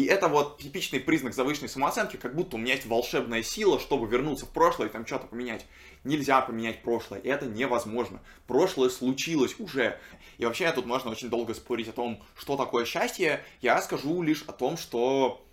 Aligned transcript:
И 0.00 0.06
это 0.06 0.28
вот 0.28 0.56
типичный 0.56 0.98
признак 0.98 1.34
завышенной 1.34 1.68
самооценки, 1.68 2.16
как 2.16 2.34
будто 2.34 2.56
у 2.56 2.58
меня 2.58 2.72
есть 2.72 2.86
волшебная 2.86 3.42
сила, 3.42 3.78
чтобы 3.78 4.06
вернуться 4.06 4.46
в 4.46 4.48
прошлое 4.48 4.88
и 4.88 4.90
там 4.90 5.06
что-то 5.06 5.26
поменять. 5.26 5.66
Нельзя 6.04 6.40
поменять 6.40 6.80
прошлое, 6.80 7.20
это 7.20 7.44
невозможно. 7.44 8.22
Прошлое 8.46 8.88
случилось 8.88 9.56
уже. 9.58 10.00
И 10.38 10.46
вообще 10.46 10.72
тут 10.72 10.86
можно 10.86 11.10
очень 11.10 11.28
долго 11.28 11.52
спорить 11.52 11.88
о 11.88 11.92
том, 11.92 12.22
что 12.34 12.56
такое 12.56 12.86
счастье. 12.86 13.44
Я 13.60 13.82
скажу 13.82 14.22
лишь 14.22 14.42
о 14.44 14.52
том, 14.52 14.78
что 14.78 15.44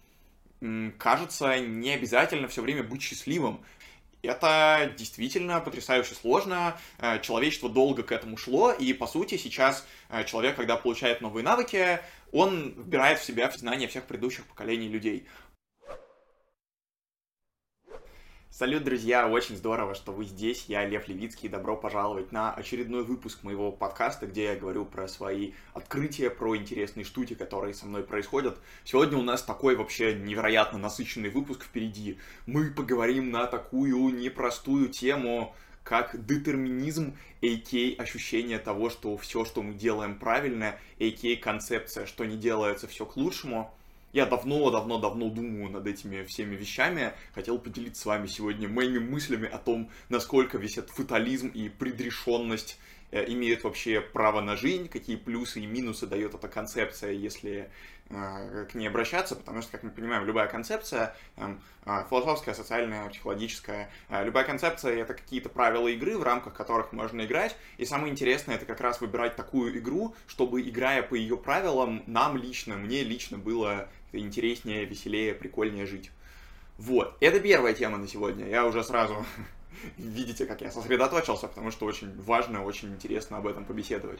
кажется, 0.98 1.60
не 1.60 1.90
обязательно 1.90 2.48
все 2.48 2.62
время 2.62 2.84
быть 2.84 3.02
счастливым. 3.02 3.60
Это 4.22 4.94
действительно 4.98 5.60
потрясающе 5.60 6.16
сложно. 6.16 6.78
Э, 7.00 7.20
человечество 7.22 7.70
долго 7.70 8.02
к 8.04 8.12
этому 8.12 8.36
шло, 8.38 8.72
и 8.72 8.92
по 8.94 9.08
сути 9.08 9.38
сейчас 9.38 9.86
э, 10.10 10.24
человек, 10.24 10.56
когда 10.56 10.76
получает 10.76 11.22
новые 11.22 11.44
навыки, 11.44 12.00
он 12.32 12.74
вбирает 12.78 13.20
в 13.20 13.24
себя 13.24 13.52
знания 13.52 13.88
всех 13.88 14.06
предыдущих 14.06 14.46
поколений 14.46 14.88
людей. 14.88 15.28
Салют, 18.50 18.86
друзья! 18.86 19.28
Очень 19.28 19.56
здорово, 19.56 19.94
что 19.94 20.12
вы 20.12 20.26
здесь. 20.26 20.66
Я 20.68 20.84
Лев 20.84 21.08
Левицкий. 21.08 21.48
Добро 21.48 21.78
пожаловать 21.78 22.32
на 22.32 22.52
очередной 22.52 23.04
выпуск 23.04 23.44
моего 23.44 23.72
подкаста, 23.72 24.26
где 24.26 24.46
я 24.46 24.56
говорю 24.56 24.84
про 24.84 25.08
свои 25.08 25.52
открытия, 25.76 26.32
про 26.32 26.58
интересные 26.58 27.04
штуки, 27.04 27.36
которые 27.36 27.76
со 27.76 27.86
мной 27.86 28.04
происходят. 28.04 28.58
Сегодня 28.84 29.20
у 29.20 29.22
нас 29.22 29.44
такой 29.44 29.76
вообще 29.76 30.16
невероятно 30.16 30.80
насыщенный 30.80 31.30
выпуск 31.30 31.66
впереди. 31.66 32.18
Мы 32.48 32.72
поговорим 32.72 33.30
на 33.30 33.46
такую 33.46 34.10
непростую 34.18 34.90
тему, 34.90 35.56
как 35.88 36.26
детерминизм, 36.26 37.16
а.к.а. 37.42 38.02
ощущение 38.04 38.60
того, 38.60 38.90
что 38.90 39.16
все, 39.16 39.46
что 39.46 39.64
мы 39.64 39.74
делаем 39.74 40.20
правильно, 40.20 40.78
а.к.а. 41.00 41.38
концепция, 41.38 42.06
что 42.06 42.26
не 42.26 42.36
делается 42.36 42.88
все 42.88 43.06
к 43.06 43.16
лучшему. 43.16 43.74
Я 44.12 44.26
давно-давно-давно 44.26 45.30
думаю 45.30 45.70
над 45.70 45.88
этими 45.88 46.24
всеми 46.26 46.56
вещами. 46.56 47.14
Хотел 47.34 47.58
поделиться 47.58 48.02
с 48.02 48.06
вами 48.06 48.28
сегодня 48.28 48.68
моими 48.68 49.00
мыслями 49.00 49.48
о 49.48 49.60
том, 49.60 49.90
насколько 50.10 50.58
весь 50.58 50.78
этот 50.78 50.92
фатализм 50.92 51.48
и 51.48 51.70
предрешенность 51.70 52.78
э, 53.12 53.26
имеют 53.28 53.64
вообще 53.64 54.02
право 54.02 54.42
на 54.42 54.56
жизнь, 54.56 54.88
какие 54.90 55.16
плюсы 55.16 55.62
и 55.62 55.66
минусы 55.66 56.08
дает 56.08 56.34
эта 56.34 56.48
концепция, 56.48 57.12
если 57.12 57.70
э, 58.10 58.66
к 58.72 58.76
ней 58.76 58.88
обращаться, 58.88 59.36
потому 59.36 59.62
что, 59.62 59.72
как 59.72 59.84
мы 59.84 59.92
понимаем, 59.92 60.26
любая 60.26 60.48
концепция, 60.48 61.16
э, 61.38 61.56
философская, 62.10 62.54
социальная, 62.54 63.08
психологическая, 63.10 63.90
любая 64.10 64.44
концепция— 64.44 64.96
это 65.02 65.14
какие-то 65.14 65.50
правила 65.50 65.88
игры, 65.88 66.18
в 66.18 66.24
рамках 66.24 66.54
которых 66.54 66.92
можно 66.92 67.26
играть, 67.26 67.56
и 67.78 67.86
самое 67.86 68.12
интересное— 68.12 68.56
это 68.58 68.66
как 68.66 68.82
раз 68.82 69.02
выбирать 69.02 69.36
такую 69.36 69.78
игру, 69.78 70.16
чтобы, 70.28 70.62
играя 70.62 71.04
по 71.04 71.16
ее 71.16 71.38
правилам, 71.38 72.04
нам 72.08 72.38
лично, 72.38 72.76
мне 72.76 73.04
лично 73.04 73.38
было 73.38 73.90
интереснее, 74.12 74.86
веселее, 74.86 75.34
прикольнее 75.34 75.86
жить. 75.86 76.12
Вот, 76.78 77.18
это 77.22 77.40
первая 77.40 77.74
тема 77.74 77.98
на 77.98 78.08
сегодня. 78.08 78.48
Я 78.48 78.66
уже 78.66 78.84
сразу 78.84 79.26
видите, 79.98 80.46
как 80.46 80.62
я 80.62 80.72
сосредоточился, 80.72 81.48
потому 81.48 81.72
что 81.72 81.86
очень 81.86 82.20
важно, 82.22 82.64
очень 82.64 82.90
интересно 82.90 83.38
об 83.38 83.48
этом 83.48 83.66
побеседовать. 83.66 84.20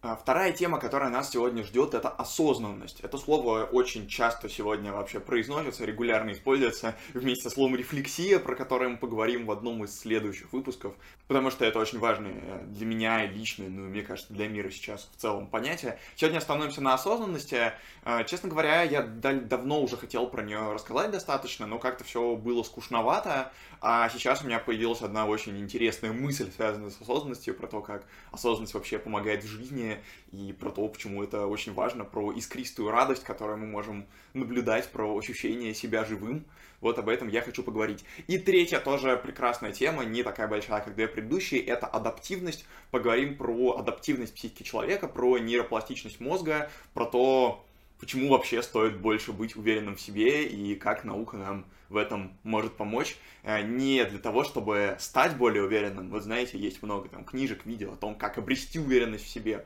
А, 0.00 0.14
вторая 0.14 0.52
тема, 0.52 0.78
которая 0.78 1.10
нас 1.10 1.32
сегодня 1.32 1.64
ждет, 1.64 1.92
это 1.92 2.08
осознанность. 2.08 3.00
Это 3.00 3.18
слово 3.18 3.64
очень 3.64 4.06
часто 4.06 4.48
сегодня 4.48 4.92
вообще 4.92 5.18
произносится, 5.18 5.84
регулярно 5.84 6.30
используется 6.30 6.94
вместе 7.14 7.48
со 7.48 7.50
словом 7.50 7.74
рефлексия, 7.74 8.38
про 8.38 8.54
которое 8.54 8.90
мы 8.90 8.96
поговорим 8.96 9.44
в 9.44 9.50
одном 9.50 9.82
из 9.82 9.98
следующих 9.98 10.52
выпусков, 10.52 10.94
потому 11.26 11.50
что 11.50 11.64
это 11.64 11.80
очень 11.80 11.98
важное 11.98 12.34
э, 12.40 12.64
для 12.66 12.86
меня 12.86 13.26
лично, 13.26 13.64
ну, 13.68 13.88
мне 13.88 14.02
кажется, 14.02 14.32
для 14.32 14.46
мира 14.46 14.70
сейчас 14.70 15.08
в 15.16 15.20
целом 15.20 15.48
понятие. 15.48 15.98
Сегодня 16.14 16.38
остановимся 16.38 16.80
на 16.80 16.94
осознанности. 16.94 17.72
А, 18.04 18.22
честно 18.22 18.50
говоря, 18.50 18.82
я 18.82 19.02
давно 19.02 19.82
уже 19.82 19.96
хотел 19.96 20.28
про 20.28 20.42
нее 20.42 20.74
рассказать 20.74 21.10
достаточно, 21.10 21.66
но 21.66 21.80
как-то 21.80 22.04
все 22.04 22.36
было 22.36 22.62
скучновато, 22.62 23.50
а 23.80 24.08
сейчас 24.10 24.42
у 24.42 24.46
меня 24.46 24.60
появилась 24.60 25.02
одна 25.02 25.26
очень 25.26 25.58
интересная 25.58 26.12
мысль, 26.12 26.50
связанная 26.54 26.90
с 26.90 27.00
осознанностью, 27.00 27.54
про 27.54 27.66
то, 27.66 27.80
как 27.80 28.04
осознанность 28.30 28.74
вообще 28.74 28.98
помогает 28.98 29.42
в 29.42 29.48
жизни, 29.48 29.87
и 30.32 30.52
про 30.52 30.70
то, 30.70 30.86
почему 30.88 31.22
это 31.22 31.46
очень 31.46 31.72
важно, 31.72 32.04
про 32.04 32.32
искристую 32.32 32.90
радость, 32.90 33.24
которую 33.24 33.58
мы 33.58 33.66
можем 33.66 34.06
наблюдать, 34.34 34.88
про 34.90 35.16
ощущение 35.16 35.74
себя 35.74 36.04
живым. 36.04 36.44
Вот 36.80 36.98
об 36.98 37.08
этом 37.08 37.28
я 37.28 37.42
хочу 37.42 37.62
поговорить. 37.62 38.04
И 38.28 38.38
третья 38.38 38.78
тоже 38.78 39.16
прекрасная 39.16 39.72
тема, 39.72 40.04
не 40.04 40.22
такая 40.22 40.46
большая, 40.46 40.80
как 40.80 40.94
две 40.94 41.08
предыдущие, 41.08 41.60
это 41.60 41.86
адаптивность. 41.86 42.64
Поговорим 42.90 43.36
про 43.36 43.78
адаптивность 43.78 44.34
психики 44.34 44.62
человека, 44.62 45.08
про 45.08 45.38
нейропластичность 45.38 46.20
мозга, 46.20 46.70
про 46.94 47.06
то, 47.06 47.64
почему 47.98 48.28
вообще 48.28 48.62
стоит 48.62 48.98
больше 48.98 49.32
быть 49.32 49.56
уверенным 49.56 49.96
в 49.96 50.00
себе 50.00 50.46
и 50.46 50.76
как 50.76 51.04
наука 51.04 51.36
нам 51.36 51.64
в 51.88 51.96
этом 51.96 52.36
может 52.42 52.76
помочь. 52.76 53.16
Э, 53.42 53.62
не 53.62 54.04
для 54.04 54.18
того, 54.18 54.44
чтобы 54.44 54.96
стать 54.98 55.36
более 55.36 55.64
уверенным. 55.64 56.10
Вот 56.10 56.22
знаете, 56.22 56.58
есть 56.58 56.82
много 56.82 57.08
там 57.08 57.24
книжек, 57.24 57.64
видео 57.66 57.92
о 57.92 57.96
том, 57.96 58.14
как 58.14 58.38
обрести 58.38 58.78
уверенность 58.78 59.24
в 59.24 59.28
себе. 59.28 59.64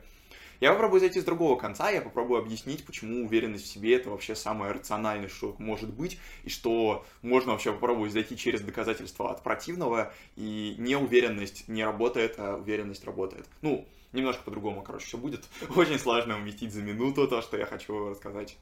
Я 0.63 0.71
попробую 0.71 1.01
зайти 1.01 1.19
с 1.19 1.25
другого 1.25 1.59
конца, 1.59 1.89
я 1.89 1.99
попробую 1.99 2.39
объяснить, 2.39 2.85
почему 2.85 3.25
уверенность 3.25 3.65
в 3.65 3.67
себе 3.67 3.97
это 3.97 4.09
вообще 4.09 4.33
самое 4.33 4.71
рациональное, 4.71 5.27
что 5.27 5.57
может 5.59 5.93
быть, 5.93 6.17
и 6.45 6.49
что 6.49 7.05
можно 7.21 7.51
вообще 7.51 7.73
попробовать 7.73 8.13
зайти 8.13 8.37
через 8.37 8.61
доказательства 8.61 9.29
от 9.29 9.43
противного, 9.43 10.13
и 10.37 10.75
неуверенность 10.77 11.67
не 11.67 11.83
работает, 11.83 12.35
а 12.37 12.55
уверенность 12.55 13.03
работает. 13.03 13.45
Ну, 13.61 13.85
немножко 14.13 14.41
по-другому, 14.43 14.83
короче, 14.83 15.05
все 15.05 15.17
будет. 15.17 15.43
Очень 15.75 15.99
сложно 15.99 16.37
уместить 16.37 16.71
за 16.71 16.81
минуту 16.81 17.27
то, 17.27 17.41
что 17.41 17.57
я 17.57 17.65
хочу 17.65 18.11
рассказать 18.11 18.55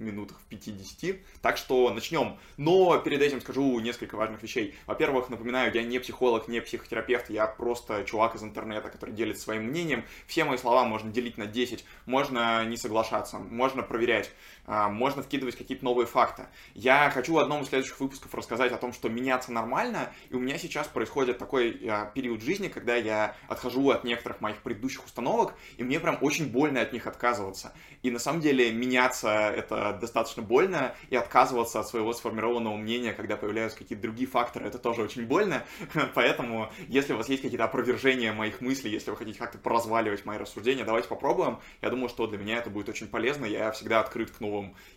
минутах 0.00 0.38
в 0.40 0.44
50. 0.44 1.16
Так 1.42 1.56
что 1.56 1.90
начнем. 1.92 2.38
Но 2.56 2.98
перед 2.98 3.22
этим 3.22 3.40
скажу 3.40 3.78
несколько 3.80 4.16
важных 4.16 4.42
вещей. 4.42 4.74
Во-первых, 4.86 5.30
напоминаю, 5.30 5.72
я 5.74 5.82
не 5.82 5.98
психолог, 5.98 6.48
не 6.48 6.60
психотерапевт, 6.60 7.30
я 7.30 7.46
просто 7.46 8.04
чувак 8.04 8.34
из 8.34 8.42
интернета, 8.42 8.88
который 8.88 9.14
делится 9.14 9.42
своим 9.42 9.64
мнением. 9.64 10.04
Все 10.26 10.44
мои 10.44 10.58
слова 10.58 10.84
можно 10.84 11.10
делить 11.10 11.38
на 11.38 11.46
10, 11.46 11.84
можно 12.06 12.64
не 12.64 12.76
соглашаться, 12.76 13.38
можно 13.38 13.82
проверять, 13.82 14.30
можно 14.66 15.22
вкидывать 15.22 15.56
какие-то 15.56 15.84
новые 15.84 16.06
факты. 16.06 16.46
Я 16.74 17.10
хочу 17.10 17.34
в 17.34 17.38
одном 17.38 17.62
из 17.62 17.68
следующих 17.68 17.98
выпусков 18.00 18.34
рассказать 18.34 18.72
о 18.72 18.76
том, 18.76 18.92
что 18.92 19.08
меняться 19.08 19.52
нормально, 19.52 20.12
и 20.28 20.34
у 20.34 20.38
меня 20.38 20.58
сейчас 20.58 20.86
происходит 20.86 21.38
такой 21.38 21.80
а, 21.88 22.06
период 22.06 22.42
жизни, 22.42 22.68
когда 22.68 22.96
я 22.96 23.36
отхожу 23.48 23.90
от 23.90 24.04
некоторых 24.04 24.40
моих 24.40 24.62
предыдущих 24.62 25.04
установок, 25.04 25.54
и 25.76 25.84
мне 25.84 26.00
прям 26.00 26.18
очень 26.20 26.50
больно 26.50 26.80
от 26.80 26.92
них 26.92 27.06
отказываться. 27.06 27.72
И 28.02 28.10
на 28.10 28.18
самом 28.18 28.40
деле 28.40 28.72
меняться 28.72 29.30
это 29.30 29.98
достаточно 30.00 30.42
больно, 30.42 30.94
и 31.10 31.16
отказываться 31.16 31.80
от 31.80 31.88
своего 31.88 32.12
сформированного 32.12 32.76
мнения, 32.76 33.12
когда 33.12 33.36
появляются 33.36 33.78
какие-то 33.78 34.02
другие 34.02 34.28
факторы, 34.28 34.66
это 34.66 34.78
тоже 34.78 35.02
очень 35.02 35.26
больно. 35.26 35.64
Поэтому, 36.14 36.70
если 36.88 37.12
у 37.12 37.16
вас 37.16 37.28
есть 37.28 37.42
какие-то 37.42 37.64
опровержения 37.64 38.32
моих 38.32 38.60
мыслей, 38.60 38.90
если 38.90 39.10
вы 39.10 39.16
хотите 39.16 39.38
как-то 39.38 39.58
поразваливать 39.58 40.24
мои 40.24 40.38
рассуждения, 40.38 40.84
давайте 40.84 41.08
попробуем. 41.08 41.58
Я 41.82 41.90
думаю, 41.90 42.08
что 42.08 42.26
для 42.26 42.38
меня 42.38 42.58
это 42.58 42.70
будет 42.70 42.88
очень 42.88 43.06
полезно. 43.06 43.44
Я 43.44 43.70
всегда 43.72 44.00
открыт 44.00 44.30
к 44.30 44.40
новым 44.40 44.49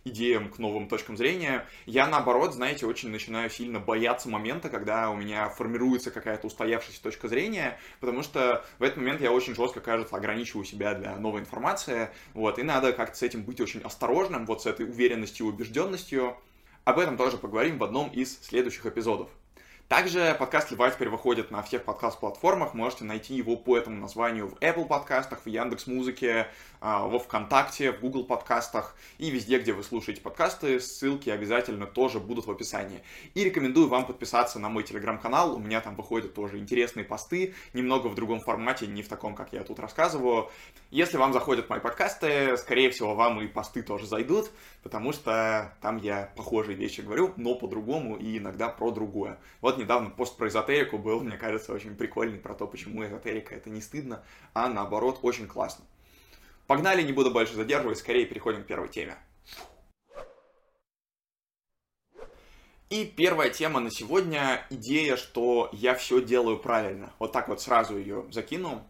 идеям, 0.04 0.50
к 0.50 0.60
новым 0.60 0.88
точкам 0.88 1.18
зрения. 1.18 1.66
Я, 1.86 2.08
наоборот, 2.08 2.54
знаете, 2.54 2.86
очень 2.86 3.10
начинаю 3.10 3.50
сильно 3.50 3.80
бояться 3.80 4.30
момента, 4.30 4.70
когда 4.70 5.10
у 5.10 5.16
меня 5.16 5.50
формируется 5.50 6.12
какая-то 6.12 6.48
устоявшаяся 6.48 7.02
точка 7.02 7.28
зрения, 7.28 7.80
потому 8.00 8.24
что 8.24 8.66
в 8.80 8.84
этот 8.84 8.98
момент 8.98 9.22
я 9.22 9.32
очень 9.32 9.56
жестко, 9.56 9.80
кажется, 9.80 10.16
ограничиваю 10.16 10.66
себя 10.66 10.94
для 10.94 11.16
новой 11.16 11.42
информации, 11.42 12.10
вот, 12.34 12.60
и 12.60 12.64
надо 12.64 12.94
как-то 12.94 13.18
с 13.18 13.22
этим 13.22 13.44
быть 13.44 13.62
очень 13.62 13.82
осторожным, 13.82 14.46
вот 14.46 14.64
с 14.64 14.66
этой 14.66 14.86
уверенностью 14.86 15.48
и 15.48 15.50
убежденностью. 15.50 16.38
Об 16.84 17.00
этом 17.00 17.16
тоже 17.18 17.38
поговорим 17.38 17.78
в 17.78 17.84
одном 17.84 18.10
из 18.10 18.42
следующих 18.42 18.86
эпизодов. 18.86 19.30
Также 19.94 20.36
подкаст 20.40 20.72
Лева 20.72 20.90
теперь 20.90 21.10
выходит 21.10 21.52
на 21.52 21.62
всех 21.62 21.84
подкаст-платформах. 21.84 22.74
Можете 22.74 23.04
найти 23.04 23.36
его 23.36 23.56
по 23.56 23.78
этому 23.78 24.02
названию 24.02 24.48
в 24.48 24.54
Apple 24.56 24.88
подкастах, 24.88 25.46
в 25.46 25.48
Яндекс 25.48 25.86
Музыке, 25.86 26.48
а, 26.82 27.06
во 27.06 27.20
ВКонтакте, 27.20 27.92
в 27.92 28.00
Google 28.00 28.24
подкастах 28.24 28.96
и 29.20 29.30
везде, 29.30 29.60
где 29.60 29.72
вы 29.72 29.84
слушаете 29.84 30.20
подкасты. 30.20 30.80
Ссылки 30.80 31.30
обязательно 31.30 31.86
тоже 31.86 32.20
будут 32.20 32.48
в 32.48 32.52
описании. 32.52 33.04
И 33.36 33.44
рекомендую 33.44 33.88
вам 33.88 34.08
подписаться 34.08 34.58
на 34.58 34.68
мой 34.68 34.82
телеграм-канал. 34.82 35.56
У 35.56 35.60
меня 35.60 35.80
там 35.80 35.96
выходят 35.96 36.34
тоже 36.34 36.58
интересные 36.58 37.06
посты, 37.06 37.54
немного 37.74 38.08
в 38.08 38.16
другом 38.16 38.40
формате, 38.40 38.88
не 38.88 39.04
в 39.04 39.08
таком, 39.08 39.36
как 39.36 39.54
я 39.54 39.64
тут 39.64 39.78
рассказываю. 39.78 40.50
Если 40.94 41.18
вам 41.18 41.34
заходят 41.34 41.70
мои 41.70 41.80
подкасты, 41.80 42.56
скорее 42.56 42.92
всего, 42.92 43.16
вам 43.16 43.42
и 43.42 43.48
посты 43.48 43.82
тоже 43.82 44.06
зайдут, 44.06 44.52
потому 44.84 45.12
что 45.12 45.76
там 45.82 45.98
я 45.98 46.32
похожие 46.36 46.78
вещи 46.78 47.02
говорю, 47.02 47.34
но 47.36 47.56
по-другому 47.56 48.16
и 48.16 48.38
иногда 48.38 48.70
про 48.70 48.92
другое. 48.92 49.40
Вот 49.60 49.80
недавно 49.80 50.12
пост 50.12 50.38
про 50.38 50.50
эзотерику 50.50 51.00
был, 51.00 51.22
мне 51.22 51.36
кажется, 51.36 51.74
очень 51.74 51.96
прикольный 51.96 52.38
про 52.38 52.54
то, 52.54 52.68
почему 52.68 53.04
эзотерика 53.04 53.56
это 53.56 53.72
не 53.72 53.82
стыдно, 53.82 54.24
а 54.54 54.70
наоборот 54.70 55.18
очень 55.24 55.48
классно. 55.48 55.84
Погнали, 56.68 57.02
не 57.02 57.12
буду 57.12 57.32
больше 57.32 57.56
задерживать, 57.56 57.98
скорее 57.98 58.28
переходим 58.28 58.64
к 58.64 58.68
первой 58.68 58.90
теме. 58.90 59.18
И 62.92 63.06
первая 63.06 63.50
тема 63.50 63.80
на 63.80 63.90
сегодня– 63.90 64.64
идея, 64.70 65.16
что 65.16 65.72
я 65.74 65.96
все 65.96 66.22
делаю 66.22 66.60
правильно. 66.60 67.12
Вот 67.18 67.32
так 67.32 67.48
вот 67.48 67.60
сразу 67.60 67.98
ее 67.98 68.28
закину. 68.30 68.86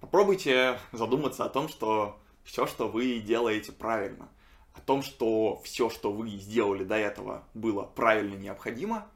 Попробуйте 0.00 0.78
задуматься 0.92 1.44
о 1.44 1.48
том, 1.50 1.68
что 1.68 2.18
все, 2.42 2.66
что 2.66 2.88
вы 2.88 3.20
делаете 3.20 3.72
правильно. 3.72 4.28
о 4.72 4.80
том, 4.80 5.02
что 5.02 5.60
все, 5.64 5.90
что 5.90 6.12
вы 6.12 6.30
сделали 6.30 6.84
до 6.84 6.94
этого, 6.94 7.44
было 7.54 7.82
правильно 7.82 8.34
необходимо. 8.34 9.06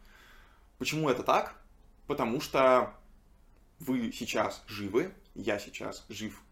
Почему 0.79 1.09
это 1.09 1.23
так? 1.23 1.55
Потому 2.07 2.41
что 2.41 2.93
вы 3.79 4.13
сейчас 4.13 4.63
живы, 4.67 5.13
я 5.35 5.59
сейчас 5.59 6.05
жив. 6.09 6.43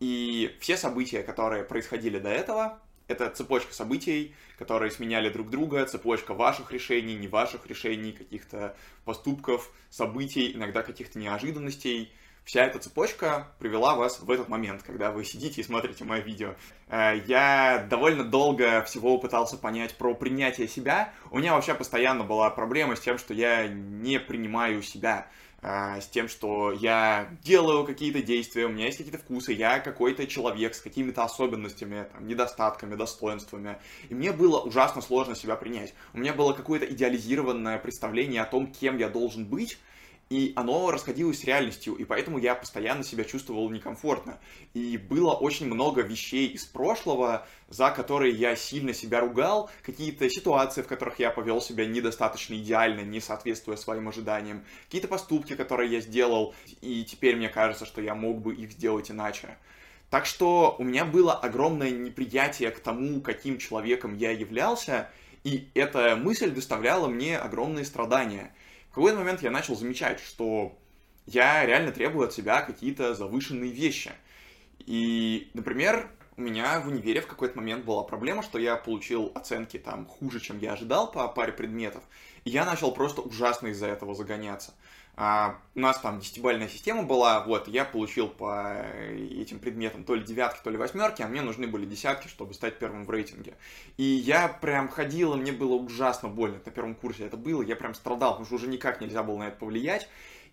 И 0.00 0.56
все 0.60 0.76
события, 0.76 1.22
которые 1.22 1.64
происходили 1.64 2.18
до 2.18 2.28
этого, 2.28 2.80
это 3.06 3.30
цепочка 3.30 3.72
событий, 3.74 4.34
которые 4.58 4.90
сменяли 4.90 5.28
друг 5.28 5.50
друга, 5.50 5.84
цепочка 5.86 6.34
ваших 6.34 6.72
решений, 6.72 7.14
не 7.14 7.28
ваших 7.28 7.66
решений, 7.66 8.12
каких-то 8.12 8.76
поступков, 9.04 9.70
событий, 9.90 10.52
иногда 10.52 10.82
каких-то 10.82 11.18
неожиданностей. 11.18 12.12
Вся 12.44 12.66
эта 12.66 12.78
цепочка 12.78 13.48
привела 13.58 13.94
вас 13.94 14.20
в 14.20 14.30
этот 14.30 14.50
момент, 14.50 14.82
когда 14.82 15.10
вы 15.10 15.24
сидите 15.24 15.62
и 15.62 15.64
смотрите 15.64 16.04
мое 16.04 16.20
видео. 16.20 16.54
Э, 16.88 17.18
я 17.26 17.86
довольно 17.88 18.22
долго 18.22 18.82
всего 18.82 19.16
пытался 19.16 19.56
понять 19.56 19.96
про 19.96 20.14
принятие 20.14 20.68
себя. 20.68 21.14
У 21.30 21.38
меня 21.38 21.54
вообще 21.54 21.74
постоянно 21.74 22.22
была 22.22 22.50
проблема 22.50 22.96
с 22.96 23.00
тем, 23.00 23.16
что 23.16 23.32
я 23.32 23.66
не 23.66 24.20
принимаю 24.20 24.82
себя. 24.82 25.26
А, 25.66 25.98
с 25.98 26.06
тем, 26.08 26.28
что 26.28 26.72
я 26.72 27.30
делаю 27.42 27.86
какие-то 27.86 28.20
действия, 28.20 28.66
у 28.66 28.68
меня 28.68 28.84
есть 28.84 28.98
какие-то 28.98 29.18
вкусы, 29.18 29.54
я 29.54 29.80
какой-то 29.80 30.26
человек 30.26 30.74
с 30.74 30.82
какими-то 30.82 31.24
особенностями, 31.24 32.06
там, 32.12 32.26
недостатками, 32.26 32.94
достоинствами. 32.96 33.78
И 34.10 34.14
мне 34.14 34.32
было 34.32 34.60
ужасно 34.60 35.00
сложно 35.00 35.34
себя 35.34 35.56
принять. 35.56 35.94
У 36.12 36.18
меня 36.18 36.34
было 36.34 36.52
какое-то 36.52 36.84
идеализированное 36.84 37.78
представление 37.78 38.42
о 38.42 38.44
том, 38.44 38.66
кем 38.66 38.98
я 38.98 39.08
должен 39.08 39.46
быть, 39.46 39.78
и 40.30 40.52
оно 40.56 40.90
расходилось 40.90 41.40
с 41.40 41.44
реальностью, 41.44 41.94
и 41.94 42.04
поэтому 42.04 42.38
я 42.38 42.54
постоянно 42.54 43.04
себя 43.04 43.24
чувствовал 43.24 43.68
некомфортно. 43.70 44.38
И 44.72 44.96
было 44.96 45.32
очень 45.32 45.66
много 45.66 46.00
вещей 46.00 46.48
из 46.48 46.64
прошлого, 46.64 47.46
за 47.68 47.90
которые 47.90 48.34
я 48.34 48.56
сильно 48.56 48.94
себя 48.94 49.20
ругал, 49.20 49.70
какие-то 49.82 50.28
ситуации, 50.30 50.82
в 50.82 50.86
которых 50.86 51.18
я 51.18 51.30
повел 51.30 51.60
себя 51.60 51.84
недостаточно 51.84 52.54
идеально, 52.54 53.00
не 53.00 53.20
соответствуя 53.20 53.76
своим 53.76 54.08
ожиданиям, 54.08 54.64
какие-то 54.86 55.08
поступки, 55.08 55.54
которые 55.54 55.90
я 55.90 56.00
сделал, 56.00 56.54
и 56.80 57.04
теперь 57.04 57.36
мне 57.36 57.48
кажется, 57.48 57.84
что 57.84 58.00
я 58.00 58.14
мог 58.14 58.40
бы 58.40 58.54
их 58.54 58.72
сделать 58.72 59.10
иначе. 59.10 59.58
Так 60.10 60.26
что 60.26 60.76
у 60.78 60.84
меня 60.84 61.04
было 61.04 61.34
огромное 61.34 61.90
неприятие 61.90 62.70
к 62.70 62.80
тому, 62.80 63.20
каким 63.20 63.58
человеком 63.58 64.16
я 64.16 64.30
являлся, 64.30 65.10
и 65.42 65.68
эта 65.74 66.16
мысль 66.16 66.50
доставляла 66.50 67.08
мне 67.08 67.36
огромные 67.36 67.84
страдания– 67.84 68.54
в 68.94 68.96
какой-то 68.96 69.18
момент 69.18 69.42
я 69.42 69.50
начал 69.50 69.74
замечать, 69.74 70.20
что 70.20 70.78
я 71.26 71.66
реально 71.66 71.90
требую 71.90 72.28
от 72.28 72.32
себя 72.32 72.62
какие-то 72.62 73.12
завышенные 73.16 73.72
вещи. 73.72 74.12
И, 74.78 75.50
например, 75.52 76.08
у 76.36 76.42
меня 76.42 76.78
в 76.78 76.86
универе 76.86 77.20
в 77.20 77.26
какой-то 77.26 77.56
момент 77.56 77.84
была 77.84 78.04
проблема, 78.04 78.44
что 78.44 78.56
я 78.56 78.76
получил 78.76 79.32
оценки 79.34 79.80
там 79.80 80.06
хуже, 80.06 80.38
чем 80.38 80.60
я 80.60 80.74
ожидал 80.74 81.10
по 81.10 81.26
паре 81.26 81.52
предметов, 81.52 82.04
и 82.44 82.50
я 82.50 82.64
начал 82.64 82.92
просто 82.92 83.20
ужасно 83.20 83.66
из-за 83.66 83.88
этого 83.88 84.14
загоняться. 84.14 84.74
А, 85.16 85.60
у 85.76 85.80
нас 85.80 86.00
там 86.00 86.18
десятибальная 86.18 86.68
система 86.68 87.04
была, 87.04 87.44
вот, 87.44 87.68
я 87.68 87.84
получил 87.84 88.28
по 88.28 88.84
этим 89.12 89.60
предметам 89.60 90.02
то 90.04 90.14
ли 90.14 90.24
девятки, 90.24 90.60
то 90.62 90.70
ли 90.70 90.76
восьмерки, 90.76 91.22
а 91.22 91.28
мне 91.28 91.40
нужны 91.40 91.68
были 91.68 91.86
десятки, 91.86 92.26
чтобы 92.26 92.52
стать 92.54 92.78
первым 92.78 93.04
в 93.04 93.10
рейтинге. 93.10 93.54
И 93.96 94.02
я 94.02 94.48
прям 94.48 94.88
ходил, 94.88 95.34
и 95.34 95.36
мне 95.36 95.52
было 95.52 95.74
ужасно 95.74 96.28
больно, 96.28 96.60
на 96.64 96.72
первом 96.72 96.96
курсе 96.96 97.26
это 97.26 97.36
было, 97.36 97.62
я 97.62 97.76
прям 97.76 97.94
страдал, 97.94 98.32
потому 98.32 98.46
что 98.46 98.56
уже 98.56 98.66
никак 98.66 99.00
нельзя 99.00 99.22
было 99.22 99.38
на 99.38 99.48
это 99.48 99.56
повлиять. 99.56 100.08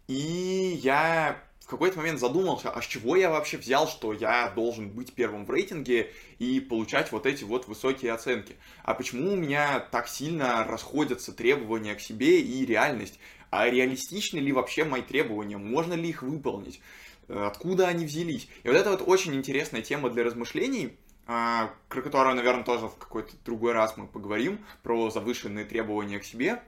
И 0.08 0.80
я 0.84 1.42
в 1.62 1.68
какой-то 1.68 1.98
момент 2.00 2.20
задумался, 2.20 2.70
а 2.70 2.82
с 2.82 2.86
чего 2.86 3.16
я 3.16 3.30
вообще 3.30 3.58
взял, 3.58 3.88
что 3.88 4.14
я 4.14 4.50
должен 4.50 4.90
быть 4.90 5.14
первым 5.14 5.46
в 5.46 5.52
рейтинге 5.52 6.12
и 6.38 6.60
получать 6.60 7.12
вот 7.12 7.26
эти 7.26 7.44
вот 7.46 7.68
высокие 7.68 8.12
оценки? 8.12 8.58
А 8.84 8.94
почему 8.94 9.34
у 9.34 9.36
меня 9.36 9.80
так 9.80 10.08
сильно 10.08 10.66
расходятся 10.66 11.32
требования 11.32 11.96
к 11.96 12.02
себе 12.02 12.42
и 12.42 12.66
реальность? 12.66 13.20
А 13.52 13.70
реалистичны 13.70 14.40
ли 14.40 14.52
вообще 14.52 14.86
мои 14.86 15.04
требования, 15.04 15.58
можно 15.58 15.94
ли 15.94 16.10
их 16.10 16.24
выполнить, 16.24 16.82
э, 17.28 17.38
откуда 17.46 17.88
они 17.88 18.06
взялись. 18.06 18.48
И 18.64 18.68
вот 18.68 18.78
это 18.78 18.90
вот 18.90 19.04
очень 19.06 19.36
интересная 19.36 19.82
тема 19.82 20.10
для 20.10 20.24
размышлений, 20.24 20.98
а, 21.28 21.72
про 21.90 22.02
которую, 22.02 22.36
наверное, 22.36 22.64
тоже 22.64 22.88
в 22.88 22.96
какой-то 22.96 23.34
другой 23.46 23.74
раз 23.74 23.96
мы 23.98 24.08
поговорим, 24.08 24.60
про 24.84 25.10
завышенные 25.12 25.66
требования 25.66 26.20
к 26.20 26.24
себе. 26.24 26.64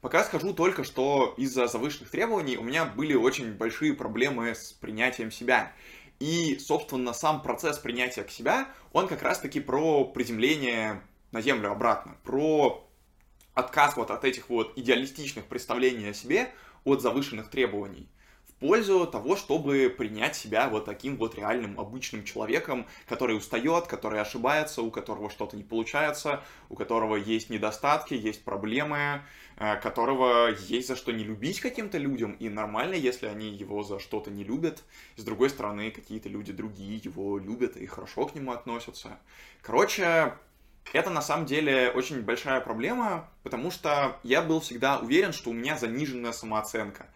Пока 0.00 0.24
скажу 0.24 0.52
только, 0.52 0.82
что 0.82 1.34
из-за 1.36 1.66
завышенных 1.66 2.10
требований 2.10 2.56
у 2.56 2.62
меня 2.62 2.84
были 2.84 3.14
очень 3.14 3.52
большие 3.52 3.94
проблемы 3.94 4.54
с 4.54 4.72
принятием 4.72 5.30
себя. 5.30 5.72
И, 6.20 6.58
собственно, 6.58 7.12
сам 7.12 7.42
процесс 7.42 7.78
принятия 7.78 8.22
к 8.22 8.30
себя, 8.30 8.68
он 8.92 9.08
как 9.08 9.22
раз-таки 9.22 9.60
про 9.60 10.04
приземление 10.04 11.02
на 11.32 11.40
землю 11.40 11.70
обратно, 11.70 12.16
про 12.22 12.83
отказ 13.54 13.96
вот 13.96 14.10
от 14.10 14.24
этих 14.24 14.48
вот 14.48 14.72
идеалистичных 14.76 15.46
представлений 15.46 16.08
о 16.08 16.14
себе, 16.14 16.52
от 16.84 17.00
завышенных 17.00 17.48
требований, 17.48 18.08
в 18.48 18.54
пользу 18.56 19.06
того, 19.06 19.36
чтобы 19.36 19.92
принять 19.96 20.36
себя 20.36 20.68
вот 20.68 20.84
таким 20.84 21.16
вот 21.16 21.34
реальным 21.34 21.78
обычным 21.78 22.24
человеком, 22.24 22.86
который 23.08 23.36
устает, 23.36 23.86
который 23.86 24.20
ошибается, 24.20 24.82
у 24.82 24.90
которого 24.90 25.28
что-то 25.30 25.56
не 25.56 25.64
получается, 25.64 26.42
у 26.68 26.76
которого 26.76 27.16
есть 27.16 27.50
недостатки, 27.50 28.14
есть 28.14 28.44
проблемы, 28.44 29.22
э, 29.56 29.76
которого 29.80 30.50
есть 30.68 30.88
за 30.88 30.96
что 30.96 31.12
не 31.12 31.24
любить 31.24 31.60
каким-то 31.60 31.98
людям, 31.98 32.32
и 32.32 32.48
нормально, 32.48 32.94
если 32.94 33.26
они 33.26 33.48
его 33.48 33.82
за 33.82 33.98
что-то 33.98 34.30
не 34.30 34.44
любят. 34.44 34.84
С 35.16 35.24
другой 35.24 35.50
стороны, 35.50 35.90
какие-то 35.90 36.28
люди 36.28 36.52
другие 36.52 37.00
его 37.02 37.38
любят 37.38 37.76
и 37.76 37.86
хорошо 37.86 38.26
к 38.26 38.34
нему 38.34 38.52
относятся. 38.52 39.18
Короче, 39.62 40.34
это 40.92 41.10
на 41.10 41.22
самом 41.22 41.46
деле 41.46 41.90
очень 41.90 42.22
большая 42.22 42.60
проблема, 42.60 43.28
потому 43.42 43.70
что 43.70 44.16
я 44.22 44.42
был 44.42 44.60
всегда 44.60 44.98
уверен, 44.98 45.32
что 45.32 45.50
у 45.50 45.52
меня 45.52 45.76
заниженная 45.76 46.32
самооценка. 46.32 47.06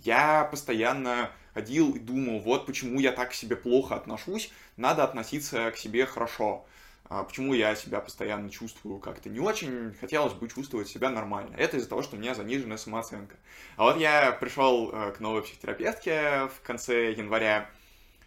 Я 0.00 0.44
постоянно 0.44 1.30
ходил 1.54 1.92
и 1.92 1.98
думал, 1.98 2.40
вот 2.40 2.66
почему 2.66 3.00
я 3.00 3.12
так 3.12 3.30
к 3.30 3.34
себе 3.34 3.56
плохо 3.56 3.96
отношусь, 3.96 4.52
надо 4.76 5.04
относиться 5.04 5.70
к 5.70 5.76
себе 5.76 6.06
хорошо. 6.06 6.66
А 7.10 7.24
почему 7.24 7.54
я 7.54 7.74
себя 7.74 8.00
постоянно 8.00 8.50
чувствую 8.50 8.98
как-то 8.98 9.30
не 9.30 9.40
очень, 9.40 9.94
хотелось 9.98 10.34
бы 10.34 10.46
чувствовать 10.48 10.88
себя 10.88 11.08
нормально. 11.08 11.54
Это 11.56 11.78
из-за 11.78 11.88
того, 11.88 12.02
что 12.02 12.16
у 12.16 12.18
меня 12.18 12.34
заниженная 12.34 12.76
самооценка. 12.76 13.36
А 13.76 13.84
вот 13.84 13.96
я 13.96 14.32
пришел 14.32 14.90
э, 14.92 15.12
к 15.12 15.20
новой 15.20 15.42
психотерапевтке 15.42 16.48
в 16.54 16.60
конце 16.62 17.12
января, 17.12 17.70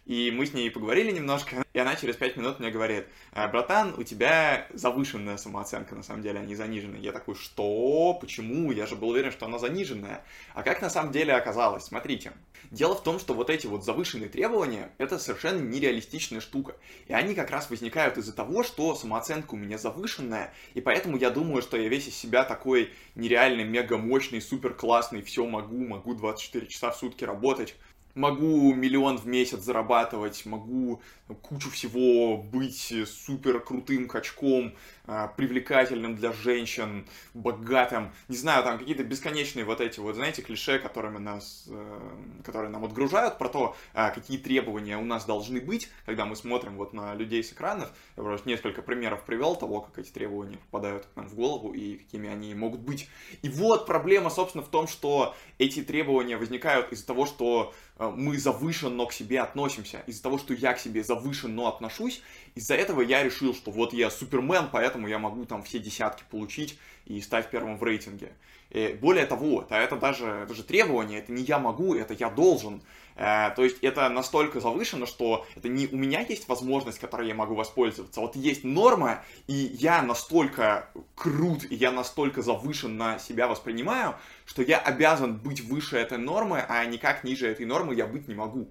и 0.04 0.30
мы 0.32 0.46
с 0.46 0.52
ней 0.52 0.70
поговорили 0.70 1.12
немножко, 1.12 1.64
и 1.72 1.78
она 1.78 1.94
через 1.94 2.16
пять 2.16 2.36
минут 2.36 2.58
мне 2.58 2.70
говорит, 2.70 3.06
«Э, 3.32 3.48
братан, 3.48 3.94
у 3.96 4.02
тебя 4.02 4.66
завышенная 4.72 5.36
самооценка, 5.36 5.94
на 5.94 6.02
самом 6.02 6.22
деле, 6.22 6.40
а 6.40 6.44
не 6.44 6.56
заниженная. 6.56 7.00
Я 7.00 7.12
такой, 7.12 7.34
что? 7.34 8.14
Почему? 8.20 8.72
Я 8.72 8.86
же 8.86 8.96
был 8.96 9.10
уверен, 9.10 9.30
что 9.30 9.46
она 9.46 9.58
заниженная. 9.58 10.24
А 10.54 10.62
как 10.62 10.82
на 10.82 10.90
самом 10.90 11.12
деле 11.12 11.34
оказалось? 11.34 11.84
Смотрите. 11.84 12.32
Дело 12.70 12.94
в 12.94 13.02
том, 13.02 13.18
что 13.18 13.34
вот 13.34 13.50
эти 13.50 13.66
вот 13.66 13.84
завышенные 13.84 14.28
требования, 14.28 14.90
это 14.98 15.18
совершенно 15.18 15.60
нереалистичная 15.60 16.40
штука. 16.40 16.74
И 17.06 17.12
они 17.12 17.34
как 17.34 17.50
раз 17.50 17.70
возникают 17.70 18.18
из-за 18.18 18.32
того, 18.32 18.62
что 18.62 18.94
самооценка 18.94 19.54
у 19.54 19.58
меня 19.58 19.78
завышенная, 19.78 20.52
и 20.74 20.80
поэтому 20.80 21.16
я 21.16 21.30
думаю, 21.30 21.62
что 21.62 21.76
я 21.76 21.88
весь 21.88 22.08
из 22.08 22.16
себя 22.16 22.44
такой 22.44 22.90
нереальный, 23.14 23.64
мега 23.64 23.98
мощный, 23.98 24.40
супер 24.40 24.74
классный, 24.74 25.22
все 25.22 25.46
могу, 25.46 25.84
могу 25.84 26.14
24 26.14 26.66
часа 26.66 26.90
в 26.90 26.96
сутки 26.96 27.24
работать 27.24 27.74
могу 28.14 28.74
миллион 28.74 29.18
в 29.18 29.26
месяц 29.26 29.60
зарабатывать, 29.60 30.44
могу 30.46 31.00
кучу 31.40 31.70
всего 31.70 32.36
быть 32.36 32.94
супер 33.06 33.60
крутым 33.60 34.08
качком, 34.08 34.74
а, 35.04 35.28
привлекательным 35.28 36.14
для 36.14 36.32
женщин, 36.32 37.06
богатым, 37.34 38.12
не 38.28 38.36
знаю, 38.36 38.62
там 38.62 38.78
какие-то 38.78 39.02
бесконечные 39.02 39.64
вот 39.64 39.80
эти 39.80 39.98
вот, 39.98 40.14
знаете, 40.14 40.42
клише, 40.42 40.78
которыми 40.78 41.18
нас, 41.18 41.64
э, 41.68 42.10
которые 42.44 42.70
нам 42.70 42.84
отгружают 42.84 43.36
про 43.36 43.48
то, 43.48 43.76
а, 43.94 44.10
какие 44.10 44.38
требования 44.38 44.96
у 44.98 45.04
нас 45.04 45.24
должны 45.24 45.60
быть, 45.60 45.90
когда 46.06 46.24
мы 46.24 46.36
смотрим 46.36 46.76
вот 46.76 46.92
на 46.92 47.14
людей 47.14 47.42
с 47.42 47.52
экранов. 47.52 47.90
Я 48.16 48.22
просто 48.22 48.48
несколько 48.48 48.80
примеров 48.80 49.24
привел 49.24 49.56
того, 49.56 49.80
как 49.80 49.98
эти 49.98 50.10
требования 50.10 50.58
попадают 50.58 51.08
нам 51.16 51.28
в 51.28 51.34
голову 51.34 51.72
и 51.72 51.96
какими 51.96 52.28
они 52.28 52.54
могут 52.54 52.80
быть. 52.80 53.08
И 53.42 53.48
вот 53.48 53.86
проблема, 53.86 54.30
собственно, 54.30 54.62
в 54.62 54.68
том, 54.68 54.86
что 54.86 55.34
эти 55.58 55.82
требования 55.82 56.36
возникают 56.36 56.92
из-за 56.92 57.06
того, 57.06 57.26
что 57.26 57.74
мы 58.10 58.38
завышенно 58.38 59.06
к 59.06 59.12
себе 59.12 59.40
относимся, 59.40 60.02
из-за 60.06 60.22
того, 60.22 60.38
что 60.38 60.54
я 60.54 60.72
к 60.72 60.80
себе 60.80 61.04
завышенно 61.04 61.68
отношусь, 61.68 62.22
из-за 62.54 62.74
этого 62.74 63.00
я 63.00 63.22
решил, 63.22 63.54
что 63.54 63.70
вот 63.70 63.92
я 63.92 64.10
супермен, 64.10 64.68
поэтому 64.72 65.08
я 65.08 65.18
могу 65.18 65.44
там 65.44 65.62
все 65.62 65.78
десятки 65.78 66.24
получить 66.30 66.78
и 67.06 67.20
стать 67.20 67.50
первым 67.50 67.76
в 67.76 67.82
рейтинге. 67.82 68.32
И 68.70 68.96
более 69.00 69.26
того, 69.26 69.66
это 69.68 69.96
даже, 69.96 70.26
это 70.26 70.54
же 70.54 70.62
требование, 70.62 71.18
это 71.18 71.32
не 71.32 71.42
я 71.42 71.58
могу, 71.58 71.94
это 71.94 72.14
я 72.14 72.30
должен. 72.30 72.82
Э, 73.16 73.50
то 73.54 73.64
есть 73.64 73.78
это 73.82 74.08
настолько 74.08 74.60
завышено, 74.60 75.06
что 75.06 75.46
это 75.54 75.68
не 75.68 75.86
у 75.86 75.96
меня 75.96 76.20
есть 76.20 76.48
возможность, 76.48 76.98
которой 76.98 77.28
я 77.28 77.34
могу 77.34 77.54
воспользоваться. 77.54 78.20
Вот 78.20 78.36
есть 78.36 78.64
норма, 78.64 79.24
и 79.46 79.52
я 79.54 80.02
настолько 80.02 80.88
крут, 81.14 81.64
и 81.70 81.74
я 81.74 81.90
настолько 81.92 82.42
завышенно 82.42 83.18
себя 83.18 83.48
воспринимаю, 83.48 84.14
что 84.46 84.62
я 84.62 84.78
обязан 84.78 85.36
быть 85.36 85.60
выше 85.60 85.96
этой 85.96 86.18
нормы, 86.18 86.64
а 86.68 86.84
никак 86.84 87.24
ниже 87.24 87.48
этой 87.48 87.66
нормы 87.66 87.94
я 87.94 88.06
быть 88.06 88.28
не 88.28 88.34
могу. 88.34 88.68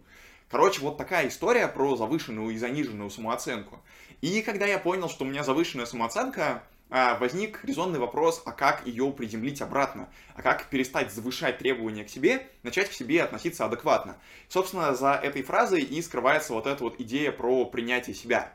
Короче, 0.49 0.81
вот 0.81 0.97
такая 0.97 1.29
история 1.29 1.67
про 1.67 1.95
завышенную 1.95 2.49
и 2.49 2.57
заниженную 2.57 3.09
самооценку. 3.09 3.79
И 4.19 4.41
когда 4.41 4.65
я 4.65 4.77
понял, 4.77 5.09
что 5.09 5.23
у 5.23 5.27
меня 5.27 5.43
завышенная 5.43 5.85
самооценка, 5.85 6.43
а, 6.43 6.63
возник 6.91 7.63
резонный 7.63 7.99
вопрос, 7.99 8.43
а 8.45 8.51
как 8.51 8.85
ее 8.85 9.11
приземлить 9.11 9.61
обратно, 9.61 10.09
а 10.35 10.41
как 10.41 10.65
перестать 10.65 11.11
завышать 11.11 11.57
требования 11.57 12.03
к 12.03 12.09
себе, 12.09 12.47
начать 12.63 12.89
к 12.89 12.93
себе 12.93 13.23
относиться 13.23 13.65
адекватно. 13.65 14.17
Собственно, 14.49 14.93
за 14.93 15.13
этой 15.13 15.41
фразой 15.41 15.81
и 15.81 16.01
скрывается 16.01 16.53
вот 16.53 16.67
эта 16.67 16.83
вот 16.83 16.99
идея 16.99 17.31
про 17.31 17.65
принятие 17.65 18.13
себя, 18.13 18.53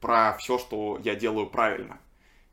про 0.00 0.36
все, 0.38 0.58
что 0.58 1.00
я 1.04 1.16
делаю 1.16 1.48
правильно. 1.48 1.98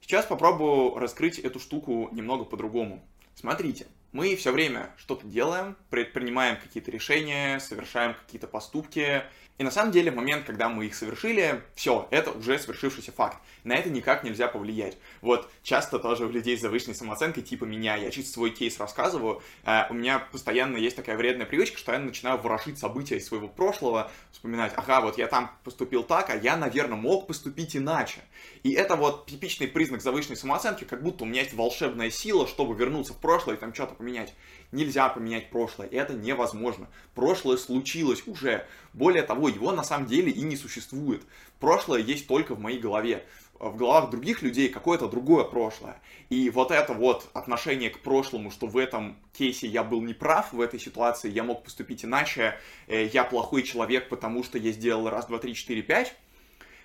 Сейчас 0.01 0.25
попробую 0.25 0.97
раскрыть 0.97 1.37
эту 1.37 1.59
штуку 1.59 2.09
немного 2.11 2.43
по-другому. 2.43 3.05
Смотрите, 3.35 3.85
мы 4.11 4.35
все 4.35 4.51
время 4.51 4.89
что-то 4.97 5.27
делаем, 5.27 5.77
предпринимаем 5.89 6.57
какие-то 6.57 6.89
решения, 6.91 7.59
совершаем 7.59 8.15
какие-то 8.15 8.47
поступки, 8.47 9.23
и 9.61 9.63
на 9.63 9.69
самом 9.69 9.91
деле, 9.91 10.09
в 10.09 10.15
момент, 10.15 10.45
когда 10.45 10.69
мы 10.69 10.87
их 10.87 10.95
совершили, 10.95 11.61
все, 11.75 12.07
это 12.09 12.31
уже 12.31 12.57
свершившийся 12.57 13.11
факт. 13.11 13.37
На 13.63 13.73
это 13.75 13.89
никак 13.89 14.23
нельзя 14.23 14.47
повлиять. 14.47 14.97
Вот 15.21 15.49
часто 15.61 15.99
тоже 15.99 16.25
у 16.25 16.29
людей 16.29 16.57
с 16.57 16.61
завышенной 16.61 16.95
самооценкой, 16.95 17.43
типа 17.43 17.65
меня, 17.65 17.95
я 17.95 18.09
чисто 18.09 18.33
свой 18.33 18.49
кейс 18.49 18.79
рассказываю, 18.79 19.41
э, 19.65 19.83
у 19.89 19.93
меня 19.93 20.19
постоянно 20.19 20.77
есть 20.77 20.95
такая 20.95 21.15
вредная 21.17 21.45
привычка, 21.45 21.77
что 21.77 21.91
я 21.91 21.99
начинаю 21.99 22.39
ворошить 22.39 22.79
события 22.79 23.17
из 23.17 23.27
своего 23.27 23.47
прошлого, 23.47 24.11
вспоминать, 24.31 24.73
ага, 24.75 25.01
вот 25.01 25.17
я 25.17 25.27
там 25.27 25.51
поступил 25.63 26.03
так, 26.03 26.29
а 26.29 26.35
я, 26.35 26.57
наверное, 26.57 26.97
мог 26.97 27.27
поступить 27.27 27.75
иначе. 27.75 28.21
И 28.63 28.73
это 28.73 28.95
вот 28.95 29.27
типичный 29.27 29.67
признак 29.67 30.01
завышенной 30.01 30.37
самооценки, 30.37 30.83
как 30.83 31.03
будто 31.03 31.23
у 31.23 31.27
меня 31.27 31.41
есть 31.41 31.53
волшебная 31.53 32.09
сила, 32.09 32.47
чтобы 32.47 32.75
вернуться 32.75 33.13
в 33.13 33.17
прошлое 33.17 33.55
и 33.55 33.59
там 33.59 33.73
что-то 33.73 33.95
поменять. 33.95 34.33
Нельзя 34.71 35.09
поменять 35.09 35.49
прошлое, 35.49 35.87
это 35.87 36.13
невозможно. 36.13 36.87
Прошлое 37.13 37.57
случилось 37.57 38.23
уже. 38.25 38.65
Более 38.93 39.23
того, 39.23 39.49
его 39.49 39.71
на 39.71 39.83
самом 39.83 40.07
деле 40.07 40.31
и 40.31 40.41
не 40.41 40.55
существует. 40.55 41.23
Прошлое 41.59 41.99
есть 41.99 42.27
только 42.27 42.55
в 42.55 42.59
моей 42.59 42.79
голове. 42.79 43.25
В 43.61 43.77
головах 43.77 44.09
других 44.09 44.41
людей 44.41 44.69
какое-то 44.69 45.07
другое 45.07 45.43
прошлое. 45.43 46.01
И 46.29 46.49
вот 46.49 46.71
это 46.71 46.93
вот 46.93 47.29
отношение 47.33 47.91
к 47.91 47.99
прошлому, 47.99 48.49
что 48.49 48.65
в 48.65 48.75
этом 48.75 49.17
кейсе 49.33 49.67
я 49.67 49.83
был 49.83 50.01
неправ, 50.01 50.51
в 50.51 50.59
этой 50.59 50.79
ситуации 50.79 51.29
я 51.29 51.43
мог 51.43 51.63
поступить 51.63 52.03
иначе, 52.03 52.57
э, 52.87 53.05
я 53.13 53.23
плохой 53.23 53.61
человек, 53.61 54.09
потому 54.09 54.43
что 54.43 54.57
я 54.57 54.71
сделал 54.71 55.07
раз, 55.09 55.27
два, 55.27 55.37
три, 55.37 55.53
четыре, 55.53 55.83
пять, 55.83 56.15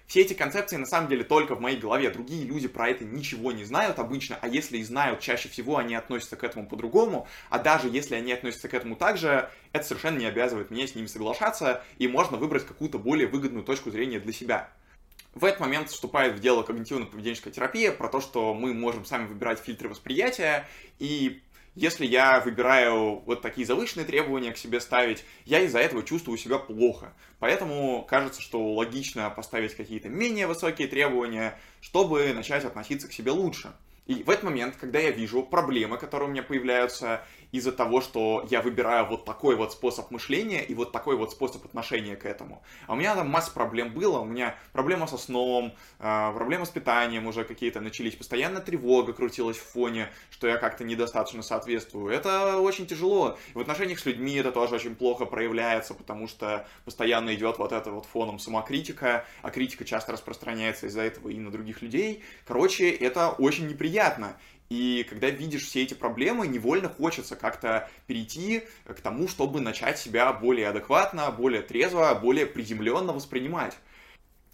все 0.07 0.21
эти 0.21 0.35
концепции 0.35 0.77
на 0.77 0.85
самом 0.85 1.09
деле 1.09 1.25
только 1.25 1.55
в 1.55 1.63
моей 1.63 1.79
голове. 1.79 2.11
Другие 2.11 2.45
люди 2.45 2.69
про 2.69 2.91
это 2.91 3.07
ничего 3.07 3.53
не 3.53 3.65
знают 3.65 3.99
обычно, 3.99 4.39
а 4.43 4.47
если 4.47 4.77
и 4.77 4.85
знают, 4.85 5.21
чаще 5.21 5.49
всего 5.49 5.79
они 5.79 5.95
относятся 5.95 6.37
к 6.37 6.45
этому 6.45 6.69
по-другому, 6.69 7.27
а 7.49 7.59
даже 7.59 7.89
если 7.89 8.17
они 8.17 8.33
относятся 8.33 8.69
к 8.69 8.75
этому 8.75 8.97
так 8.97 9.17
же, 9.17 9.49
это 9.73 9.85
совершенно 9.85 10.19
не 10.19 10.27
обязывает 10.27 10.71
меня 10.71 10.87
с 10.87 10.95
ними 10.95 11.07
соглашаться, 11.07 11.83
и 11.97 12.07
можно 12.07 12.37
выбрать 12.37 12.67
какую-то 12.67 12.99
более 12.99 13.29
выгодную 13.29 13.65
точку 13.65 13.91
зрения 13.91 14.21
для 14.21 14.35
себя. 14.35 14.69
В 15.37 15.45
этот 15.45 15.61
момент 15.61 15.91
вступает 15.91 16.35
в 16.35 16.41
дело 16.41 16.63
когнитивно-поведенческая 16.63 17.51
терапия 17.51 17.93
про 17.93 18.09
то, 18.09 18.23
что 18.23 18.55
мы 18.55 18.73
можем 18.73 19.05
сами 19.05 19.27
выбирать 19.27 19.59
фильтры 19.59 19.91
восприятия, 19.91 20.67
и 20.99 21.43
если 21.75 22.07
я 22.07 22.41
выбираю 22.41 23.17
вот 23.27 23.43
такие 23.43 23.67
завышенные 23.67 24.07
требования 24.07 24.53
к 24.53 24.57
себе 24.57 24.81
ставить, 24.81 25.27
я 25.45 25.61
из-за 25.61 25.81
этого 25.81 26.03
чувствую 26.03 26.39
себя 26.39 26.57
плохо. 26.59 27.13
Поэтому 27.39 28.07
кажется, 28.09 28.41
что 28.41 28.73
логично 28.73 29.29
поставить 29.29 29.75
какие-то 29.75 30.09
менее 30.09 30.47
высокие 30.47 30.89
требования, 30.89 31.61
чтобы 31.83 32.33
начать 32.33 32.65
относиться 32.65 33.07
к 33.07 33.13
себе 33.13 33.31
лучше. 33.31 33.75
И 34.07 34.23
в 34.23 34.31
этот 34.31 34.45
момент, 34.45 34.77
когда 34.77 35.01
я 35.01 35.11
вижу 35.11 35.43
проблемы, 35.43 35.99
которые 35.99 36.31
у 36.31 36.33
меня 36.33 36.45
появляются 36.45 37.27
из-за 37.53 37.73
того, 37.73 38.01
что 38.01 38.47
я 38.51 38.61
выбираю 38.61 39.07
вот 39.07 39.25
такой 39.25 39.57
вот 39.57 39.73
способ 39.73 40.11
мышления 40.11 40.63
и 40.65 40.75
вот 40.75 40.93
такой 40.93 41.17
вот 41.17 41.33
способ 41.33 41.65
отношения 41.65 42.17
к 42.17 42.27
этому. 42.27 42.63
А 42.87 42.93
у 42.93 42.97
меня 42.97 43.15
там 43.15 43.29
масса 43.29 43.51
проблем 43.53 43.93
было, 43.93 44.19
у 44.19 44.25
меня 44.25 44.57
проблема 44.73 45.07
со 45.07 45.19
сном, 45.19 45.75
а, 45.99 46.33
проблема 46.33 46.65
с 46.65 46.71
питанием 46.71 47.27
уже 47.27 47.45
какие-то 47.45 47.81
начались, 47.81 48.17
постоянно 48.17 48.61
тревога 48.61 49.13
крутилась 49.13 49.57
в 49.57 49.63
фоне, 49.63 50.11
что 50.31 50.47
я 50.47 50.57
как-то 50.57 50.85
недостаточно 50.85 51.43
соответствую. 51.43 52.13
Это 52.13 52.59
очень 52.59 52.87
тяжело. 52.87 53.39
в 53.55 53.61
отношениях 53.61 53.99
с 53.99 54.07
людьми 54.07 54.35
это 54.35 54.53
тоже 54.53 54.75
очень 54.75 54.95
плохо 54.95 55.25
проявляется, 55.25 55.95
потому 55.95 56.29
что 56.29 56.67
постоянно 56.85 57.35
идет 57.35 57.59
вот 57.59 57.73
это 57.73 57.91
вот 57.91 58.07
фоном 58.07 58.39
самокритика, 58.39 59.25
а 59.43 59.51
критика 59.51 59.85
часто 59.85 60.13
распространяется 60.13 60.87
из-за 60.87 61.03
этого 61.03 61.29
и 61.29 61.39
на 61.39 61.51
других 61.51 61.83
людей. 61.83 62.23
Короче, 62.47 62.91
это 62.91 63.31
очень 63.31 63.67
неприятно. 63.69 64.37
И 64.69 65.07
когда 65.09 65.31
видишь 65.31 65.67
все 65.67 65.83
эти 65.83 65.95
проблемы, 65.95 66.47
невольно 66.47 66.89
хочется 66.89 67.37
как-то 67.37 67.89
перейти 68.07 68.65
к 68.85 69.01
тому, 69.01 69.29
чтобы 69.29 69.61
начать 69.61 69.99
себя 69.99 70.33
более 70.33 70.69
адекватно, 70.69 71.31
более 71.31 71.63
трезво, 71.63 72.19
более 72.21 72.47
приземленно 72.47 73.13
воспринимать. 73.13 73.77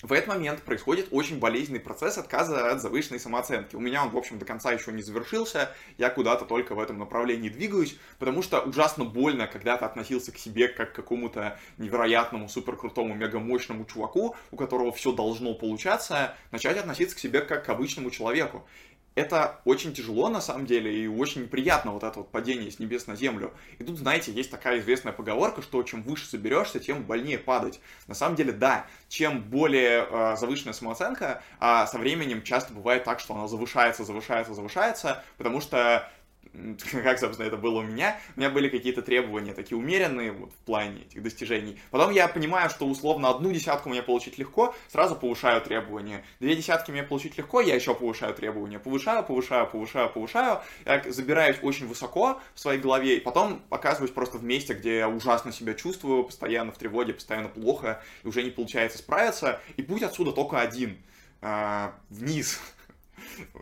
В 0.02 0.12
этот 0.12 0.26
момент 0.26 0.62
происходит 0.62 1.09
очень 1.12 1.38
болезненный 1.38 1.78
процесс 1.78 2.19
отказа 2.19 2.73
от 2.73 2.83
завышенной 2.83 3.21
самооценки. 3.21 3.76
У 3.76 3.81
меня 3.81 4.02
он, 4.02 4.11
в 4.11 4.16
общем, 4.19 4.37
до 4.40 4.45
конца 4.45 4.73
еще 4.73 4.90
не 4.90 5.00
завершился, 5.00 5.73
я 5.97 6.11
куда-то 6.11 6.45
только 6.45 6.75
в 6.75 6.81
этом 6.81 6.99
направлении 6.99 7.49
двигаюсь, 7.49 7.97
потому 8.19 8.42
что 8.42 8.61
ужасно 8.62 9.04
больно, 9.04 9.47
когда 9.47 9.76
ты 9.76 9.85
относился 9.85 10.33
к 10.33 10.38
себе 10.38 10.66
как 10.66 10.92
к 10.92 10.97
какому-то 10.97 11.57
невероятному, 11.78 12.49
суперкрутому, 12.49 13.14
мегамощному 13.14 13.85
чуваку, 13.85 14.35
у 14.50 14.57
которого 14.57 14.90
все 14.90 15.12
должно 15.12 15.54
получаться, 15.54 16.35
начать 16.50 16.78
относиться 16.78 17.14
к 17.14 17.21
себе 17.21 17.40
как 17.40 17.64
к 17.64 17.69
обычному 17.69 18.11
человеку 18.11 18.66
это 19.14 19.61
очень 19.64 19.92
тяжело 19.92 20.28
на 20.28 20.40
самом 20.40 20.66
деле 20.66 21.04
и 21.04 21.07
очень 21.07 21.42
неприятно 21.42 21.92
вот 21.92 22.02
это 22.02 22.21
вот 22.21 22.31
падение 22.31 22.71
с 22.71 22.78
небес 22.78 23.07
на 23.07 23.16
землю. 23.16 23.52
И 23.78 23.85
тут, 23.85 23.99
знаете, 23.99 24.33
есть 24.33 24.50
такая 24.50 24.81
известная 24.81 25.12
поговорка, 25.12 25.62
что 25.62 25.83
чем 25.83 26.02
выше 26.02 26.28
заберешься, 26.31 26.81
тем 26.81 27.02
больнее 27.04 27.38
падать. 27.38 27.81
На 28.07 28.14
самом 28.14 28.37
деле, 28.37 28.52
да, 28.52 28.87
чем 29.09 29.42
более 29.42 30.07
э, 30.09 30.37
завышенная 30.37 30.73
самооценка, 30.73 31.42
а 31.61 31.87
со 31.87 31.99
временем 31.99 32.42
часто 32.42 32.73
бывает 32.73 33.04
так, 33.04 33.21
что 33.21 33.35
она 33.35 33.49
завышается, 33.49 34.04
завышается, 34.04 34.54
завышается, 34.54 35.23
потому 35.37 35.61
что 35.61 36.09
как, 37.03 37.19
собственно, 37.19 37.47
это 37.47 37.57
было 37.57 37.81
у 37.81 37.83
меня, 37.83 38.19
у 38.37 38.41
меня 38.41 38.51
были 38.51 38.69
какие-то 38.69 39.03
требования 39.03 39.55
такие 39.55 39.79
умеренные 39.79 40.33
вот, 40.33 40.53
в 40.53 40.57
плане 40.65 41.03
этих 41.03 41.23
достижений. 41.23 41.79
Потом 41.91 42.11
я 42.11 42.29
понимаю, 42.29 42.69
что 42.69 42.87
условно 42.87 43.31
одну 43.31 43.51
десятку 43.53 43.89
мне 43.89 44.03
получить 44.03 44.39
легко, 44.39 44.75
сразу 44.89 45.17
повышаю 45.17 45.61
требования. 45.63 46.25
Две 46.41 46.55
десятки 46.55 46.91
мне 46.91 47.03
получить 47.03 47.39
легко, 47.39 47.61
я 47.61 47.75
еще 47.75 47.95
повышаю 47.95 48.35
требования. 48.35 48.79
Повышаю, 48.79 49.25
повышаю, 49.25 49.67
повышаю, 49.67 50.11
повышаю. 50.11 50.61
Я 50.85 51.03
забираюсь 51.09 51.57
очень 51.63 51.87
высоко 51.87 52.41
в 52.55 52.61
своей 52.61 52.81
голове, 52.81 53.17
и 53.17 53.21
потом 53.21 53.63
оказываюсь 53.71 54.13
просто 54.13 54.39
в 54.39 54.45
месте, 54.45 54.75
где 54.75 54.99
я 54.99 55.09
ужасно 55.09 55.53
себя 55.53 55.75
чувствую, 55.75 56.25
постоянно 56.25 56.73
в 56.73 56.79
тревоге, 56.79 57.15
постоянно 57.15 57.49
плохо, 57.49 58.03
и 58.23 58.29
уже 58.29 58.43
не 58.43 58.51
получается 58.51 58.99
справиться. 58.99 59.61
И 59.77 59.83
путь 59.83 60.03
отсюда 60.03 60.33
только 60.33 60.61
один. 60.61 60.99
А, 61.45 61.95
вниз 62.09 62.61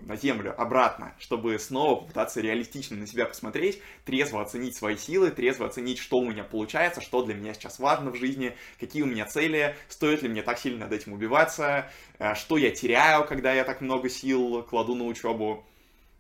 на 0.03 0.17
землю, 0.17 0.55
обратно, 0.57 1.15
чтобы 1.19 1.59
снова 1.59 2.01
попытаться 2.01 2.41
реалистично 2.41 2.97
на 2.97 3.07
себя 3.07 3.27
посмотреть, 3.27 3.81
трезво 4.05 4.43
оценить 4.43 4.77
свои 4.77 4.97
силы, 4.97 5.31
трезво 5.31 5.67
оценить, 5.67 5.99
что 5.99 6.19
у 6.19 6.31
меня 6.31 6.45
получается, 6.45 7.01
что 7.01 7.23
для 7.23 7.35
меня 7.35 7.55
сейчас 7.55 7.79
важно 7.79 8.11
в 8.11 8.17
жизни, 8.17 8.57
какие 8.79 9.03
у 9.03 9.07
меня 9.07 9.27
цели, 9.27 9.77
стоит 9.89 10.23
ли 10.23 10.29
мне 10.29 10.43
так 10.43 10.59
сильно 10.59 10.81
над 10.81 10.93
этим 10.93 11.13
убиваться, 11.13 11.91
э, 12.19 12.35
что 12.35 12.57
я 12.57 12.71
теряю, 12.71 13.25
когда 13.27 13.53
я 13.53 13.65
так 13.65 13.81
много 13.81 14.09
сил 14.09 14.63
кладу 14.63 14.95
на 14.95 15.05
учебу. 15.05 15.65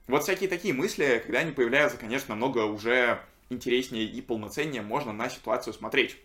Вот 0.06 0.24
всякие 0.24 0.48
такие 0.48 0.74
мысли, 0.74 1.22
когда 1.24 1.40
они 1.40 1.52
появляются, 1.52 1.96
конечно, 1.96 2.34
намного 2.34 2.64
уже 2.64 3.20
интереснее 3.48 4.04
и 4.04 4.20
полноценнее 4.20 4.82
можно 4.82 5.12
на 5.12 5.28
ситуацию 5.28 5.74
смотреть. 5.74 6.16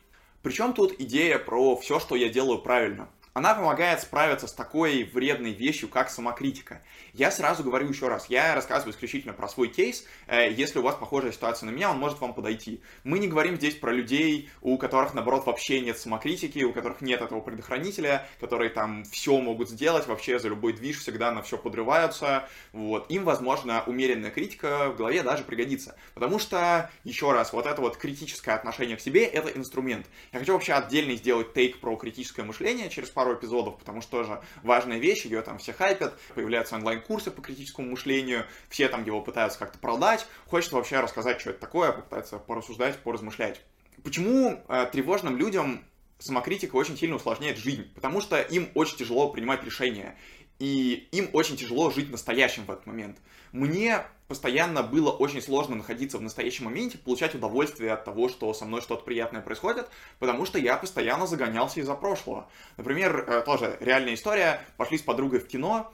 Причем 0.41 0.73
тут 0.73 0.99
идея 0.99 1.39
про 1.39 1.75
все, 1.75 1.99
что 1.99 2.15
я 2.15 2.29
делаю 2.29 2.59
правильно. 2.59 3.09
Она 3.35 3.53
помогает 3.53 3.99
справиться 3.99 4.47
с 4.47 4.53
такой 4.53 5.03
вредной 5.03 5.51
вещью, 5.51 5.89
как 5.89 6.09
самокритика. 6.09 6.81
Я 7.11 7.31
сразу 7.31 7.65
говорю 7.65 7.89
еще 7.89 8.07
раз, 8.07 8.27
я 8.29 8.55
рассказываю 8.55 8.93
исключительно 8.93 9.33
про 9.33 9.49
свой 9.49 9.67
кейс. 9.67 10.05
Э, 10.27 10.49
если 10.49 10.79
у 10.79 10.81
вас 10.81 10.95
похожая 10.95 11.33
ситуация 11.33 11.69
на 11.69 11.71
меня, 11.71 11.91
он 11.91 11.97
может 11.97 12.21
вам 12.21 12.33
подойти. 12.33 12.81
Мы 13.03 13.19
не 13.19 13.27
говорим 13.27 13.57
здесь 13.57 13.75
про 13.75 13.91
людей, 13.91 14.49
у 14.61 14.77
которых, 14.77 15.13
наоборот, 15.13 15.45
вообще 15.45 15.81
нет 15.81 15.99
самокритики, 15.99 16.63
у 16.63 16.71
которых 16.71 17.01
нет 17.01 17.21
этого 17.21 17.41
предохранителя, 17.41 18.25
которые 18.39 18.69
там 18.69 19.03
все 19.03 19.37
могут 19.41 19.69
сделать, 19.69 20.07
вообще 20.07 20.39
за 20.39 20.47
любой 20.47 20.71
движ 20.71 20.99
всегда 20.99 21.33
на 21.33 21.41
все 21.41 21.57
подрываются. 21.57 22.47
Вот. 22.71 23.11
Им, 23.11 23.25
возможно, 23.25 23.83
умеренная 23.85 24.31
критика 24.31 24.91
в 24.91 24.95
голове 24.95 25.23
даже 25.23 25.43
пригодится. 25.43 25.97
Потому 26.13 26.39
что, 26.39 26.89
еще 27.03 27.33
раз, 27.33 27.51
вот 27.51 27.65
это 27.65 27.81
вот 27.81 27.97
критическое 27.97 28.53
отношение 28.53 28.95
к 28.95 29.01
себе— 29.01 29.25
это 29.25 29.49
инструмент. 29.49 30.05
Я 30.31 30.39
хочу 30.39 30.53
вообще 30.53 30.71
отдельно 30.71 31.17
сделать 31.17 31.53
тейк 31.53 31.81
про 31.81 31.97
критическое 31.97 32.43
мышление 32.43 32.89
через 32.89 33.09
пару 33.09 33.24
пару 33.25 33.35
эпизодов, 33.37 33.77
потому 33.77 34.01
что 34.01 34.23
тоже 34.23 34.41
важная 34.61 34.99
вещь, 34.99 35.25
ее 35.25 35.41
там 35.41 35.57
все 35.57 35.73
хайпят, 35.73 36.13
появляются 36.35 36.75
онлайн-курсы 36.75 37.31
по 37.31 37.41
критическому 37.41 37.89
мышлению, 37.89 38.45
все 38.69 38.87
там 38.87 39.03
его 39.03 39.21
пытаются 39.21 39.57
как-то 39.57 39.79
продать, 39.79 40.27
хочется 40.45 40.75
вообще 40.75 40.99
рассказать, 40.99 41.41
что 41.41 41.49
это 41.49 41.59
такое, 41.59 41.91
попытаться 41.91 42.37
порассуждать, 42.37 42.97
поразмышлять. 42.99 43.61
Почему 44.03 44.63
э, 44.67 44.85
тревожным 44.91 45.37
людям 45.37 45.83
самокритика 46.19 46.75
очень 46.75 46.97
сильно 46.97 47.15
усложняет 47.15 47.57
жизнь? 47.57 47.91
Потому 47.95 48.21
что 48.21 48.39
им 48.39 48.69
очень 48.75 48.97
тяжело 48.97 49.29
принимать 49.29 49.63
решения. 49.63 50.15
И 50.59 51.07
им 51.11 51.29
очень 51.33 51.57
тяжело 51.57 51.89
жить 51.89 52.11
настоящим 52.11 52.65
в 52.65 52.71
этот 52.71 52.85
момент. 52.85 53.17
Мне 53.51 54.03
постоянно 54.27 54.83
было 54.83 55.11
очень 55.11 55.41
сложно 55.41 55.75
находиться 55.75 56.17
в 56.17 56.21
настоящем 56.21 56.65
моменте, 56.65 56.97
получать 56.97 57.35
удовольствие 57.35 57.93
от 57.93 58.05
того, 58.05 58.29
что 58.29 58.53
со 58.53 58.65
мной 58.65 58.81
что-то 58.81 59.03
приятное 59.03 59.41
происходит, 59.41 59.87
потому 60.19 60.45
что 60.45 60.57
я 60.57 60.77
постоянно 60.77 61.27
загонялся 61.27 61.79
из-за 61.79 61.93
прошлого. 61.95 62.49
Например, 62.77 63.17
э, 63.17 63.41
тоже 63.45 63.77
реальная 63.79 64.15
история, 64.15 64.61
пошли 64.77 64.97
с 64.97 65.01
подругой 65.01 65.39
в 65.39 65.47
кино, 65.47 65.93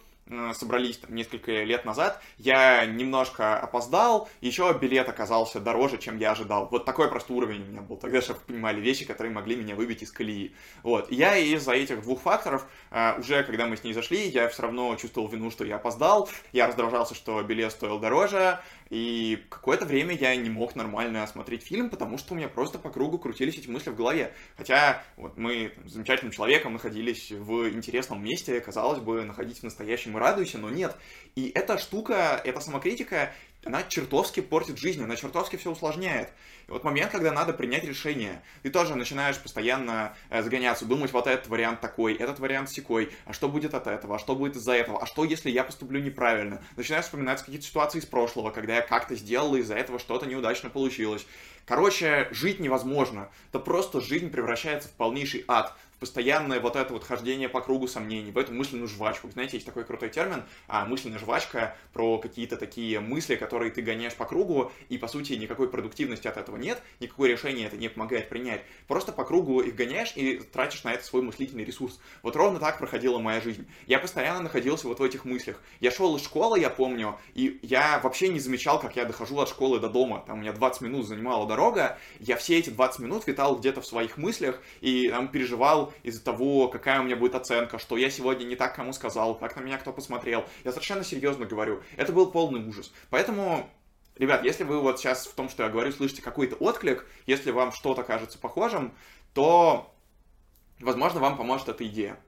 собрались 0.53 0.97
там, 0.97 1.13
несколько 1.15 1.63
лет 1.63 1.85
назад, 1.85 2.21
я 2.37 2.85
немножко 2.85 3.59
опоздал, 3.59 4.29
еще 4.41 4.77
билет 4.79 5.09
оказался 5.09 5.59
дороже, 5.59 5.97
чем 5.97 6.17
я 6.17 6.31
ожидал. 6.31 6.67
Вот 6.71 6.85
такой 6.85 7.09
просто 7.09 7.33
уровень 7.33 7.63
у 7.63 7.65
меня 7.65 7.81
был. 7.81 7.97
Тогда, 7.97 8.21
чтобы 8.21 8.39
понимали, 8.41 8.79
вещи, 8.79 9.05
которые 9.05 9.33
могли 9.33 9.55
меня 9.55 9.75
выбить 9.75 10.03
из 10.03 10.11
колеи. 10.11 10.53
Вот. 10.83 11.11
И 11.11 11.15
я 11.15 11.37
из-за 11.37 11.73
этих 11.73 12.01
двух 12.01 12.21
факторов, 12.21 12.65
э, 12.91 13.19
уже 13.19 13.43
когда 13.43 13.65
мы 13.65 13.77
с 13.77 13.83
ней 13.83 13.93
зашли, 13.93 14.27
я 14.29 14.47
все 14.47 14.63
равно 14.63 14.95
чувствовал 14.95 15.27
вину, 15.27 15.51
что 15.51 15.65
я 15.65 15.75
опоздал, 15.75 16.29
я 16.51 16.67
раздражался, 16.67 17.15
что 17.15 17.41
билет 17.43 17.71
стоил 17.71 17.99
дороже, 17.99 18.59
и 18.91 19.45
какое-то 19.47 19.85
время 19.85 20.13
я 20.13 20.35
не 20.35 20.49
мог 20.49 20.75
нормально 20.75 21.23
осмотреть 21.23 21.63
фильм, 21.63 21.89
потому 21.89 22.17
что 22.17 22.33
у 22.33 22.37
меня 22.37 22.49
просто 22.49 22.77
по 22.77 22.89
кругу 22.89 23.19
крутились 23.19 23.57
эти 23.57 23.69
мысли 23.69 23.89
в 23.89 23.95
голове. 23.95 24.33
Хотя 24.57 25.01
вот 25.15 25.37
мы 25.37 25.69
там, 25.69 25.87
с 25.87 25.93
замечательным 25.93 26.33
человеком 26.33 26.73
находились 26.73 27.31
в 27.31 27.69
интересном 27.69 28.21
месте, 28.21 28.59
казалось 28.59 28.99
бы, 28.99 29.23
находить 29.23 29.59
в 29.59 29.63
настоящем 29.63 30.17
и 30.17 30.19
радуйся, 30.19 30.57
но 30.57 30.69
нет. 30.69 30.97
И 31.35 31.53
эта 31.55 31.77
штука, 31.77 32.41
эта 32.43 32.59
самокритика 32.59 33.33
она 33.63 33.83
чертовски 33.83 34.39
портит 34.39 34.77
жизнь, 34.77 35.03
она 35.03 35.15
чертовски 35.15 35.55
все 35.55 35.71
усложняет. 35.71 36.29
И 36.67 36.71
вот 36.71 36.83
момент, 36.83 37.11
когда 37.11 37.31
надо 37.31 37.53
принять 37.53 37.83
решение, 37.83 38.41
ты 38.63 38.69
тоже 38.69 38.95
начинаешь 38.95 39.37
постоянно 39.37 40.15
э, 40.29 40.41
загоняться, 40.41 40.85
думать, 40.85 41.11
вот 41.13 41.27
этот 41.27 41.47
вариант 41.47 41.79
такой, 41.79 42.15
этот 42.15 42.39
вариант 42.39 42.69
секой, 42.69 43.11
а 43.25 43.33
что 43.33 43.49
будет 43.49 43.73
от 43.73 43.87
этого, 43.87 44.15
а 44.15 44.19
что 44.19 44.35
будет 44.35 44.55
из-за 44.55 44.73
этого, 44.73 45.01
а 45.01 45.05
что, 45.05 45.23
если 45.23 45.49
я 45.49 45.63
поступлю 45.63 45.99
неправильно. 45.99 46.61
Начинаешь 46.75 47.05
вспоминать 47.05 47.39
какие-то 47.39 47.65
ситуации 47.65 47.99
из 47.99 48.05
прошлого, 48.05 48.51
когда 48.51 48.75
я 48.75 48.81
как-то 48.81 49.15
сделал, 49.15 49.55
и 49.55 49.59
из-за 49.59 49.75
этого 49.75 49.99
что-то 49.99 50.25
неудачно 50.25 50.69
получилось. 50.69 51.25
Короче, 51.65 52.27
жить 52.31 52.59
невозможно. 52.59 53.29
Это 53.49 53.59
просто 53.59 54.01
жизнь 54.01 54.29
превращается 54.29 54.89
в 54.89 54.93
полнейший 54.93 55.45
ад 55.47 55.75
постоянное 56.01 56.59
вот 56.59 56.75
это 56.75 56.91
вот 56.93 57.03
хождение 57.03 57.47
по 57.47 57.61
кругу 57.61 57.87
сомнений, 57.87 58.31
в 58.31 58.37
эту 58.39 58.51
мысленную 58.51 58.87
жвачку. 58.87 59.29
Знаете, 59.29 59.57
есть 59.57 59.67
такой 59.67 59.83
крутой 59.83 60.09
термин, 60.09 60.43
а, 60.67 60.83
мысленная 60.83 61.19
жвачка, 61.19 61.77
про 61.93 62.17
какие-то 62.17 62.57
такие 62.57 62.99
мысли, 62.99 63.35
которые 63.35 63.71
ты 63.71 63.83
гоняешь 63.83 64.15
по 64.15 64.25
кругу, 64.25 64.71
и, 64.89 64.97
по 64.97 65.07
сути, 65.07 65.33
никакой 65.33 65.69
продуктивности 65.69 66.27
от 66.27 66.37
этого 66.37 66.57
нет, 66.57 66.81
никакое 66.99 67.29
решение 67.29 67.67
это 67.67 67.77
не 67.77 67.87
помогает 67.87 68.29
принять. 68.29 68.63
Просто 68.87 69.11
по 69.11 69.23
кругу 69.23 69.61
их 69.61 69.75
гоняешь 69.75 70.13
и 70.15 70.39
тратишь 70.39 70.83
на 70.83 70.91
это 70.91 71.03
свой 71.03 71.21
мыслительный 71.21 71.63
ресурс. 71.63 71.99
Вот 72.23 72.35
ровно 72.35 72.59
так 72.59 72.79
проходила 72.79 73.19
моя 73.19 73.39
жизнь. 73.39 73.67
Я 73.85 73.99
постоянно 73.99 74.41
находился 74.41 74.87
вот 74.87 74.99
в 74.99 75.03
этих 75.03 75.23
мыслях. 75.23 75.61
Я 75.81 75.91
шел 75.91 76.15
из 76.15 76.23
школы, 76.23 76.59
я 76.59 76.71
помню, 76.71 77.19
и 77.35 77.59
я 77.61 77.99
вообще 77.99 78.29
не 78.29 78.39
замечал, 78.39 78.79
как 78.79 78.95
я 78.95 79.05
дохожу 79.05 79.39
от 79.39 79.49
школы 79.49 79.79
до 79.79 79.87
дома. 79.87 80.23
Там 80.25 80.39
у 80.39 80.41
меня 80.41 80.51
20 80.51 80.81
минут 80.81 81.05
занимала 81.05 81.47
дорога, 81.47 81.99
я 82.19 82.37
все 82.37 82.57
эти 82.57 82.71
20 82.71 83.01
минут 83.01 83.27
витал 83.27 83.55
где-то 83.55 83.81
в 83.81 83.85
своих 83.85 84.17
мыслях 84.17 84.59
и 84.79 85.07
там 85.09 85.27
переживал 85.27 85.90
из-за 86.03 86.23
того, 86.23 86.67
какая 86.67 86.99
у 86.99 87.03
меня 87.03 87.15
будет 87.15 87.35
оценка, 87.35 87.79
что 87.79 87.97
я 87.97 88.09
сегодня 88.09 88.45
не 88.45 88.55
так 88.55 88.75
кому 88.75 88.93
сказал, 88.93 89.35
как 89.35 89.55
на 89.55 89.61
меня 89.61 89.77
кто 89.77 89.93
посмотрел. 89.93 90.45
Я 90.63 90.71
совершенно 90.71 91.03
серьезно 91.03 91.45
говорю. 91.45 91.81
Это 91.97 92.13
был 92.13 92.31
полный 92.31 92.63
ужас. 92.67 92.91
Поэтому 93.09 93.69
Ребят, 94.15 94.43
если 94.43 94.63
вы 94.63 94.79
вот 94.81 94.99
сейчас 94.99 95.25
в 95.25 95.33
том, 95.33 95.49
что 95.49 95.63
я 95.63 95.69
говорю, 95.69 95.91
слышите 95.91 96.21
какой-то 96.21 96.55
отклик, 96.57 97.07
если 97.25 97.49
вам 97.49 97.71
что-то 97.71 98.03
кажется 98.03 98.37
похожим, 98.37 98.93
то, 99.33 99.95
возможно, 100.79 101.19
вам 101.19 101.37
поможет 101.37 101.69
эта 101.69 101.87
идея. 101.87 102.19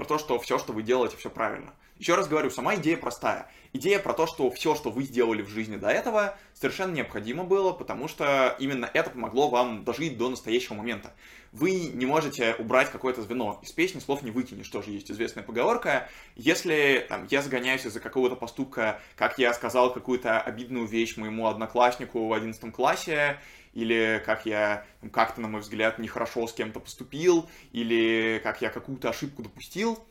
Про 0.00 0.06
то, 0.06 0.18
что 0.18 0.38
все, 0.38 0.58
что 0.58 0.72
вы 0.72 0.82
делаете, 0.82 1.18
все 1.18 1.28
правильно. 1.28 1.74
Еще 1.98 2.14
раз 2.14 2.26
говорю, 2.26 2.48
сама 2.48 2.76
идея 2.76 2.96
простая. 2.96 3.50
Идея 3.74 3.98
про 3.98 4.14
то, 4.14 4.26
что 4.26 4.50
все, 4.50 4.74
что 4.74 4.88
вы 4.90 5.02
сделали 5.02 5.42
в 5.42 5.48
жизни 5.50 5.76
до 5.76 5.88
этого, 5.88 6.38
совершенно 6.54 6.92
необходимо 6.92 7.44
было, 7.44 7.72
потому 7.72 8.08
что 8.08 8.56
именно 8.58 8.90
это 8.94 9.10
помогло 9.10 9.50
вам 9.50 9.84
дожить 9.84 10.16
до 10.16 10.30
настоящего 10.30 10.72
момента. 10.72 11.12
Вы 11.52 11.90
не 11.92 12.06
можете 12.06 12.54
убрать 12.54 12.90
какое-то 12.90 13.20
звено. 13.20 13.60
Из 13.62 13.72
песни 13.72 13.98
слов 13.98 14.22
не 14.22 14.30
выкинешь, 14.30 14.70
тоже 14.70 14.90
есть 14.90 15.10
известная 15.10 15.44
поговорка. 15.44 16.08
Если 16.34 17.04
там, 17.06 17.26
я 17.30 17.42
загоняюсь 17.42 17.84
из-за 17.84 18.00
какого-то 18.00 18.36
поступка, 18.36 19.02
как 19.16 19.38
я 19.38 19.52
сказал 19.52 19.92
какую-то 19.92 20.40
обидную 20.40 20.86
вещь 20.86 21.18
моему 21.18 21.46
однокласснику 21.46 22.26
в 22.26 22.32
11 22.32 22.72
классе, 22.72 23.38
или 23.72 24.22
как 24.24 24.46
я 24.46 24.84
как-то, 25.12 25.40
на 25.40 25.48
мой 25.48 25.60
взгляд, 25.60 25.98
нехорошо 25.98 26.46
с 26.46 26.52
кем-то 26.52 26.80
поступил, 26.80 27.48
или 27.72 28.40
как 28.42 28.62
я 28.62 28.70
какую-то 28.70 29.10
ошибку 29.10 29.42
допустил, 29.42 30.04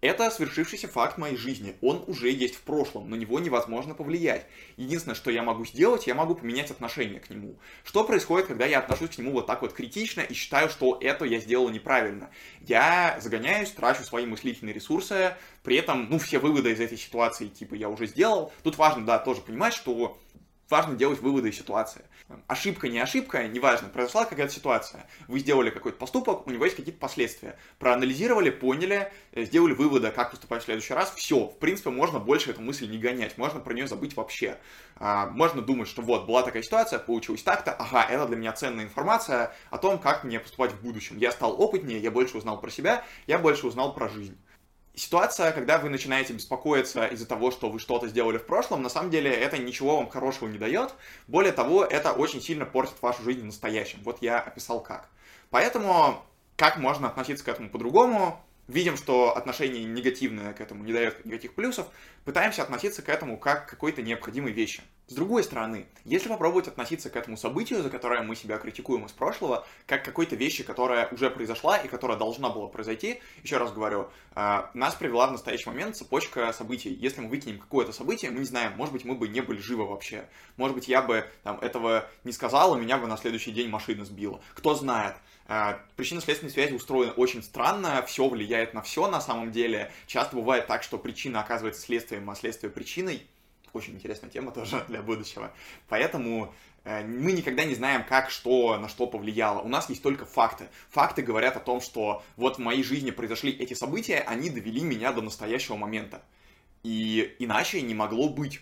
это 0.00 0.30
свершившийся 0.30 0.88
факт 0.88 1.18
моей 1.18 1.36
жизни. 1.36 1.76
Он 1.82 2.02
уже 2.06 2.30
есть 2.30 2.54
в 2.54 2.62
прошлом, 2.62 3.10
на 3.10 3.16
него 3.16 3.38
невозможно 3.38 3.94
повлиять. 3.94 4.46
Единственное, 4.78 5.14
что 5.14 5.30
я 5.30 5.42
могу 5.42 5.66
сделать, 5.66 6.06
я 6.06 6.14
могу 6.14 6.34
поменять 6.34 6.70
отношение 6.70 7.20
к 7.20 7.28
нему. 7.28 7.56
Что 7.84 8.04
происходит, 8.04 8.46
когда 8.46 8.64
я 8.64 8.78
отношусь 8.78 9.10
к 9.10 9.18
нему 9.18 9.32
вот 9.32 9.46
так 9.46 9.60
вот 9.60 9.74
критично 9.74 10.22
и 10.22 10.32
считаю, 10.32 10.70
что 10.70 10.96
это 11.02 11.26
я 11.26 11.38
сделал 11.38 11.68
неправильно? 11.68 12.30
Я 12.60 13.18
загоняюсь, 13.20 13.72
трачу 13.72 14.02
свои 14.02 14.24
мыслительные 14.24 14.72
ресурсы, 14.72 15.34
при 15.62 15.76
этом, 15.76 16.08
ну, 16.08 16.18
все 16.18 16.38
выводы 16.38 16.72
из 16.72 16.80
этой 16.80 16.96
ситуации, 16.96 17.48
типа, 17.48 17.74
я 17.74 17.90
уже 17.90 18.06
сделал. 18.06 18.52
Тут 18.62 18.78
важно, 18.78 19.04
да, 19.04 19.18
тоже 19.18 19.42
понимать, 19.42 19.74
что 19.74 20.18
важно 20.70 20.94
делать 20.94 21.20
выводы 21.20 21.50
из 21.50 21.58
ситуации. 21.58 22.04
Ошибка, 22.46 22.88
не 22.88 23.00
ошибка, 23.00 23.48
неважно, 23.48 23.88
произошла 23.88 24.24
какая-то 24.24 24.52
ситуация. 24.52 25.06
Вы 25.26 25.40
сделали 25.40 25.70
какой-то 25.70 25.98
поступок, 25.98 26.46
у 26.46 26.50
него 26.50 26.64
есть 26.64 26.76
какие-то 26.76 27.00
последствия. 27.00 27.58
Проанализировали, 27.78 28.50
поняли, 28.50 29.12
э, 29.32 29.44
сделали 29.44 29.72
выводы, 29.72 30.10
как 30.10 30.30
поступать 30.30 30.62
в 30.62 30.64
следующий 30.66 30.94
раз. 30.94 31.12
Все, 31.16 31.46
в 31.46 31.58
принципе, 31.58 31.90
можно 31.90 32.20
больше 32.20 32.50
эту 32.50 32.60
мысль 32.60 32.88
не 32.88 32.98
гонять, 32.98 33.36
можно 33.36 33.58
про 33.58 33.74
нее 33.74 33.88
забыть 33.88 34.14
вообще. 34.16 34.58
А, 34.96 35.26
можно 35.26 35.60
думать, 35.60 35.88
что 35.88 36.02
вот, 36.02 36.26
была 36.26 36.42
такая 36.42 36.62
ситуация, 36.62 37.00
получилось 37.00 37.42
так-то, 37.42 37.72
ага, 37.72 38.06
это 38.08 38.26
для 38.26 38.36
меня 38.36 38.52
ценная 38.52 38.84
информация 38.84 39.52
о 39.70 39.78
том, 39.78 39.98
как 39.98 40.22
мне 40.22 40.38
поступать 40.38 40.72
в 40.72 40.80
будущем. 40.82 41.18
Я 41.18 41.32
стал 41.32 41.60
опытнее, 41.60 41.98
я 41.98 42.10
больше 42.12 42.36
узнал 42.36 42.60
про 42.60 42.70
себя, 42.70 43.04
я 43.26 43.38
больше 43.38 43.66
узнал 43.66 43.92
про 43.92 44.08
жизнь 44.08 44.38
ситуация, 45.00 45.52
когда 45.52 45.78
вы 45.78 45.88
начинаете 45.88 46.32
беспокоиться 46.32 47.06
из-за 47.06 47.26
того, 47.26 47.50
что 47.50 47.70
вы 47.70 47.78
что-то 47.78 48.06
сделали 48.08 48.38
в 48.38 48.44
прошлом, 48.44 48.82
на 48.82 48.88
самом 48.88 49.10
деле 49.10 49.30
это 49.30 49.58
ничего 49.58 49.96
вам 49.96 50.08
хорошего 50.08 50.48
не 50.48 50.58
дает. 50.58 50.94
Более 51.26 51.52
того, 51.52 51.84
это 51.84 52.12
очень 52.12 52.42
сильно 52.42 52.66
портит 52.66 53.00
вашу 53.00 53.22
жизнь 53.22 53.40
в 53.40 53.46
настоящем. 53.46 54.00
Вот 54.04 54.18
я 54.20 54.38
описал 54.38 54.80
как. 54.80 55.08
Поэтому 55.48 56.22
как 56.56 56.76
можно 56.76 57.08
относиться 57.08 57.44
к 57.44 57.48
этому 57.48 57.70
по-другому? 57.70 58.38
Видим, 58.70 58.96
что 58.96 59.36
отношение 59.36 59.82
негативное 59.82 60.52
к 60.52 60.60
этому 60.60 60.84
не 60.84 60.92
дает 60.92 61.24
никаких 61.24 61.54
плюсов, 61.54 61.88
пытаемся 62.24 62.62
относиться 62.62 63.02
к 63.02 63.08
этому 63.08 63.36
как 63.36 63.66
к 63.66 63.70
какой-то 63.70 64.00
необходимой 64.00 64.52
вещи. 64.52 64.80
С 65.08 65.14
другой 65.14 65.42
стороны, 65.42 65.86
если 66.04 66.28
попробовать 66.28 66.68
относиться 66.68 67.10
к 67.10 67.16
этому 67.16 67.36
событию, 67.36 67.82
за 67.82 67.90
которое 67.90 68.22
мы 68.22 68.36
себя 68.36 68.58
критикуем 68.58 69.06
из 69.06 69.10
прошлого, 69.10 69.66
как 69.86 70.02
к 70.02 70.04
какой-то 70.04 70.36
вещи, 70.36 70.62
которая 70.62 71.08
уже 71.08 71.30
произошла 71.30 71.78
и 71.78 71.88
которая 71.88 72.16
должна 72.16 72.48
была 72.48 72.68
произойти, 72.68 73.20
еще 73.42 73.56
раз 73.56 73.72
говорю, 73.72 74.08
э, 74.36 74.62
нас 74.74 74.94
привела 74.94 75.26
в 75.26 75.32
настоящий 75.32 75.68
момент 75.68 75.96
цепочка 75.96 76.52
событий. 76.52 76.94
Если 76.94 77.22
мы 77.22 77.28
выкинем 77.28 77.58
какое-то 77.58 77.90
событие, 77.90 78.30
мы 78.30 78.38
не 78.38 78.44
знаем, 78.44 78.74
может 78.76 78.92
быть, 78.92 79.04
мы 79.04 79.16
бы 79.16 79.26
не 79.26 79.40
были 79.40 79.58
живы 79.58 79.84
вообще. 79.84 80.26
Может 80.56 80.76
быть, 80.76 80.86
я 80.86 81.02
бы 81.02 81.24
там, 81.42 81.58
этого 81.58 82.08
не 82.22 82.30
сказал, 82.30 82.76
и 82.76 82.80
меня 82.80 82.98
бы 82.98 83.08
на 83.08 83.16
следующий 83.16 83.50
день 83.50 83.68
машина 83.68 84.04
сбила. 84.04 84.40
Кто 84.54 84.76
знает. 84.76 85.16
Э, 85.50 85.78
причинно-следственные 85.96 86.52
связи 86.52 86.74
устроены 86.74 87.10
очень 87.12 87.42
странно, 87.42 88.04
все 88.06 88.28
влияет 88.28 88.72
на 88.72 88.82
все 88.82 89.10
на 89.10 89.20
самом 89.20 89.50
деле. 89.50 89.90
Часто 90.06 90.36
бывает 90.36 90.68
так, 90.68 90.84
что 90.84 90.96
причина 90.96 91.40
оказывается 91.40 91.82
следствием, 91.82 92.30
а 92.30 92.36
следствие 92.36 92.70
причиной 92.70 93.26
очень 93.72 93.94
интересная 93.94 94.30
тема 94.30 94.52
тоже 94.52 94.84
для 94.88 95.02
будущего. 95.02 95.52
Поэтому 95.88 96.54
э, 96.84 97.04
мы 97.04 97.32
никогда 97.32 97.64
не 97.64 97.74
знаем, 97.74 98.04
как 98.04 98.30
что 98.30 98.78
на 98.78 98.88
что 98.88 99.08
повлияло. 99.08 99.60
У 99.60 99.66
нас 99.66 99.88
есть 99.88 100.04
только 100.04 100.24
факты. 100.24 100.68
Факты 100.90 101.22
говорят 101.22 101.56
о 101.56 101.60
том, 101.60 101.80
что 101.80 102.22
вот 102.36 102.58
в 102.58 102.60
моей 102.60 102.84
жизни 102.84 103.10
произошли 103.10 103.50
эти 103.50 103.74
события, 103.74 104.20
они 104.20 104.50
довели 104.50 104.82
меня 104.82 105.12
до 105.12 105.20
настоящего 105.20 105.74
момента. 105.74 106.22
И 106.84 107.34
иначе 107.40 107.82
не 107.82 107.94
могло 107.94 108.28
быть. 108.28 108.60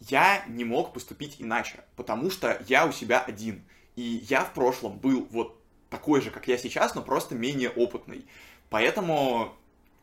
Я 0.00 0.42
не 0.48 0.64
мог 0.64 0.94
поступить 0.94 1.36
иначе, 1.38 1.84
потому 1.96 2.30
что 2.30 2.58
я 2.66 2.86
у 2.86 2.92
себя 2.92 3.20
один. 3.20 3.62
И 3.94 4.24
я 4.30 4.42
в 4.42 4.54
прошлом 4.54 4.98
был 4.98 5.28
вот 5.30 5.61
такой 5.92 6.20
же, 6.20 6.30
как 6.30 6.48
я 6.48 6.58
сейчас, 6.58 6.96
но 6.96 7.02
просто 7.02 7.36
менее 7.36 7.70
опытный. 7.70 8.26
Поэтому 8.70 9.54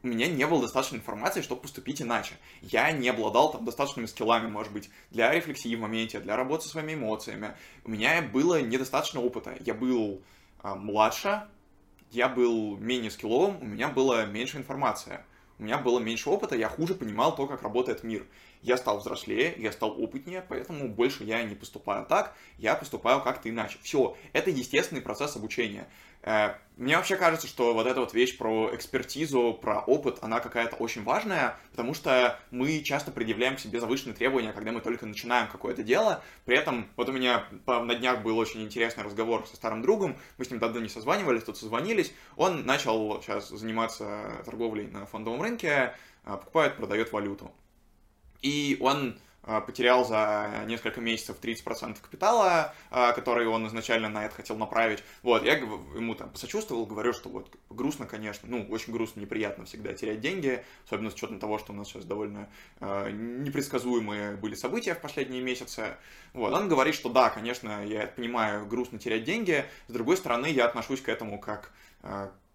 у 0.04 0.08
меня 0.08 0.28
не 0.28 0.48
было 0.48 0.62
достаточно 0.62 0.96
информации, 0.96 1.42
чтобы 1.42 1.62
поступить 1.62 2.02
иначе. 2.02 2.36
Я 2.62 2.92
не 2.92 3.10
обладал 3.10 3.52
там 3.52 3.66
достаточными 3.66 4.06
скиллами, 4.06 4.48
может 4.48 4.72
быть, 4.72 4.90
для 5.12 5.34
рефлексии 5.34 5.76
в 5.76 5.80
моменте, 5.82 6.20
для 6.20 6.38
работы 6.38 6.64
со 6.64 6.70
своими 6.70 6.94
эмоциями. 6.94 7.56
У 7.84 7.90
меня 7.92 8.22
было 8.22 8.62
недостаточно 8.62 9.20
опыта. 9.20 9.58
Я 9.60 9.74
был 9.74 10.22
а, 10.62 10.76
младше, 10.76 11.44
я 12.12 12.30
был 12.30 12.78
менее 12.78 13.12
скилловым, 13.12 13.62
у 13.62 13.66
меня 13.66 13.90
было 13.90 14.26
меньше 14.26 14.58
информации. 14.58 15.20
У 15.58 15.64
меня 15.64 15.78
было 15.78 16.00
меньше 16.00 16.30
опыта, 16.30 16.56
я 16.56 16.70
хуже 16.70 16.94
понимал 16.94 17.36
то, 17.36 17.46
как 17.46 17.64
работает 17.64 18.04
мир. 18.04 18.26
Я 18.62 18.76
стал 18.78 19.00
взрослее, 19.00 19.54
я 19.58 19.72
стал 19.72 20.02
опытнее, 20.02 20.44
поэтому 20.48 20.90
больше 20.90 21.24
я 21.24 21.42
не 21.44 21.56
поступаю 21.56 22.06
так, 22.06 22.36
я 22.58 22.76
поступаю 22.76 23.22
как-то 23.22 23.50
иначе. 23.50 23.78
Все, 23.82 24.18
это 24.34 24.50
естественный 24.50 25.02
процесс 25.02 25.38
обучения. 25.38 25.88
Э, 26.24 26.56
мне 26.76 26.98
вообще 26.98 27.16
кажется, 27.16 27.48
что 27.48 27.74
вот 27.74 27.88
эта 27.88 28.02
вот 28.02 28.14
вещь 28.14 28.38
про 28.38 28.74
экспертизу, 28.74 29.58
про 29.62 29.80
опыт, 29.80 30.20
она 30.22 30.42
какая-то 30.42 30.76
очень 30.76 31.04
важная, 31.04 31.58
потому 31.72 31.94
что 31.94 32.38
мы 32.52 32.82
часто 32.82 33.12
предъявляем 33.12 33.56
к 33.56 33.60
себе 33.60 33.80
завышенные 33.80 34.16
требования, 34.16 34.52
когда 34.52 34.72
мы 34.72 34.82
только 34.82 35.06
начинаем 35.06 35.48
какое-то 35.48 35.84
дело. 35.84 36.22
При 36.46 36.58
этом, 36.58 36.90
вот 36.98 37.08
у 37.08 37.14
меня 37.14 37.46
на 37.66 37.96
днях 37.96 38.22
был 38.24 38.38
очень 38.38 38.62
интересный 38.62 39.04
разговор 39.04 39.48
со 39.48 39.56
старым 39.56 39.82
другом, 39.82 40.18
мы 40.38 40.44
с 40.46 40.52
ним 40.52 40.60
давно 40.60 40.80
не 40.80 40.90
созванивались, 40.90 41.44
тут 41.44 41.58
созвонились. 41.58 42.12
Он 42.36 42.66
начал 42.66 43.22
сейчас 43.22 43.50
заниматься 43.50 44.42
торговлей 44.44 44.88
на 44.88 45.06
фондовом 45.06 45.42
рынке, 45.42 45.96
а, 46.26 46.38
покупает, 46.38 46.76
продает 46.76 47.12
валюту. 47.14 47.52
И 48.42 48.78
он 48.80 49.18
а, 49.50 49.62
потерял 49.62 50.06
за 50.06 50.64
несколько 50.68 51.02
месяцев 51.02 51.38
30% 51.42 52.00
капитала, 52.02 52.74
а, 52.92 53.14
который 53.14 53.48
он 53.48 53.66
изначально 53.68 54.08
на 54.08 54.26
это 54.26 54.36
хотел 54.36 54.58
направить. 54.58 55.04
Вот, 55.24 55.44
я 55.44 55.58
ему 55.58 56.14
там 56.14 56.30
посочувствовал, 56.30 56.86
говорю, 56.86 57.14
что 57.14 57.30
вот 57.30 57.50
грустно, 57.70 58.06
конечно, 58.06 58.48
ну, 58.48 58.68
очень 58.70 58.94
грустно, 58.94 59.22
неприятно 59.22 59.66
всегда 59.66 59.94
терять 59.94 60.22
деньги, 60.22 60.64
особенно 60.86 61.10
с 61.10 61.16
учетом 61.16 61.40
того, 61.40 61.58
что 61.58 61.74
у 61.74 61.76
нас 61.76 61.88
сейчас 61.88 62.06
довольно 62.06 62.48
э, 62.80 63.10
непредсказуемые 63.12 64.36
были 64.36 64.54
события 64.54 64.94
в 64.94 65.02
последние 65.02 65.42
месяцы. 65.42 65.96
Вот, 66.34 66.54
он 66.54 66.70
говорит, 66.70 66.94
что 66.94 67.10
да, 67.10 67.32
конечно, 67.32 67.84
я 67.86 68.06
понимаю, 68.08 68.68
грустно 68.68 69.00
терять 69.00 69.24
деньги, 69.24 69.66
с 69.88 69.92
другой 69.92 70.18
стороны, 70.18 70.48
я 70.48 70.66
отношусь 70.66 71.02
к 71.02 71.10
этому 71.10 71.40
как 71.40 71.72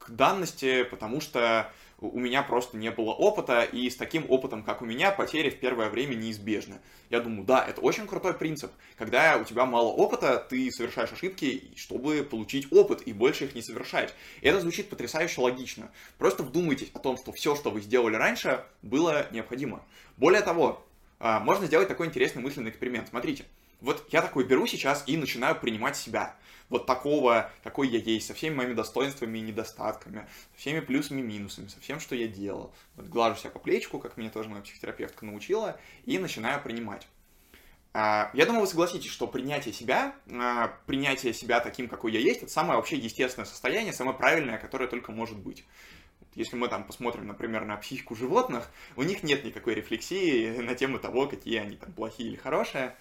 к 0.04 0.10
данности, 0.10 0.84
потому 0.84 1.20
что 1.20 1.70
у 2.00 2.18
меня 2.18 2.42
просто 2.42 2.76
не 2.76 2.90
было 2.90 3.10
опыта, 3.10 3.62
и 3.62 3.88
с 3.88 3.96
таким 3.96 4.24
опытом, 4.28 4.62
как 4.62 4.82
у 4.82 4.84
меня, 4.84 5.10
потери 5.10 5.50
в 5.50 5.58
первое 5.58 5.88
время 5.88 6.14
неизбежны. 6.14 6.80
Я 7.10 7.20
думаю, 7.20 7.44
да, 7.44 7.64
это 7.66 7.80
очень 7.80 8.06
крутой 8.06 8.34
принцип. 8.34 8.72
Когда 8.96 9.36
у 9.36 9.44
тебя 9.44 9.64
мало 9.64 9.88
опыта, 9.88 10.38
ты 10.38 10.70
совершаешь 10.70 11.12
ошибки, 11.12 11.72
чтобы 11.76 12.22
получить 12.22 12.72
опыт 12.72 13.02
и 13.06 13.12
больше 13.12 13.44
их 13.44 13.54
не 13.54 13.62
совершать. 13.62 14.14
И 14.40 14.48
это 14.48 14.60
звучит 14.60 14.90
потрясающе 14.90 15.40
логично. 15.40 15.90
Просто 16.18 16.42
вдумайтесь 16.42 16.90
о 16.94 16.98
том, 16.98 17.16
что 17.16 17.32
все, 17.32 17.54
что 17.54 17.70
вы 17.70 17.80
сделали 17.80 18.16
раньше, 18.16 18.64
было 18.82 19.26
необходимо. 19.30 19.82
Более 20.16 20.42
того, 20.42 20.84
а, 21.20 21.40
можно 21.40 21.66
сделать 21.66 21.88
такой 21.88 22.06
интересный 22.06 22.42
мысленный 22.42 22.70
эксперимент. 22.70 23.08
Смотрите, 23.08 23.44
вот 23.80 24.04
я 24.10 24.22
такой 24.22 24.44
беру 24.44 24.66
сейчас 24.66 25.04
и 25.06 25.16
начинаю 25.16 25.56
принимать 25.56 25.96
себя 25.96 26.34
вот 26.68 26.86
такого, 26.86 27.50
какой 27.62 27.88
я 27.88 27.98
есть, 27.98 28.26
со 28.26 28.34
всеми 28.34 28.54
моими 28.54 28.74
достоинствами 28.74 29.38
и 29.38 29.42
недостатками, 29.42 30.26
со 30.52 30.60
всеми 30.60 30.80
плюсами 30.80 31.20
и 31.20 31.24
минусами, 31.24 31.68
со 31.68 31.80
всем, 31.80 32.00
что 32.00 32.14
я 32.14 32.26
делал. 32.26 32.72
Вот 32.96 33.06
глажу 33.06 33.36
себя 33.36 33.50
по 33.50 33.58
плечику, 33.58 33.98
как 33.98 34.16
меня 34.16 34.30
тоже 34.30 34.48
моя 34.48 34.62
психотерапевтка 34.62 35.24
научила, 35.24 35.78
и 36.04 36.18
начинаю 36.18 36.62
принимать. 36.62 37.06
А, 37.96 38.30
я 38.34 38.44
думаю, 38.44 38.62
вы 38.62 38.66
согласитесь, 38.66 39.10
что 39.10 39.28
принятие 39.28 39.72
себя, 39.72 40.16
а, 40.32 40.76
принятие 40.86 41.32
себя 41.32 41.60
таким, 41.60 41.88
какой 41.88 42.12
я 42.12 42.18
есть, 42.18 42.42
это 42.42 42.50
самое 42.50 42.76
вообще 42.76 42.96
естественное 42.96 43.46
состояние, 43.46 43.92
самое 43.92 44.16
правильное, 44.16 44.58
которое 44.58 44.88
только 44.88 45.12
может 45.12 45.38
быть. 45.38 45.64
Если 46.34 46.56
мы 46.56 46.66
там 46.66 46.82
посмотрим, 46.82 47.28
например, 47.28 47.64
на 47.64 47.76
психику 47.76 48.16
животных, 48.16 48.68
у 48.96 49.04
них 49.04 49.22
нет 49.22 49.44
никакой 49.44 49.74
рефлексии 49.74 50.58
на 50.58 50.74
тему 50.74 50.98
того, 50.98 51.28
какие 51.28 51.58
они 51.58 51.76
там 51.76 51.92
плохие 51.92 52.30
или 52.30 52.36
хорошие. 52.36 52.96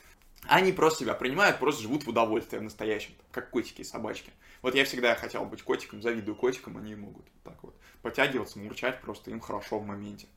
Они 0.48 0.74
просто 0.74 1.00
себя 1.00 1.14
принимают, 1.14 1.60
просто 1.60 1.84
живут 1.84 2.04
в 2.04 2.10
удовольствии 2.10 2.58
в 2.58 2.64
настоящем, 2.64 3.14
как 3.32 3.50
котики 3.50 3.82
и 3.82 3.86
собачки. 3.86 4.32
Вот 4.62 4.76
я 4.76 4.84
всегда 4.84 5.16
хотел 5.16 5.46
быть 5.46 5.64
котиком, 5.64 6.02
завидую 6.02 6.36
котикам, 6.36 6.78
они 6.78 6.96
могут 6.96 7.26
так 7.44 7.62
вот 7.64 7.76
потягиваться, 8.02 8.60
мурчать, 8.60 9.02
просто 9.02 9.32
им 9.32 9.40
хорошо 9.40 9.80
в 9.80 9.86
моменте. 9.86 10.28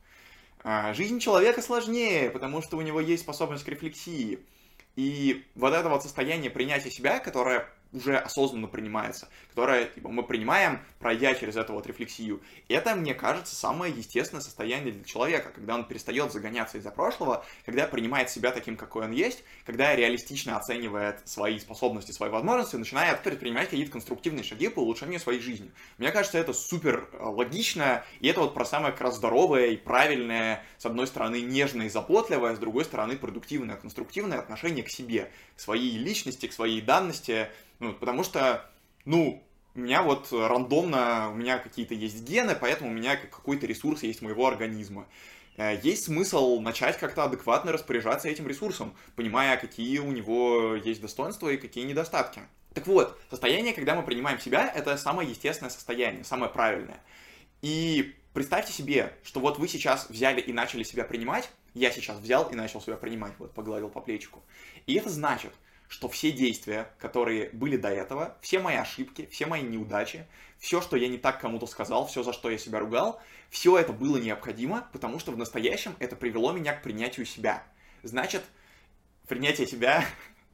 А 0.63 0.93
жизнь 0.93 1.19
человека 1.19 1.61
сложнее, 1.61 2.29
потому 2.29 2.61
что 2.61 2.77
у 2.77 2.81
него 2.81 3.01
есть 3.01 3.23
способность 3.23 3.63
к 3.63 3.67
рефлексии. 3.67 4.39
И 4.95 5.45
вот 5.55 5.73
это 5.73 5.89
вот 5.89 6.03
состояние 6.03 6.49
принятия 6.49 6.89
себя, 6.89 7.19
которое 7.19 7.69
уже 7.93 8.17
осознанно 8.17 8.67
принимается, 8.67 9.29
которое 9.49 9.85
типа, 9.85 10.09
мы 10.09 10.23
принимаем, 10.23 10.79
пройдя 10.99 11.33
через 11.35 11.55
эту 11.55 11.73
вот 11.73 11.87
рефлексию. 11.87 12.41
Это, 12.67 12.95
мне 12.95 13.13
кажется, 13.13 13.55
самое 13.55 13.93
естественное 13.93 14.41
состояние 14.41 14.93
для 14.93 15.03
человека, 15.03 15.51
когда 15.53 15.75
он 15.75 15.85
перестает 15.85 16.31
загоняться 16.31 16.77
из-за 16.77 16.91
прошлого, 16.91 17.45
когда 17.65 17.87
принимает 17.87 18.29
себя 18.29 18.51
таким, 18.51 18.77
какой 18.77 19.05
он 19.05 19.11
есть, 19.11 19.43
когда 19.65 19.95
реалистично 19.95 20.57
оценивает 20.57 21.27
свои 21.27 21.59
способности, 21.59 22.11
свои 22.11 22.29
возможности, 22.29 22.75
начинает 22.75 23.23
предпринимать 23.23 23.69
какие-то 23.69 23.91
конструктивные 23.91 24.43
шаги 24.43 24.67
по 24.69 24.79
улучшению 24.79 25.19
своей 25.19 25.39
жизни. 25.39 25.71
Мне 25.97 26.11
кажется, 26.11 26.37
это 26.37 26.53
супер 26.53 27.09
э, 27.11 27.23
логично, 27.23 28.03
и 28.19 28.27
это 28.27 28.41
вот 28.41 28.53
про 28.53 28.65
самое 28.65 28.91
как 28.91 29.01
раз 29.01 29.15
здоровое 29.15 29.67
и 29.67 29.77
правильное, 29.77 30.63
с 30.77 30.85
одной 30.85 31.07
стороны, 31.07 31.41
нежное 31.41 31.87
и 31.87 31.89
заботливое, 31.89 32.55
с 32.55 32.59
другой 32.59 32.85
стороны, 32.85 33.17
продуктивное, 33.17 33.75
конструктивное 33.75 34.39
отношение 34.39 34.83
к 34.83 34.89
себе, 34.89 35.31
к 35.55 35.59
своей 35.59 35.97
личности, 35.97 36.47
к 36.47 36.53
своей 36.53 36.81
данности, 36.81 37.49
ну, 37.79 37.93
потому 37.93 38.23
что, 38.23 38.69
ну, 39.05 39.43
у 39.75 39.79
меня 39.79 40.01
вот 40.01 40.29
рандомно, 40.31 41.29
у 41.31 41.35
меня 41.35 41.59
какие-то 41.59 41.93
есть 41.93 42.23
гены, 42.23 42.55
поэтому 42.59 42.89
у 42.89 42.93
меня 42.93 43.15
какой-то 43.15 43.67
ресурс 43.67 44.03
есть 44.03 44.21
моего 44.21 44.47
организма. 44.47 45.05
Э, 45.57 45.79
есть 45.83 46.05
смысл 46.05 46.59
начать 46.59 46.97
как-то 46.97 47.23
адекватно 47.23 47.71
распоряжаться 47.71 48.27
этим 48.27 48.47
ресурсом, 48.47 48.95
понимая, 49.15 49.57
какие 49.57 49.99
у 49.99 50.11
него 50.11 50.75
есть 50.75 51.01
достоинства 51.01 51.49
и 51.49 51.57
какие 51.57 51.85
недостатки. 51.85 52.41
Так 52.73 52.87
вот, 52.87 53.19
состояние, 53.29 53.73
когда 53.73 53.95
мы 53.95 54.03
принимаем 54.03 54.39
себя, 54.39 54.71
это 54.73 54.97
самое 54.97 55.29
естественное 55.29 55.71
состояние, 55.71 56.23
самое 56.23 56.51
правильное. 56.51 57.01
И 57.61 58.15
представьте 58.33 58.71
себе, 58.71 59.13
что 59.23 59.39
вот 59.39 59.57
вы 59.57 59.67
сейчас 59.67 60.09
взяли 60.09 60.41
и 60.41 60.53
начали 60.53 60.83
себя 60.83 61.03
принимать, 61.03 61.49
я 61.73 61.91
сейчас 61.91 62.17
взял 62.17 62.49
и 62.49 62.55
начал 62.55 62.81
себя 62.81 62.95
принимать, 62.95 63.33
вот 63.39 63.51
погладил 63.53 63.89
по 63.89 63.99
плечику. 63.99 64.43
И 64.85 64.93
это 64.93 65.09
значит, 65.09 65.53
что 65.87 66.09
все 66.09 66.31
действия, 66.31 66.89
которые 66.99 67.49
были 67.51 67.77
до 67.77 67.89
этого, 67.89 68.35
все 68.41 68.59
мои 68.59 68.75
ошибки, 68.75 69.27
все 69.31 69.45
мои 69.45 69.61
неудачи, 69.61 70.25
все, 70.59 70.81
что 70.81 70.97
я 70.97 71.07
не 71.07 71.17
так 71.17 71.39
кому-то 71.39 71.67
сказал, 71.67 72.07
все, 72.07 72.23
за 72.23 72.33
что 72.33 72.49
я 72.49 72.57
себя 72.57 72.79
ругал, 72.79 73.21
все 73.49 73.77
это 73.77 73.93
было 73.93 74.17
необходимо, 74.17 74.87
потому 74.91 75.19
что 75.19 75.31
в 75.31 75.37
настоящем 75.37 75.95
это 75.99 76.15
привело 76.15 76.51
меня 76.51 76.73
к 76.73 76.83
принятию 76.83 77.25
себя. 77.25 77.63
Значит, 78.03 78.43
принятие 79.27 79.67
себя, 79.67 80.03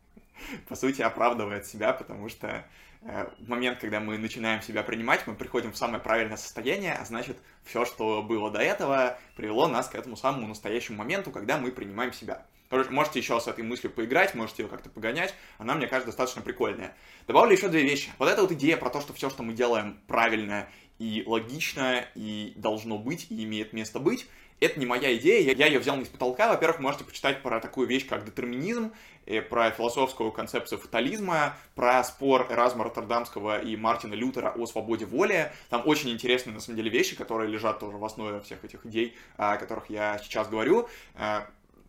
по 0.68 0.76
сути, 0.76 1.02
оправдывает 1.02 1.66
себя, 1.66 1.94
потому 1.94 2.30
что 2.30 2.66
э, 3.02 3.28
в 3.40 3.50
момент, 3.50 3.80
когда 3.80 4.00
мы 4.00 4.18
начинаем 4.18 4.62
себя 4.62 4.84
принимать, 4.84 5.26
мы 5.26 5.36
приходим 5.36 5.72
в 5.72 5.78
самое 5.78 6.02
правильное 6.02 6.38
состояние, 6.38 6.94
а 6.94 7.06
значит, 7.06 7.38
все, 7.64 7.86
что 7.86 8.22
было 8.22 8.52
до 8.52 8.60
этого, 8.60 9.18
привело 9.36 9.68
нас 9.68 9.88
к 9.88 9.96
этому 9.96 10.16
самому 10.16 10.48
настоящему 10.48 11.00
моменту, 11.00 11.32
когда 11.32 11.58
мы 11.58 11.72
принимаем 11.72 12.14
себя. 12.14 12.46
Можете 12.90 13.20
еще 13.20 13.40
с 13.40 13.48
этой 13.48 13.64
мыслью 13.64 13.92
поиграть, 13.92 14.36
можете 14.36 14.64
ее 14.64 14.70
как-то 14.70 14.90
погонять. 14.90 15.34
Она, 15.58 15.76
мне 15.76 15.88
кажется, 15.88 16.08
достаточно 16.08 16.42
прикольная. 16.42 16.96
Добавлю 17.28 17.54
еще 17.54 17.68
две 17.68 17.84
вещи. 17.84 18.12
Вот 18.20 18.30
эта 18.30 18.42
вот 18.42 18.52
идея 18.52 18.78
про 18.78 18.90
то, 18.90 19.02
что 19.02 19.14
все, 19.14 19.30
что 19.30 19.44
мы 19.44 19.54
делаем, 19.54 20.00
правильно 20.08 20.68
и 21.00 21.24
логично, 21.26 22.06
и 22.16 22.54
должно 22.56 22.98
быть, 22.98 23.28
и 23.30 23.44
имеет 23.44 23.74
место 23.74 24.00
быть, 24.00 24.28
это 24.60 24.80
не 24.80 24.86
моя 24.86 25.16
идея, 25.18 25.54
я 25.54 25.68
ее 25.68 25.80
взял 25.80 25.98
не 25.98 26.06
с 26.06 26.08
потолка. 26.08 26.48
Во-первых, 26.50 26.80
можете 26.80 27.04
почитать 27.04 27.42
про 27.42 27.60
такую 27.60 27.88
вещь, 27.88 28.08
как 28.08 28.26
детерминизм, 28.26 28.94
э, 29.26 29.42
про 29.42 29.72
философскую 29.72 30.32
концепцию 30.32 30.80
фатализма, 30.80 31.58
про 31.76 32.04
спор 32.04 32.48
Эразма 32.50 32.86
Роттердамского 32.86 33.60
и 33.60 33.76
Мартина 33.76 34.14
Лютера 34.14 34.54
о 34.56 34.66
свободе 34.66 35.06
воли. 35.06 35.52
Там 35.70 35.84
очень 35.86 36.12
интересные, 36.12 36.54
на 36.54 36.62
самом 36.62 36.78
деле, 36.78 36.90
вещи, 36.90 37.16
которые 37.16 37.50
лежат 37.50 37.80
тоже 37.80 37.98
в 37.98 38.06
основе 38.06 38.40
всех 38.42 38.64
этих 38.64 38.86
идей, 38.86 39.16
о 39.36 39.58
которых 39.58 39.90
я 39.90 40.20
сейчас 40.24 40.48
говорю. 40.48 40.88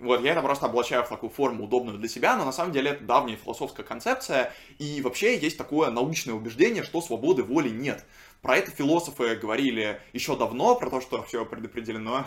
Вот, 0.04 0.20
я 0.22 0.32
это 0.32 0.42
просто 0.42 0.66
облачаю 0.66 1.02
в 1.02 1.08
такую 1.08 1.30
форму, 1.30 1.64
удобную 1.64 1.98
для 1.98 2.08
себя, 2.08 2.36
но 2.36 2.44
на 2.44 2.52
самом 2.52 2.72
деле 2.72 2.90
это 2.90 3.04
давняя 3.04 3.36
философская 3.36 3.86
концепция, 3.86 4.52
и 4.78 5.00
вообще 5.00 5.38
есть 5.38 5.56
такое 5.56 5.90
научное 5.90 6.34
убеждение, 6.34 6.82
что 6.82 7.00
свободы 7.00 7.42
воли 7.42 7.70
нет. 7.70 8.04
Про 8.42 8.58
это 8.58 8.70
философы 8.70 9.34
говорили 9.36 9.98
еще 10.12 10.36
давно, 10.36 10.74
про 10.74 10.90
то, 10.90 11.00
что 11.00 11.22
все 11.22 11.46
предопределено 11.46 12.26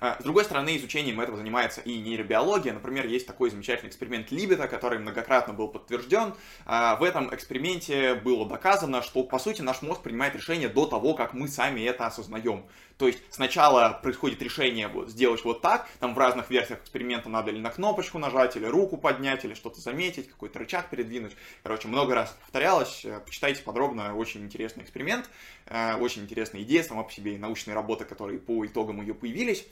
а, 0.00 0.18
с 0.20 0.22
другой 0.22 0.44
стороны, 0.44 0.76
изучением 0.76 1.18
этого 1.20 1.38
занимается 1.38 1.80
и 1.80 1.96
нейробиология. 1.98 2.74
Например, 2.74 3.06
есть 3.06 3.26
такой 3.26 3.48
замечательный 3.48 3.88
эксперимент 3.88 4.30
Либета, 4.30 4.68
который 4.68 4.98
многократно 4.98 5.54
был 5.54 5.68
подтвержден. 5.68 6.34
А, 6.66 6.96
в 6.96 7.02
этом 7.02 7.34
эксперименте 7.34 8.14
было 8.14 8.46
доказано, 8.46 9.00
что, 9.00 9.22
по 9.22 9.38
сути, 9.38 9.62
наш 9.62 9.80
мозг 9.80 10.02
принимает 10.02 10.34
решение 10.34 10.68
до 10.68 10.84
того, 10.84 11.14
как 11.14 11.32
мы 11.32 11.48
сами 11.48 11.80
это 11.82 12.06
осознаем. 12.06 12.66
То 12.96 13.08
есть 13.08 13.18
сначала 13.30 13.98
происходит 14.02 14.40
решение 14.40 14.86
вот, 14.86 15.08
сделать 15.10 15.44
вот 15.44 15.62
так, 15.62 15.88
там 15.98 16.14
в 16.14 16.18
разных 16.18 16.48
версиях 16.48 16.80
эксперимента 16.80 17.28
надо 17.28 17.50
или 17.50 17.58
на 17.58 17.70
кнопочку 17.70 18.18
нажать, 18.18 18.56
или 18.56 18.66
руку 18.66 18.96
поднять, 18.96 19.44
или 19.44 19.54
что-то 19.54 19.80
заметить, 19.80 20.28
какой-то 20.28 20.60
рычаг 20.60 20.90
передвинуть. 20.90 21.32
Короче, 21.64 21.88
много 21.88 22.14
раз 22.14 22.36
повторялось. 22.40 23.04
Почитайте 23.24 23.62
подробно, 23.62 24.14
очень 24.14 24.42
интересный 24.42 24.84
эксперимент, 24.84 25.28
э, 25.66 25.96
очень 25.96 26.22
интересная 26.22 26.62
идея 26.62 26.84
сама 26.84 27.02
по 27.02 27.12
себе 27.12 27.34
и 27.34 27.38
научные 27.38 27.74
работы, 27.74 28.04
которые 28.04 28.38
по 28.38 28.64
итогам 28.64 29.00
ее 29.00 29.14
появились. 29.14 29.66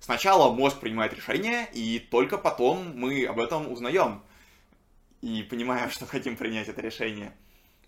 Сначала 0.00 0.52
мозг 0.52 0.80
принимает 0.80 1.14
решение, 1.14 1.66
и 1.72 1.98
только 1.98 2.36
потом 2.36 2.92
мы 2.94 3.24
об 3.24 3.40
этом 3.40 3.72
узнаем 3.72 4.22
и 5.22 5.42
понимаем, 5.42 5.88
что 5.92 6.04
хотим 6.04 6.36
принять 6.36 6.68
это 6.68 6.82
решение. 6.82 7.34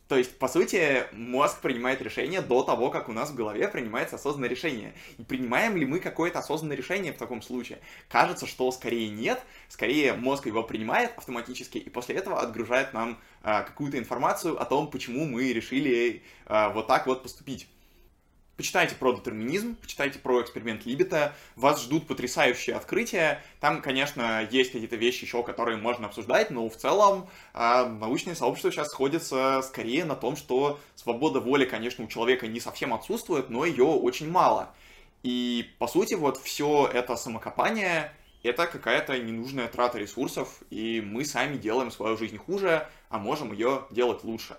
То 0.09 0.17
есть, 0.17 0.39
по 0.39 0.47
сути, 0.47 1.05
мозг 1.13 1.61
принимает 1.61 2.01
решение 2.01 2.41
до 2.41 2.63
того, 2.63 2.91
как 2.91 3.09
у 3.09 3.13
нас 3.13 3.31
в 3.31 3.35
голове 3.35 3.67
принимается 3.67 4.17
осознанное 4.17 4.49
решение. 4.49 4.95
И 5.19 5.25
принимаем 5.25 5.77
ли 5.77 5.85
мы 5.85 5.99
какое-то 5.99 6.39
осознанное 6.39 6.77
решение 6.77 7.13
в 7.13 7.19
таком 7.19 7.43
случае? 7.43 7.81
Кажется, 8.09 8.47
что 8.47 8.71
скорее 8.71 9.09
нет, 9.09 9.43
скорее 9.69 10.13
мозг 10.13 10.47
его 10.47 10.63
принимает 10.63 11.13
автоматически, 11.17 11.79
и 11.79 11.91
после 11.91 12.15
этого 12.15 12.41
отгружает 12.41 12.95
нам 12.95 13.19
а, 13.43 13.63
какую-то 13.63 13.99
информацию 13.99 14.61
о 14.61 14.65
том, 14.65 14.91
почему 14.91 15.25
мы 15.25 15.53
решили 15.53 16.23
а, 16.47 16.71
вот 16.71 16.87
так 16.87 17.07
вот 17.07 17.25
поступить. 17.25 17.69
Почитайте 18.57 18.95
про 18.95 19.13
детерминизм, 19.13 19.77
почитайте 19.77 20.19
про 20.19 20.41
эксперимент 20.41 20.87
Либета, 20.87 21.35
вас 21.57 21.83
ждут 21.83 22.07
потрясающие 22.07 22.75
открытия. 22.75 23.43
Там, 23.61 23.83
конечно, 23.83 24.49
есть 24.51 24.73
какие-то 24.73 24.97
вещи 24.97 25.25
еще, 25.25 25.43
которые 25.43 25.77
можно 25.77 26.07
обсуждать, 26.07 26.51
но 26.51 26.67
в 26.71 26.75
целом 26.75 27.29
э, 27.53 27.87
научное 27.87 28.35
сообщество 28.35 28.73
сейчас 28.73 28.89
сходится 28.89 29.61
скорее 29.63 30.07
на 30.07 30.17
том, 30.17 30.37
что 30.37 30.81
свобода 30.95 31.41
воли, 31.41 31.67
конечно, 31.67 32.03
у 32.03 32.09
человека 32.09 32.47
не 32.47 32.61
совсем 32.61 32.95
отсутствует, 32.95 33.51
но 33.51 33.67
ее 33.67 33.85
очень 33.85 34.31
мало. 34.31 34.75
И, 35.23 35.69
по 35.79 35.87
сути, 35.87 36.15
вот 36.15 36.39
все 36.39 36.91
это 36.91 37.17
самокопание— 37.17 38.11
это 38.43 38.67
какая-то 38.67 39.19
ненужная 39.19 39.69
трата 39.69 39.99
ресурсов, 39.99 40.63
и 40.71 41.03
мы 41.05 41.27
сами 41.27 41.59
делаем 41.59 41.91
свою 41.91 42.17
жизнь 42.17 42.39
хуже, 42.39 42.89
а 43.11 43.19
можем 43.19 43.53
ее 43.53 43.85
делать 43.91 44.25
лучше. 44.25 44.57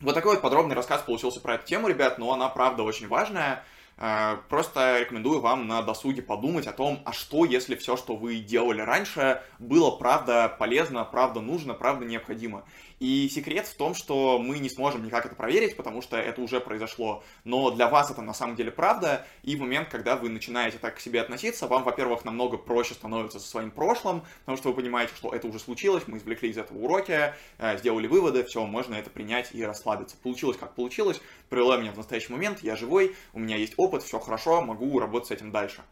Вот 0.00 0.14
такой 0.14 0.34
вот 0.34 0.42
подробный 0.42 0.76
рассказ 0.76 1.02
получился 1.02 1.40
про 1.40 1.54
эту 1.54 1.66
тему, 1.66 1.88
ребят, 1.88 2.18
но 2.18 2.32
она 2.32 2.48
правда 2.48 2.84
очень 2.84 3.08
важная. 3.08 3.64
Э, 3.96 4.36
просто 4.48 5.00
рекомендую 5.00 5.40
вам 5.40 5.66
на 5.66 5.82
досуге 5.82 6.22
подумать 6.22 6.68
о 6.68 6.72
том, 6.72 7.02
а 7.04 7.12
что, 7.12 7.44
если 7.44 7.74
все, 7.74 7.96
что 7.96 8.14
вы 8.14 8.36
делали 8.36 8.80
раньше, 8.80 9.42
было 9.58 9.90
правда 9.90 10.54
полезно, 10.56 11.04
правда 11.04 11.40
нужно, 11.40 11.74
правда 11.74 12.04
необходимо. 12.04 12.62
И 13.00 13.28
секрет 13.28 13.66
в 13.66 13.74
том, 13.74 13.94
что 13.94 14.38
мы 14.38 14.58
не 14.58 14.68
сможем 14.68 15.04
никак 15.04 15.24
это 15.26 15.34
проверить, 15.34 15.76
потому 15.76 16.02
что 16.02 16.16
это 16.16 16.40
уже 16.40 16.60
произошло. 16.60 17.22
Но 17.44 17.70
для 17.70 17.88
вас 17.88 18.10
это 18.10 18.22
на 18.22 18.34
самом 18.34 18.56
деле 18.56 18.70
правда, 18.72 19.24
и 19.42 19.54
в 19.54 19.60
момент, 19.60 19.88
когда 19.88 20.16
вы 20.16 20.28
начинаете 20.28 20.78
так 20.78 20.96
к 20.96 21.00
себе 21.00 21.20
относиться, 21.20 21.68
вам, 21.68 21.84
во-первых, 21.84 22.24
намного 22.24 22.56
проще 22.56 22.94
становится 22.94 23.38
со 23.38 23.46
своим 23.46 23.70
прошлым, 23.70 24.22
потому 24.40 24.58
что 24.58 24.70
вы 24.70 24.74
понимаете, 24.74 25.14
что 25.14 25.32
это 25.32 25.46
уже 25.46 25.60
случилось, 25.60 26.04
мы 26.08 26.18
извлекли 26.18 26.50
из 26.50 26.58
этого 26.58 26.78
уроки, 26.78 27.34
э, 27.58 27.78
сделали 27.78 28.08
выводы, 28.08 28.42
все, 28.44 28.66
можно 28.66 28.96
это 28.96 29.10
принять 29.10 29.50
и 29.52 29.62
расслабиться. 29.62 30.16
Получилось 30.16 30.56
как 30.56 30.74
получилось, 30.74 31.20
привело 31.48 31.76
меня 31.76 31.92
в 31.92 31.96
настоящий 31.96 32.32
момент, 32.32 32.62
я 32.62 32.74
живой, 32.74 33.14
у 33.32 33.38
меня 33.38 33.56
есть 33.56 33.74
опыт, 33.76 34.02
все 34.02 34.18
хорошо, 34.18 34.60
могу 34.60 34.98
работать 34.98 35.28
с 35.28 35.30
этим 35.30 35.52
дальше. 35.52 35.82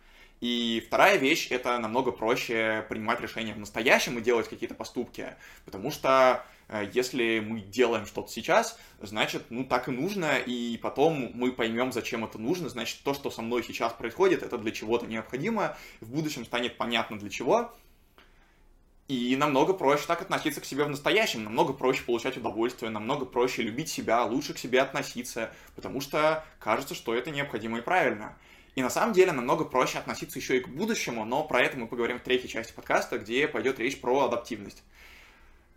И 0.40 0.82
вторая 0.86 1.16
вещь— 1.16 1.48
это 1.50 1.78
намного 1.78 2.12
проще 2.12 2.84
принимать 2.88 3.20
решения 3.20 3.54
в 3.54 3.58
настоящем 3.58 4.18
и 4.18 4.20
делать 4.20 4.48
какие-то 4.48 4.74
поступки, 4.74 5.34
потому 5.64 5.90
что 5.90 6.44
если 6.92 7.40
мы 7.40 7.60
делаем 7.60 8.06
что-то 8.06 8.30
сейчас, 8.30 8.78
значит, 9.00 9.44
ну, 9.50 9.64
так 9.64 9.88
и 9.88 9.92
нужно, 9.92 10.38
и 10.38 10.76
потом 10.78 11.30
мы 11.34 11.52
поймем, 11.52 11.92
зачем 11.92 12.24
это 12.24 12.38
нужно, 12.38 12.68
значит, 12.68 13.00
то, 13.04 13.14
что 13.14 13.30
со 13.30 13.42
мной 13.42 13.62
сейчас 13.62 13.92
происходит, 13.92 14.42
это 14.42 14.58
для 14.58 14.72
чего-то 14.72 15.06
необходимо, 15.06 15.76
в 16.00 16.10
будущем 16.10 16.44
станет 16.44 16.76
понятно 16.76 17.18
для 17.18 17.30
чего, 17.30 17.72
и 19.08 19.36
намного 19.36 19.72
проще 19.72 20.04
так 20.08 20.22
относиться 20.22 20.60
к 20.60 20.64
себе 20.64 20.82
в 20.84 20.90
настоящем, 20.90 21.44
намного 21.44 21.72
проще 21.72 22.02
получать 22.02 22.36
удовольствие, 22.36 22.90
намного 22.90 23.24
проще 23.24 23.62
любить 23.62 23.88
себя, 23.88 24.24
лучше 24.24 24.52
к 24.52 24.58
себе 24.58 24.80
относиться, 24.80 25.52
потому 25.76 26.00
что 26.00 26.44
кажется, 26.58 26.96
что 26.96 27.14
это 27.14 27.30
необходимо 27.30 27.78
и 27.78 27.82
правильно. 27.82 28.36
И 28.74 28.82
на 28.82 28.90
самом 28.90 29.14
деле 29.14 29.30
намного 29.32 29.64
проще 29.64 29.98
относиться 29.98 30.38
еще 30.38 30.58
и 30.58 30.60
к 30.60 30.68
будущему, 30.68 31.24
но 31.24 31.44
про 31.44 31.62
это 31.62 31.78
мы 31.78 31.86
поговорим 31.86 32.18
в 32.18 32.22
третьей 32.22 32.48
части 32.48 32.72
подкаста, 32.72 33.18
где 33.18 33.46
пойдет 33.46 33.78
речь 33.78 34.00
про 34.00 34.24
адаптивность. 34.24 34.82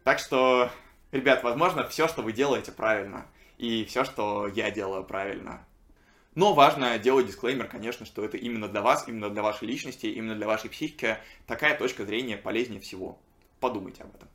Так 0.04 0.20
что, 0.20 0.72
ребят, 1.12 1.44
возможно, 1.44 1.88
все, 1.88 2.08
что 2.08 2.22
вы 2.22 2.34
делаете, 2.34 2.72
правильно. 2.72 3.26
И 3.58 3.84
все, 3.86 4.06
что 4.06 4.48
я 4.48 4.72
делаю, 4.72 5.04
правильно. 5.04 5.66
Но 6.36 6.54
важно 6.54 6.98
делать 6.98 7.28
дисклеймер, 7.28 7.68
конечно, 7.68 8.06
что 8.06 8.24
это 8.24 8.38
именно 8.38 8.68
для 8.68 8.82
вас, 8.82 9.08
именно 9.08 9.30
для 9.30 9.42
вашей 9.42 9.68
личности, 9.68 10.06
именно 10.06 10.36
для 10.36 10.48
вашей 10.48 10.70
психики. 10.70 11.18
Такая 11.48 11.78
точка 11.78 12.06
зрения 12.06 12.38
полезнее 12.38 12.80
всего. 12.80 13.20
Подумайте 13.60 14.04
об 14.04 14.16
этом. 14.16 14.30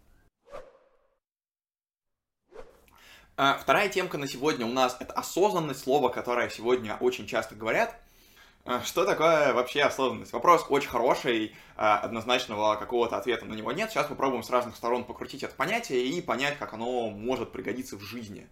А, 3.37 3.59
вторая 3.59 3.89
темка 3.89 4.19
на 4.19 4.29
сегодня 4.29 4.67
у 4.67 4.71
нас 4.71 4.97
это 5.01 5.13
осознанность, 5.15 5.81
слово, 5.81 6.09
которое 6.09 6.49
сегодня 6.51 6.97
очень 7.01 7.27
часто 7.27 7.55
говорят. 7.55 7.99
А, 8.67 8.81
что 8.83 9.05
такое 9.05 9.53
вообще 9.53 9.83
осознанность? 9.83 10.33
Вопрос 10.33 10.65
очень 10.71 10.89
хороший, 10.89 11.55
а, 11.77 11.99
однозначного 11.99 12.77
какого-то 12.77 13.19
ответа 13.19 13.45
на 13.45 13.53
него 13.53 13.73
нет. 13.73 13.91
Сейчас 13.91 14.07
попробуем 14.07 14.43
с 14.43 14.49
разных 14.49 14.75
сторон 14.75 15.05
покрутить 15.05 15.43
это 15.43 15.55
понятие 15.55 16.07
и 16.07 16.23
понять, 16.23 16.57
как 16.59 16.73
оно 16.73 17.11
может 17.11 17.53
пригодиться 17.53 17.99
в 17.99 18.01
жизни. 18.01 18.49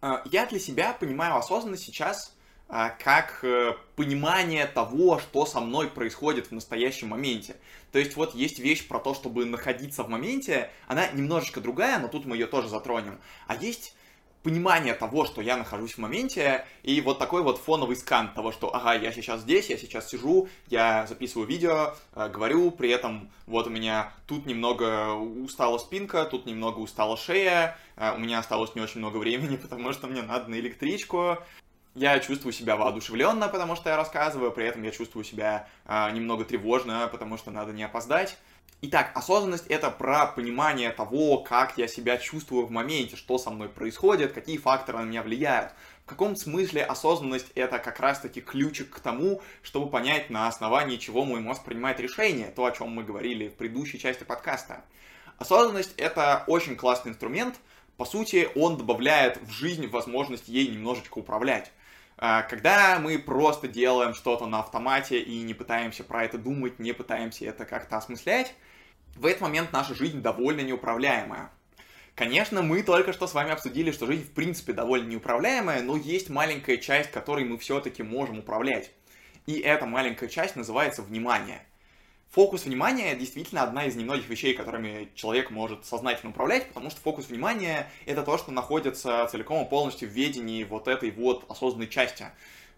А, 0.00 0.22
я 0.24 0.46
для 0.46 0.58
себя 0.58 0.92
понимаю 0.92 1.36
осознанность 1.36 1.84
сейчас 1.84 2.34
как 2.66 3.40
э, 3.42 3.74
понимание 3.94 4.66
того, 4.66 5.18
что 5.18 5.44
со 5.44 5.60
мной 5.60 5.88
происходит 5.88 6.46
в 6.46 6.52
настоящем 6.52 7.08
моменте. 7.08 7.56
То 7.92 7.98
есть 7.98 8.16
вот 8.16 8.34
есть 8.34 8.58
вещь 8.58 8.88
про 8.88 8.98
то, 8.98 9.12
чтобы 9.12 9.44
находиться 9.44 10.02
в 10.02 10.08
моменте, 10.08 10.70
она 10.88 11.06
немножечко 11.08 11.60
другая, 11.60 11.98
но 11.98 12.08
тут 12.08 12.24
мы 12.24 12.36
ее 12.36 12.46
тоже 12.46 12.68
затронем. 12.68 13.20
А 13.46 13.54
есть 13.54 13.94
понимание 14.44 14.92
того, 14.94 15.24
что 15.24 15.40
я 15.40 15.56
нахожусь 15.56 15.94
в 15.94 15.98
моменте, 15.98 16.66
и 16.82 17.00
вот 17.00 17.18
такой 17.18 17.42
вот 17.42 17.58
фоновый 17.58 17.96
скан 17.96 18.32
того, 18.32 18.52
что, 18.52 18.72
ага, 18.72 18.92
я 18.94 19.10
сейчас 19.10 19.40
здесь, 19.40 19.70
я 19.70 19.78
сейчас 19.78 20.08
сижу, 20.08 20.48
я 20.68 21.06
записываю 21.08 21.48
видео, 21.48 21.94
э, 22.14 22.28
говорю, 22.28 22.70
при 22.70 22.90
этом 22.90 23.30
вот 23.46 23.66
у 23.66 23.70
меня 23.70 24.12
тут 24.28 24.44
немного 24.44 25.14
устала 25.14 25.78
спинка, 25.78 26.26
тут 26.26 26.44
немного 26.44 26.78
устала 26.78 27.16
шея, 27.16 27.78
э, 27.96 28.14
у 28.14 28.18
меня 28.18 28.38
осталось 28.38 28.74
не 28.74 28.82
очень 28.82 29.00
много 29.00 29.16
времени, 29.16 29.56
потому 29.62 29.92
что 29.94 30.08
мне 30.08 30.20
надо 30.22 30.50
на 30.50 30.56
электричку, 30.56 31.38
я 31.94 32.18
чувствую 32.18 32.52
себя 32.52 32.76
воодушевленно, 32.76 33.48
потому 33.48 33.76
что 33.76 33.88
я 33.88 33.96
рассказываю, 33.96 34.52
при 34.52 34.66
этом 34.66 34.82
я 34.82 34.90
чувствую 34.90 35.24
себя 35.24 35.68
э, 35.86 36.10
немного 36.10 36.44
тревожно, 36.44 37.08
потому 37.10 37.38
что 37.38 37.50
надо 37.50 37.72
не 37.72 37.84
опоздать. 37.84 38.36
Итак, 38.86 39.12
осознанность 39.14 39.66
это 39.68 39.90
про 39.90 40.26
понимание 40.26 40.90
того, 40.90 41.38
как 41.38 41.78
я 41.78 41.88
себя 41.88 42.18
чувствую 42.18 42.66
в 42.66 42.70
моменте, 42.70 43.16
что 43.16 43.38
со 43.38 43.48
мной 43.48 43.70
происходит, 43.70 44.34
какие 44.34 44.58
факторы 44.58 44.98
на 44.98 45.04
меня 45.04 45.22
влияют. 45.22 45.72
В 46.04 46.08
каком 46.10 46.36
смысле 46.36 46.84
осознанность 46.84 47.50
это 47.54 47.78
как 47.78 47.98
раз-таки 47.98 48.42
ключик 48.42 48.90
к 48.90 49.00
тому, 49.00 49.40
чтобы 49.62 49.88
понять, 49.88 50.28
на 50.28 50.48
основании 50.48 50.98
чего 50.98 51.24
мой 51.24 51.40
мозг 51.40 51.64
принимает 51.64 51.98
решение, 51.98 52.52
то, 52.54 52.66
о 52.66 52.72
чем 52.72 52.90
мы 52.90 53.04
говорили 53.04 53.48
в 53.48 53.54
предыдущей 53.54 53.98
части 53.98 54.24
подкаста. 54.24 54.84
Осознанность 55.38 55.94
это 55.96 56.44
очень 56.46 56.76
классный 56.76 57.12
инструмент, 57.12 57.54
по 57.96 58.04
сути, 58.04 58.50
он 58.54 58.76
добавляет 58.76 59.40
в 59.40 59.50
жизнь 59.50 59.86
возможность 59.86 60.48
ей 60.48 60.68
немножечко 60.68 61.16
управлять. 61.16 61.72
А, 62.18 62.42
когда 62.42 62.98
мы 63.00 63.18
просто 63.18 63.66
делаем 63.66 64.12
что-то 64.12 64.44
на 64.44 64.58
автомате 64.60 65.20
и 65.20 65.40
не 65.40 65.54
пытаемся 65.54 66.04
про 66.04 66.22
это 66.26 66.36
думать, 66.36 66.78
не 66.78 66.92
пытаемся 66.92 67.46
это 67.46 67.64
как-то 67.64 67.96
осмыслять, 67.96 68.54
в 69.16 69.26
этот 69.26 69.40
момент 69.40 69.72
наша 69.72 69.94
жизнь 69.94 70.22
довольно 70.22 70.60
неуправляемая. 70.60 71.50
Конечно, 72.14 72.62
мы 72.62 72.82
только 72.82 73.12
что 73.12 73.26
с 73.26 73.34
вами 73.34 73.50
обсудили, 73.50 73.90
что 73.90 74.06
жизнь 74.06 74.24
в 74.24 74.32
принципе 74.32 74.72
довольно 74.72 75.08
неуправляемая, 75.08 75.82
но 75.82 75.96
есть 75.96 76.30
маленькая 76.30 76.76
часть, 76.76 77.10
которой 77.10 77.44
мы 77.44 77.58
все-таки 77.58 78.02
можем 78.02 78.38
управлять. 78.38 78.92
И 79.46 79.58
эта 79.58 79.86
маленькая 79.86 80.28
часть 80.28 80.56
называется 80.56 81.02
внимание– 81.02 81.62
фокус 82.34 82.64
внимания 82.64 83.14
действительно 83.14 83.62
одна 83.62 83.84
из 83.84 83.94
немногих 83.94 84.28
вещей, 84.28 84.54
которыми 84.54 85.08
человек 85.14 85.52
может 85.52 85.86
сознательно 85.86 86.30
управлять, 86.30 86.66
потому 86.66 86.90
что 86.90 87.00
фокус 87.00 87.28
внимания— 87.28 87.88
это 88.06 88.24
то, 88.24 88.36
что 88.38 88.50
находится 88.50 89.24
целиком 89.30 89.64
и 89.64 89.70
полностью 89.70 90.08
в 90.08 90.12
ведении 90.12 90.64
вот 90.64 90.88
этой 90.88 91.12
вот 91.12 91.44
осознанной 91.48 91.86
части. 91.86 92.26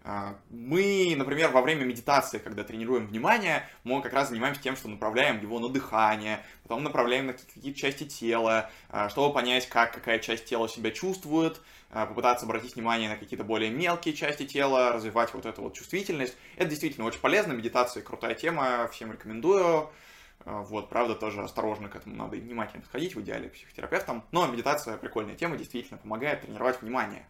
А, 0.09 0.37
мы, 0.49 1.13
например, 1.17 1.51
во 1.51 1.61
время 1.61 1.83
медитации, 1.83 2.37
когда 2.37 2.63
тренируем 2.63 3.07
внимание, 3.07 3.67
мы 3.83 4.01
как 4.01 4.13
раз 4.13 4.29
занимаемся 4.29 4.61
тем, 4.61 4.77
что 4.77 4.87
направляем 4.87 5.41
его 5.41 5.59
на 5.59 5.67
дыхание, 5.67 6.45
потом 6.63 6.85
направляем 6.85 7.25
на 7.25 7.33
какие-то 7.33 7.77
части 7.77 8.05
тела, 8.05 8.71
а, 8.89 9.09
чтобы 9.09 9.33
понять, 9.33 9.67
как 9.67 9.93
какая 9.93 10.19
часть 10.19 10.45
тела 10.45 10.69
себя 10.69 10.91
чувствует, 10.91 11.59
а, 11.89 12.05
попытаться 12.05 12.45
обратить 12.45 12.75
внимание 12.75 13.09
на 13.09 13.17
какие-то 13.17 13.43
более 13.43 13.69
мелкие 13.69 14.13
части 14.13 14.45
тела, 14.45 14.93
развивать 14.93 15.33
вот 15.33 15.45
эту 15.45 15.61
вот 15.61 15.73
чувствительность. 15.73 16.37
Это 16.55 16.69
действительно 16.69 17.05
очень 17.05 17.19
полезно, 17.19 17.51
медитация 17.51 18.01
крутая 18.01 18.33
тема, 18.33 18.87
всем 18.87 19.11
рекомендую. 19.11 19.89
Вот, 20.45 20.87
правда, 20.87 21.15
тоже 21.15 21.41
осторожно 21.41 21.89
к 21.89 21.97
этому 21.97 22.15
надо 22.15 22.37
и 22.37 22.39
внимательно 22.39 22.81
подходить, 22.81 23.15
в 23.15 23.19
идеале 23.19 23.49
к 23.49 23.53
психотерапевтам. 23.53 24.23
Но 24.31 24.47
медитация 24.47 24.95
прикольная 24.95 25.35
тема, 25.35 25.57
действительно 25.57 25.97
помогает 25.97 26.43
тренировать 26.43 26.81
внимание 26.81 27.25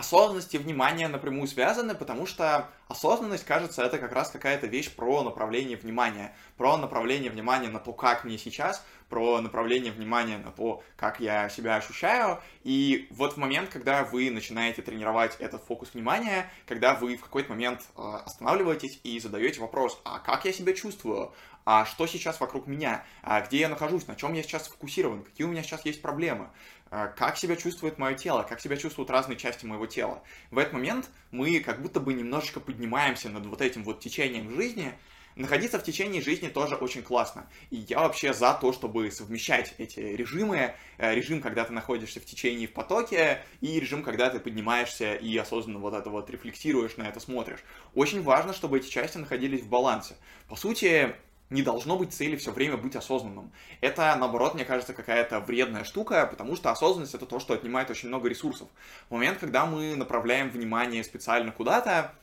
осознанность 0.00 0.54
и 0.54 0.58
внимание 0.58 1.08
напрямую 1.08 1.46
связаны, 1.46 1.94
потому 1.94 2.26
что 2.26 2.68
осознанность, 2.88 3.44
кажется, 3.44 3.82
это 3.82 3.98
как 3.98 4.12
раз 4.12 4.30
какая-то 4.30 4.66
вещь 4.66 4.90
про 4.94 5.22
направление 5.22 5.76
внимания, 5.76 6.34
про 6.56 6.76
направление 6.76 7.30
внимания 7.30 7.68
на 7.68 7.78
то, 7.78 7.92
как 7.92 8.24
мне 8.24 8.38
сейчас, 8.38 8.84
про 9.08 9.40
направление 9.40 9.92
внимания 9.92 10.38
на 10.38 10.52
то, 10.52 10.82
как 10.96 11.20
я 11.20 11.48
себя 11.48 11.76
ощущаю. 11.76 12.40
И 12.64 13.08
вот 13.10 13.34
в 13.34 13.36
момент, 13.36 13.68
когда 13.70 14.04
вы 14.04 14.30
начинаете 14.30 14.82
тренировать 14.82 15.36
этот 15.38 15.62
фокус 15.64 15.92
внимания, 15.92 16.50
когда 16.66 16.94
вы 16.94 17.16
в 17.16 17.22
какой-то 17.22 17.50
момент 17.50 17.82
э, 17.96 18.00
останавливаетесь 18.24 19.00
и 19.04 19.20
задаете 19.20 19.60
вопрос, 19.60 20.00
а 20.04 20.18
как 20.18 20.44
я 20.46 20.52
себя 20.52 20.72
чувствую, 20.72 21.32
а 21.66 21.84
что 21.84 22.06
сейчас 22.06 22.40
вокруг 22.40 22.66
меня, 22.66 23.04
а 23.22 23.40
где 23.42 23.58
я 23.58 23.68
нахожусь, 23.68 24.06
на 24.06 24.16
чем 24.16 24.32
я 24.32 24.42
сейчас 24.42 24.64
сфокусирован, 24.64 25.22
какие 25.22 25.46
у 25.46 25.50
меня 25.50 25.62
сейчас 25.62 25.84
есть 25.84 26.00
проблемы, 26.00 26.48
как 26.90 27.38
себя 27.38 27.56
чувствует 27.56 27.98
мое 27.98 28.14
тело, 28.14 28.42
как 28.42 28.60
себя 28.60 28.76
чувствуют 28.76 29.10
разные 29.10 29.36
части 29.38 29.64
моего 29.64 29.86
тела. 29.86 30.22
В 30.50 30.58
этот 30.58 30.72
момент 30.72 31.08
мы 31.30 31.60
как 31.60 31.80
будто 31.80 32.00
бы 32.00 32.12
немножечко 32.12 32.60
поднимаемся 32.60 33.28
над 33.28 33.46
вот 33.46 33.62
этим 33.62 33.84
вот 33.84 34.00
течением 34.00 34.50
жизни, 34.54 34.94
Находиться 35.36 35.78
в 35.78 35.84
течение 35.84 36.20
жизни 36.20 36.48
тоже 36.48 36.74
очень 36.74 37.02
классно. 37.02 37.48
И 37.70 37.76
я 37.88 38.00
вообще 38.00 38.34
за 38.34 38.52
то, 38.60 38.72
чтобы 38.72 39.10
совмещать 39.10 39.74
эти 39.78 40.00
режимы. 40.00 40.74
Э, 40.98 41.14
режим, 41.14 41.40
когда 41.40 41.64
ты 41.64 41.72
находишься 41.72 42.20
в 42.20 42.26
течении 42.26 42.66
в 42.66 42.72
потоке, 42.72 43.42
и 43.60 43.78
режим, 43.78 44.02
когда 44.02 44.28
ты 44.28 44.40
поднимаешься 44.40 45.14
и 45.14 45.36
осознанно 45.36 45.78
вот 45.78 45.94
это 45.94 46.10
вот 46.10 46.28
рефлексируешь, 46.30 46.96
на 46.96 47.04
это 47.04 47.20
смотришь. 47.20 47.60
Очень 47.94 48.22
важно, 48.22 48.52
чтобы 48.52 48.78
эти 48.78 48.88
части 48.88 49.18
находились 49.18 49.62
в 49.62 49.68
балансе. 49.68 50.16
По 50.48 50.56
сути, 50.56 51.14
не 51.50 51.62
должно 51.62 51.96
быть 51.96 52.14
цели 52.14 52.36
все 52.36 52.52
время 52.52 52.76
быть 52.76 52.96
осознанным. 52.96 53.52
Это, 53.80 54.14
наоборот, 54.18 54.54
мне 54.54 54.64
кажется, 54.64 54.94
какая-то 54.94 55.40
вредная 55.40 55.84
штука, 55.84 56.26
потому 56.26 56.56
что 56.56 56.70
осознанность— 56.70 57.14
это 57.16 57.26
то, 57.26 57.40
что 57.40 57.54
отнимает 57.54 57.90
очень 57.90 58.08
много 58.08 58.28
ресурсов. 58.28 58.68
В 59.08 59.14
момент, 59.14 59.38
когда 59.38 59.66
мы 59.66 59.96
направляем 59.96 60.50
внимание 60.50 61.02
специально 61.04 61.50
куда-то, 61.50 62.14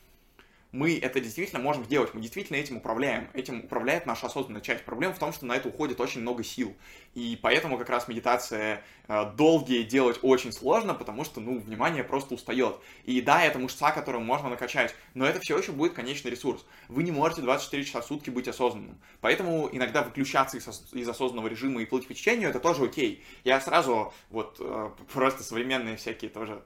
мы 0.71 0.97
это 0.97 1.21
действительно 1.21 1.61
можем 1.61 1.85
сделать, 1.85 2.13
мы 2.13 2.21
действительно 2.21 2.57
этим 2.57 2.77
управляем. 2.77 3.29
Этим 3.33 3.61
управляет 3.63 4.05
наша 4.05 4.27
осознанная 4.27 4.61
часть. 4.61 4.83
Проблема 4.83 5.13
в 5.13 5.19
том, 5.19 5.31
что 5.31 5.45
на 5.45 5.53
это 5.53 5.69
уходит 5.69 6.01
очень 6.01 6.21
много 6.21 6.43
сил. 6.43 6.75
И 7.13 7.37
поэтому 7.41 7.77
как 7.77 7.89
раз 7.89 8.07
медитация 8.07 8.83
э, 9.07 9.31
долгие 9.35 9.83
делать 9.83 10.19
очень 10.21 10.51
сложно, 10.51 10.93
потому 10.93 11.23
что, 11.23 11.39
ну, 11.39 11.57
внимание 11.57 12.03
просто 12.03 12.35
устает. 12.35 12.75
И 13.05 13.21
да, 13.21 13.43
это 13.43 13.59
мышца, 13.59 13.91
которую 13.91 14.23
можно 14.23 14.49
накачать, 14.49 14.93
но 15.13 15.25
это 15.25 15.39
все 15.39 15.57
еще 15.57 15.71
будет 15.71 15.93
конечный 15.93 16.31
ресурс. 16.31 16.65
Вы 16.89 17.03
не 17.03 17.11
можете 17.11 17.41
24 17.41 17.83
часа 17.85 18.01
в 18.01 18.05
сутки 18.05 18.29
быть 18.29 18.47
осознанным. 18.47 18.99
Поэтому 19.21 19.69
иногда 19.71 20.03
выключаться 20.03 20.57
из, 20.57 21.07
осознанного 21.07 21.47
режима 21.47 21.81
и 21.81 21.85
плыть 21.85 22.07
по 22.07 22.13
течению, 22.13 22.49
это 22.49 22.59
тоже 22.59 22.83
окей. 22.83 23.23
Я 23.43 23.61
сразу, 23.61 24.13
вот, 24.29 24.57
э, 24.59 24.89
просто 25.13 25.43
современные 25.43 25.95
всякие 25.95 26.29
тоже 26.29 26.61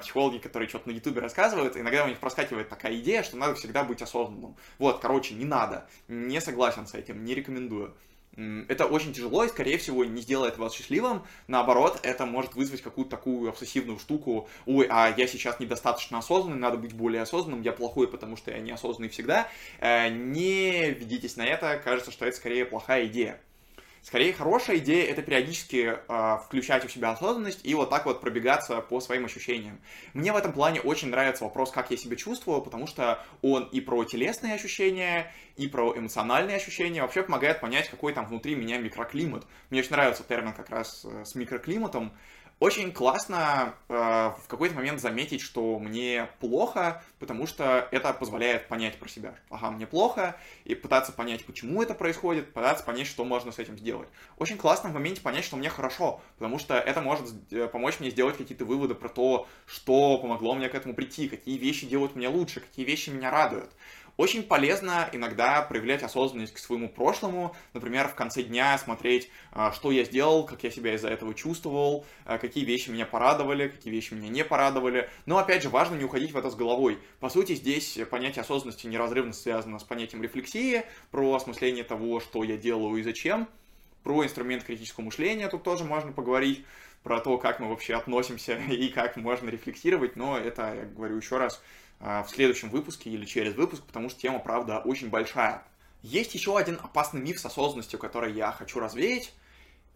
психологи, 0.00 0.38
которые 0.38 0.68
что-то 0.68 0.88
на 0.88 0.92
ютубе 0.92 1.20
рассказывают, 1.20 1.76
иногда 1.76 2.04
у 2.04 2.08
них 2.08 2.18
проскакивает 2.18 2.68
такая 2.68 2.96
идея, 2.96 3.22
что 3.22 3.36
надо 3.36 3.54
всегда 3.54 3.84
быть 3.84 4.02
осознанным. 4.02 4.56
Вот, 4.78 5.00
короче, 5.00 5.34
не 5.34 5.44
надо. 5.44 5.86
Не 6.08 6.40
согласен 6.40 6.86
с 6.86 6.94
этим, 6.94 7.24
не 7.24 7.34
рекомендую. 7.34 7.94
Это 8.68 8.86
очень 8.86 9.12
тяжело 9.12 9.44
и, 9.44 9.48
скорее 9.48 9.76
всего, 9.76 10.04
не 10.04 10.22
сделает 10.22 10.56
вас 10.56 10.72
счастливым. 10.72 11.24
Наоборот, 11.48 11.98
это 12.04 12.26
может 12.26 12.54
вызвать 12.54 12.80
какую-то 12.80 13.10
такую 13.10 13.50
обсессивную 13.50 13.98
штуку. 13.98 14.48
Ой, 14.66 14.86
а 14.88 15.12
я 15.14 15.26
сейчас 15.26 15.58
недостаточно 15.58 16.18
осознанный, 16.18 16.58
надо 16.58 16.76
быть 16.76 16.92
более 16.92 17.22
осознанным, 17.22 17.62
я 17.62 17.72
плохой, 17.72 18.06
потому 18.06 18.36
что 18.36 18.52
я 18.52 18.58
неосознанный 18.60 19.08
всегда. 19.08 19.48
Э, 19.80 20.08
не 20.08 20.90
ведитесь 20.90 21.36
на 21.36 21.44
это, 21.44 21.80
кажется, 21.82 22.12
что 22.12 22.24
это 22.24 22.36
скорее 22.36 22.64
плохая 22.64 23.06
идея. 23.06 23.40
Скорее, 24.02 24.32
хорошая 24.32 24.78
идея— 24.78 25.10
это 25.10 25.20
периодически 25.20 25.98
э, 26.08 26.38
включать 26.44 26.84
у 26.86 26.88
себя 26.88 27.10
осознанность 27.10 27.60
и 27.64 27.74
вот 27.74 27.90
так 27.90 28.06
вот 28.06 28.22
пробегаться 28.22 28.80
по 28.80 28.98
своим 29.00 29.26
ощущениям. 29.26 29.78
Мне 30.14 30.32
в 30.32 30.36
этом 30.36 30.54
плане 30.54 30.80
очень 30.80 31.08
нравится 31.08 31.44
вопрос, 31.44 31.70
как 31.70 31.90
я 31.90 31.98
себя 31.98 32.16
чувствую, 32.16 32.62
потому 32.62 32.86
что 32.86 33.22
он 33.42 33.64
и 33.64 33.80
про 33.80 34.02
телесные 34.04 34.54
ощущения, 34.54 35.30
и 35.56 35.68
про 35.68 35.96
эмоциональные 35.96 36.56
ощущения 36.56 37.02
вообще 37.02 37.22
помогает 37.22 37.60
понять, 37.60 37.90
какой 37.90 38.14
там 38.14 38.26
внутри 38.26 38.54
меня 38.54 38.78
микроклимат. 38.78 39.46
Мне 39.68 39.80
очень 39.80 39.90
нравится 39.90 40.24
термин 40.24 40.54
как 40.54 40.70
раз 40.70 41.04
э, 41.04 41.24
с 41.26 41.34
микроклиматом, 41.34 42.12
очень 42.60 42.92
классно 42.92 43.74
э, 43.88 43.94
в 43.94 44.46
какой-то 44.46 44.74
момент 44.74 45.00
заметить, 45.00 45.40
что 45.40 45.78
мне 45.78 46.28
плохо, 46.40 47.02
потому 47.18 47.46
что 47.46 47.88
это 47.90 48.12
позволяет 48.12 48.68
понять 48.68 48.98
про 48.98 49.08
себя. 49.08 49.34
Ага, 49.48 49.70
мне 49.70 49.86
плохо, 49.86 50.36
и 50.66 50.74
пытаться 50.74 51.10
понять, 51.10 51.44
почему 51.46 51.82
это 51.82 51.94
происходит, 51.94 52.52
пытаться 52.52 52.84
понять, 52.84 53.06
что 53.06 53.24
можно 53.24 53.50
с 53.50 53.58
этим 53.58 53.78
сделать. 53.78 54.08
Очень 54.36 54.58
классно 54.58 54.90
в 54.90 54.92
моменте 54.92 55.22
понять, 55.22 55.44
что 55.44 55.56
мне 55.56 55.70
хорошо, 55.70 56.20
потому 56.36 56.58
что 56.58 56.74
это 56.74 57.00
может 57.00 57.26
э, 57.50 57.66
помочь 57.66 57.98
мне 57.98 58.10
сделать 58.10 58.36
какие-то 58.36 58.66
выводы 58.66 58.94
про 58.94 59.08
то, 59.08 59.48
что 59.64 60.18
помогло 60.18 60.54
мне 60.54 60.68
к 60.68 60.74
этому 60.74 60.92
прийти, 60.92 61.30
какие 61.30 61.56
вещи 61.56 61.86
делают 61.86 62.14
меня 62.14 62.28
лучше, 62.28 62.60
какие 62.60 62.84
вещи 62.84 63.08
меня 63.08 63.30
радуют. 63.30 63.70
Очень 64.20 64.42
полезно 64.42 65.08
иногда 65.14 65.62
проявлять 65.62 66.02
осознанность 66.02 66.52
к 66.52 66.58
своему 66.58 66.90
прошлому, 66.90 67.56
например, 67.72 68.06
в 68.06 68.14
конце 68.14 68.42
дня 68.42 68.76
смотреть, 68.76 69.30
а, 69.50 69.72
что 69.72 69.90
я 69.90 70.04
сделал, 70.04 70.44
как 70.44 70.62
я 70.62 70.70
себя 70.70 70.92
из-за 70.92 71.08
этого 71.08 71.32
чувствовал, 71.32 72.04
а, 72.26 72.36
какие 72.36 72.66
вещи 72.66 72.90
меня 72.90 73.06
порадовали, 73.06 73.68
какие 73.68 73.90
вещи 73.90 74.12
меня 74.12 74.28
не 74.28 74.44
порадовали. 74.44 75.08
Но, 75.24 75.38
опять 75.38 75.62
же, 75.62 75.70
важно 75.70 75.94
не 75.94 76.04
уходить 76.04 76.32
в 76.32 76.36
это 76.36 76.50
с 76.50 76.54
головой. 76.54 76.98
По 77.18 77.30
сути, 77.30 77.54
здесь 77.54 77.98
понятие 78.10 78.42
осознанности 78.42 78.86
неразрывно 78.86 79.32
связано 79.32 79.78
с 79.78 79.84
понятием 79.84 80.22
рефлексии, 80.22 80.82
про 81.10 81.32
осмысление 81.34 81.84
того, 81.84 82.20
что 82.20 82.44
я 82.44 82.58
делаю 82.58 83.00
и 83.00 83.02
зачем, 83.02 83.48
про 84.02 84.22
инструмент 84.22 84.64
критического 84.64 85.06
мышления 85.06 85.48
тут 85.48 85.62
тоже 85.62 85.84
можно 85.84 86.12
поговорить, 86.12 86.66
про 87.02 87.20
то, 87.20 87.38
как 87.38 87.60
мы 87.60 87.70
вообще 87.70 87.94
относимся 87.94 88.56
и 88.70 88.88
как 88.88 89.16
можно 89.16 89.48
рефлексировать, 89.48 90.16
но 90.16 90.36
это, 90.36 90.74
я 90.74 90.84
говорю 90.84 91.16
еще 91.16 91.38
раз, 91.38 91.62
в 92.00 92.26
следующем 92.28 92.70
выпуске 92.70 93.10
или 93.10 93.24
через 93.26 93.54
выпуск, 93.54 93.82
потому 93.84 94.08
что 94.08 94.20
тема, 94.20 94.38
правда, 94.38 94.78
очень 94.78 95.10
большая. 95.10 95.62
Есть 96.02 96.34
еще 96.34 96.56
один 96.56 96.78
опасный 96.82 97.20
миф 97.20 97.38
с 97.38 97.44
осознанностью, 97.44 97.98
который 97.98 98.32
я 98.32 98.52
хочу 98.52 98.80
развеять. 98.80 99.32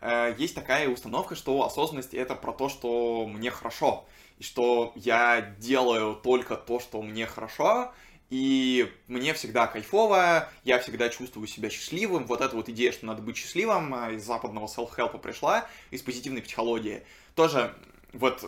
Э, 0.00 0.34
есть 0.36 0.54
такая 0.54 0.88
установка, 0.88 1.34
что 1.34 1.64
осознанность 1.64 2.12
это 2.12 2.34
про 2.34 2.52
то, 2.52 2.68
что 2.68 3.26
мне 3.26 3.50
хорошо, 3.50 4.06
и 4.38 4.42
что 4.42 4.92
я 4.96 5.40
делаю 5.58 6.14
только 6.14 6.56
то, 6.56 6.78
что 6.78 7.00
мне 7.00 7.26
хорошо, 7.26 7.92
и 8.28 8.92
мне 9.06 9.32
всегда 9.32 9.66
кайфово, 9.66 10.48
я 10.64 10.78
всегда 10.78 11.08
чувствую 11.08 11.46
себя 11.46 11.70
счастливым. 11.70 12.26
Вот 12.26 12.40
эта 12.40 12.54
вот 12.54 12.68
идея, 12.68 12.92
что 12.92 13.06
надо 13.06 13.22
быть 13.22 13.36
счастливым, 13.36 13.94
э, 13.94 14.16
из 14.16 14.24
западного 14.24 14.66
self-help 14.66 15.18
пришла, 15.20 15.66
из 15.90 16.02
позитивной 16.02 16.42
психологии. 16.42 17.02
Тоже 17.34 17.74
вот 18.12 18.44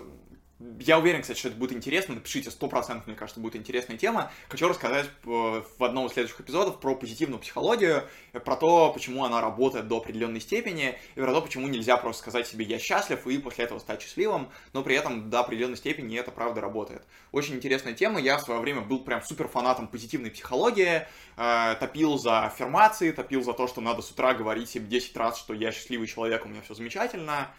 я 0.79 0.99
уверен, 0.99 1.21
кстати, 1.21 1.39
что 1.39 1.49
это 1.49 1.59
будет 1.59 1.73
интересно. 1.73 2.15
Напишите, 2.15 2.49
100% 2.49 3.03
мне 3.07 3.15
кажется, 3.15 3.41
будет 3.41 3.57
интересная 3.57 3.99
тема. 3.99 4.33
Хочу 4.49 4.67
рассказать 4.69 5.05
э, 5.07 5.09
в 5.27 5.85
одном 5.85 6.07
из 6.07 6.13
следующих 6.13 6.41
эпизодов 6.41 6.81
про 6.81 6.95
позитивную 6.95 7.39
психологию, 7.41 8.05
э, 8.33 8.41
про 8.41 8.57
то, 8.57 8.91
почему 8.91 9.25
она 9.25 9.43
работает 9.43 9.87
до 9.87 9.99
определенной 9.99 10.41
степени, 10.41 10.99
и 11.15 11.21
про 11.21 11.35
то, 11.35 11.43
почему 11.43 11.69
нельзя 11.69 11.99
просто 11.99 12.23
сказать 12.23 12.47
себе 12.47 12.65
«я 12.65 12.79
счастлив» 12.79 13.27
и 13.27 13.37
после 13.37 13.67
этого 13.67 13.79
стать 13.81 14.01
счастливым, 14.01 14.49
но 14.73 14.83
при 14.83 14.97
этом 14.97 15.29
до 15.29 15.41
определенной 15.41 15.77
степени 15.77 16.19
это 16.19 16.31
правда 16.31 16.63
работает. 16.63 17.03
Очень 17.33 17.57
интересная 17.57 17.93
тема. 17.93 18.19
Я 18.19 18.39
в 18.39 18.43
свое 18.43 18.59
время 18.59 18.81
был 18.81 19.01
прям 19.01 19.23
супер 19.23 19.49
фанатом 19.49 19.89
позитивной 19.89 20.31
психологии, 20.31 21.07
э, 21.37 21.77
топил 21.79 22.17
за 22.17 22.47
аффирмации, 22.47 23.11
топил 23.11 23.43
за 23.43 23.53
то, 23.53 23.69
что 23.69 23.83
надо 23.83 24.01
с 24.01 24.11
утра 24.11 24.33
говорить 24.33 24.71
себе 24.71 24.87
10 24.87 25.15
раз, 25.19 25.39
что 25.39 25.53
я 25.53 25.71
счастливый 25.71 26.07
человек, 26.07 26.47
у 26.47 26.49
меня 26.49 26.63
все 26.63 26.73
замечательно. 26.73 27.51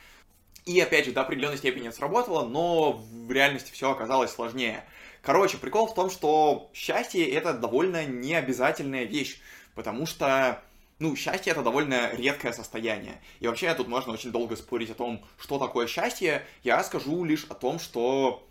И 0.67 0.81
опять 0.81 1.05
же, 1.05 1.13
до 1.13 1.21
определенной 1.21 1.57
степени 1.57 1.87
это 1.87 1.95
сработало, 1.95 2.45
но 2.45 2.91
в 2.91 3.31
реальности 3.31 3.71
все 3.71 3.89
оказалось 3.89 4.31
сложнее. 4.31 4.83
Короче, 5.21 5.57
прикол 5.57 5.87
в 5.87 5.95
том, 5.95 6.09
что 6.09 6.69
счастье 6.73 7.25
это 7.25 7.53
довольно 7.53 8.05
необязательная 8.05 9.05
вещь, 9.05 9.39
потому 9.75 10.05
что 10.05 10.61
ну, 10.99 11.15
счастье 11.15 11.51
это 11.51 11.61
довольно 11.61 12.13
редкое 12.13 12.51
состояние. 12.51 13.21
И 13.39 13.47
вообще 13.47 13.73
тут 13.75 13.87
можно 13.87 14.11
очень 14.11 14.31
долго 14.31 14.55
спорить 14.55 14.89
о 14.89 14.95
том, 14.95 15.23
что 15.39 15.57
такое 15.57 15.87
счастье. 15.87 16.45
Я 16.63 16.83
скажу 16.83 17.23
лишь 17.23 17.45
о 17.45 17.53
том, 17.53 17.79
что 17.79 18.46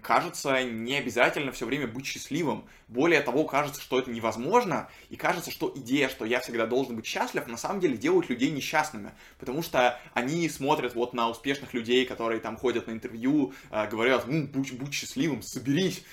кажется 0.00 0.62
не 0.62 0.96
обязательно 0.96 1.50
все 1.50 1.66
время 1.66 1.88
быть 1.88 2.06
счастливым. 2.06 2.66
Более 2.86 3.20
того, 3.20 3.44
кажется, 3.44 3.80
что 3.80 3.98
это 3.98 4.10
невозможно, 4.10 4.88
и 5.10 5.16
кажется, 5.16 5.50
что 5.50 5.72
идея, 5.74 6.08
что 6.08 6.24
я 6.24 6.40
всегда 6.40 6.66
должен 6.66 6.94
быть 6.94 7.06
счастлив, 7.06 7.46
на 7.48 7.56
самом 7.56 7.80
деле 7.80 7.96
делает 7.96 8.28
людей 8.28 8.50
несчастными, 8.50 9.12
потому 9.38 9.62
что 9.62 9.98
они 10.14 10.48
смотрят 10.48 10.94
вот 10.94 11.14
на 11.14 11.28
успешных 11.28 11.74
людей, 11.74 12.06
которые 12.06 12.40
там 12.40 12.56
ходят 12.56 12.86
на 12.86 12.92
интервью, 12.92 13.54
э, 13.70 13.88
говорят, 13.90 14.26
ну, 14.28 14.46
будь, 14.46 14.72
будь 14.72 14.94
счастливым, 14.94 15.42
соберись, 15.42 16.04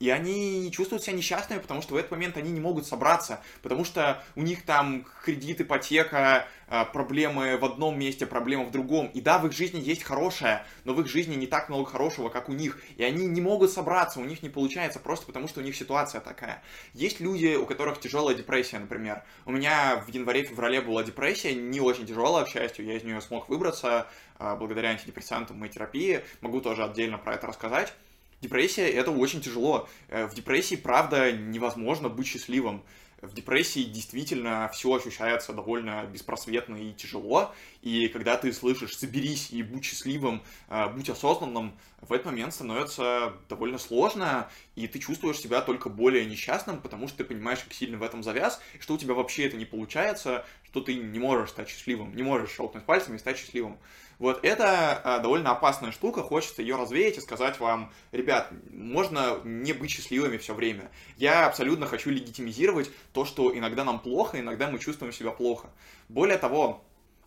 и 0.00 0.10
они 0.10 0.70
чувствуют 0.72 1.04
себя 1.04 1.16
несчастными, 1.16 1.60
потому 1.60 1.80
что 1.80 1.94
в 1.94 1.96
этот 1.96 2.10
момент 2.10 2.36
они 2.36 2.50
не 2.50 2.60
могут 2.60 2.86
собраться, 2.86 3.40
потому 3.62 3.84
что 3.84 4.22
у 4.34 4.42
них 4.42 4.64
там 4.64 5.06
кредит, 5.24 5.60
ипотека, 5.60 6.48
э, 6.68 6.84
проблемы 6.92 7.56
в 7.56 7.64
одном 7.64 7.98
месте, 7.98 8.26
проблемы 8.26 8.64
в 8.64 8.72
другом. 8.72 9.06
И 9.14 9.20
да, 9.20 9.38
в 9.38 9.46
их 9.46 9.52
жизни 9.52 9.80
есть 9.80 10.02
хорошее, 10.02 10.64
но 10.84 10.94
в 10.94 11.00
их 11.00 11.06
жизни 11.06 11.36
не 11.36 11.46
так 11.46 11.68
много 11.68 11.88
хорошего, 11.88 12.28
как 12.28 12.48
у 12.48 12.52
них. 12.52 12.80
И 12.96 13.04
они 13.04 13.26
не 13.26 13.40
могут 13.40 13.70
собраться, 13.70 14.18
у 14.18 14.24
них 14.24 14.42
не 14.42 14.48
получается 14.48 14.98
просто 14.98 15.26
потому, 15.26 15.46
что 15.46 15.60
у 15.60 15.62
них 15.62 15.76
ситуация 15.76 16.20
такая. 16.20 16.62
Есть 16.92 17.20
люди, 17.20 17.54
у 17.54 17.66
которых 17.66 18.00
тяжелая 18.00 18.34
депрессия, 18.34 18.80
например. 18.80 19.22
У 19.44 19.52
меня 19.52 20.02
в 20.04 20.08
январе-феврале 20.08 20.80
была 20.80 21.04
депрессия, 21.04 21.54
не 21.54 21.80
очень 21.80 22.06
тяжелая, 22.06 22.44
к 22.44 22.48
счастью, 22.48 22.84
я 22.84 22.96
из 22.96 23.04
нее 23.04 23.20
смог 23.20 23.48
выбраться 23.48 24.08
э, 24.38 24.56
благодаря 24.56 24.90
антидепрессантам 24.90 25.64
и 25.64 25.68
терапии. 25.68 26.24
Могу 26.40 26.60
тоже 26.60 26.84
отдельно 26.84 27.18
про 27.18 27.34
это 27.34 27.46
рассказать. 27.46 27.92
Депрессия— 28.42 28.88
это 28.90 29.10
очень 29.10 29.40
тяжело. 29.40 29.88
Э, 30.08 30.26
в 30.26 30.34
депрессии, 30.34 30.76
правда, 30.76 31.32
невозможно 31.32 32.08
быть 32.08 32.26
счастливым. 32.26 32.82
в 33.22 33.32
депрессии 33.32 33.82
действительно 33.82 34.70
все 34.74 34.94
ощущается 34.94 35.54
довольно 35.54 36.04
беспросветно 36.04 36.76
и 36.76 36.92
тяжело, 36.92 37.54
и 37.80 38.08
когда 38.08 38.36
ты 38.36 38.52
слышишь 38.52 38.96
«соберись 38.96 39.50
и 39.50 39.62
будь 39.62 39.84
счастливым, 39.84 40.42
э, 40.68 40.88
будь 40.90 41.08
осознанным», 41.08 41.72
в 42.02 42.12
этот 42.12 42.26
момент 42.26 42.52
становится 42.52 43.32
довольно 43.48 43.78
сложно, 43.78 44.50
и 44.74 44.86
ты 44.86 44.98
чувствуешь 44.98 45.40
себя 45.40 45.62
только 45.62 45.88
более 45.88 46.26
несчастным, 46.26 46.80
потому 46.80 47.08
что 47.08 47.18
ты 47.18 47.24
понимаешь, 47.24 47.60
как 47.60 47.72
сильно 47.72 47.96
в 47.96 48.02
этом 48.02 48.22
завяз, 48.22 48.60
что 48.80 48.94
у 48.94 48.98
тебя 48.98 49.14
вообще 49.14 49.46
это 49.46 49.56
не 49.56 49.64
получается, 49.64 50.44
что 50.62 50.82
ты 50.82 50.94
не 50.94 51.18
можешь 51.18 51.50
стать 51.50 51.70
счастливым, 51.70 52.14
не 52.14 52.22
можешь 52.22 52.54
щелкнуть 52.54 52.84
пальцами 52.84 53.16
и 53.16 53.18
стать 53.18 53.38
счастливым. 53.38 53.78
Вот 54.18 54.44
это 54.44 55.00
а, 55.04 55.18
довольно 55.18 55.50
опасная 55.50 55.92
штука, 55.92 56.22
хочется 56.22 56.62
ее 56.62 56.76
развеять 56.76 57.18
и 57.18 57.20
сказать 57.20 57.60
вам, 57.60 57.92
ребят, 58.12 58.50
можно 58.70 59.40
не 59.44 59.74
быть 59.74 59.90
счастливыми 59.90 60.38
все 60.38 60.54
время. 60.54 60.90
Я 61.16 61.46
абсолютно 61.46 61.86
хочу 61.86 62.10
легитимизировать 62.10 62.90
то, 63.12 63.26
что 63.26 63.56
иногда 63.56 63.84
нам 63.84 64.00
плохо, 64.00 64.40
иногда 64.40 64.70
мы 64.70 64.78
чувствуем 64.78 65.12
себя 65.12 65.32
плохо. 65.32 65.68
Более 66.08 66.38
того, 66.38 66.82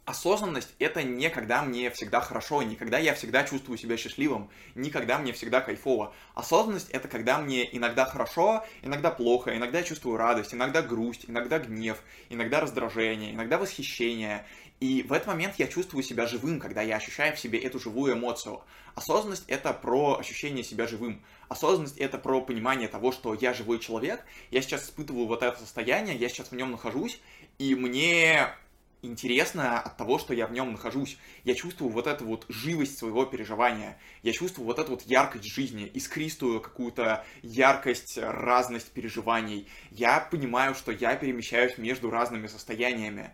осознанность— 0.10 0.74
это 0.80 1.04
не 1.04 1.30
когда 1.30 1.62
мне 1.62 1.92
всегда 1.92 2.20
хорошо, 2.22 2.64
не 2.64 2.76
когда 2.76 2.98
я 2.98 3.14
всегда 3.14 3.44
чувствую 3.44 3.78
себя 3.78 3.96
счастливым, 3.96 4.50
не 4.74 4.90
когда 4.90 5.20
мне 5.20 5.32
всегда 5.32 5.62
кайфово. 5.62 6.14
Осознанность— 6.34 6.90
это 6.92 7.08
когда 7.08 7.38
мне 7.38 7.70
иногда 7.76 8.06
хорошо, 8.06 8.66
иногда 8.82 9.12
плохо, 9.12 9.56
иногда 9.56 9.78
я 9.78 9.84
чувствую 9.84 10.18
радость, 10.18 10.56
иногда 10.56 10.82
грусть, 10.82 11.26
иногда 11.28 11.60
гнев, 11.60 12.02
иногда 12.30 12.60
раздражение, 12.62 13.32
иногда 13.32 13.60
восхищение. 13.60 14.46
И 14.80 15.04
в 15.04 15.12
этот 15.12 15.28
момент 15.28 15.56
я 15.58 15.68
чувствую 15.68 16.04
себя 16.04 16.26
живым, 16.26 16.60
когда 16.60 16.82
я 16.82 16.96
ощущаю 16.96 17.36
в 17.36 17.40
себе 17.40 17.60
эту 17.60 17.80
живую 17.80 18.14
эмоцию. 18.14 18.62
Осознанность— 18.96 19.44
это 19.48 19.74
про 19.74 20.18
ощущение 20.18 20.64
себя 20.64 20.88
живым. 20.88 21.22
Осознанность— 21.50 21.98
это 22.00 22.18
про 22.18 22.42
понимание 22.42 22.88
того, 22.88 23.12
что 23.12 23.34
я 23.34 23.54
живой 23.54 23.80
человек, 23.80 24.24
я 24.52 24.62
сейчас 24.62 24.86
испытываю 24.86 25.28
вот 25.28 25.44
это 25.44 25.60
состояние, 25.60 26.16
я 26.16 26.30
сейчас 26.30 26.52
в 26.52 26.56
нем 26.56 26.72
нахожусь, 26.72 27.20
и 27.58 27.76
мне 27.76 28.54
интересно 29.02 29.80
от 29.80 29.98
того, 29.98 30.20
что 30.20 30.34
я 30.34 30.48
в 30.48 30.52
нем 30.52 30.72
нахожусь. 30.72 31.18
Я 31.44 31.56
чувствую 31.56 31.92
вот 31.92 32.08
эту 32.08 32.26
вот 32.26 32.46
живость 32.50 32.98
своего 32.98 33.26
переживания. 33.26 33.98
Я 34.24 34.34
чувствую 34.34 34.66
вот 34.66 34.80
эту 34.80 34.92
вот 34.92 35.04
яркость 35.04 35.46
жизни, 35.46 35.90
искристую 35.94 36.60
какую-то 36.62 37.26
яркость, 37.42 38.18
разность 38.18 38.92
переживаний. 38.92 39.68
Я 39.92 40.20
понимаю, 40.20 40.76
что 40.76 40.92
я 40.92 41.16
перемещаюсь 41.16 41.78
между 41.78 42.10
разными 42.10 42.48
состояниями. 42.48 43.32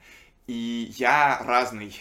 И 0.48 0.94
я 0.98 1.40
разный, 1.44 1.96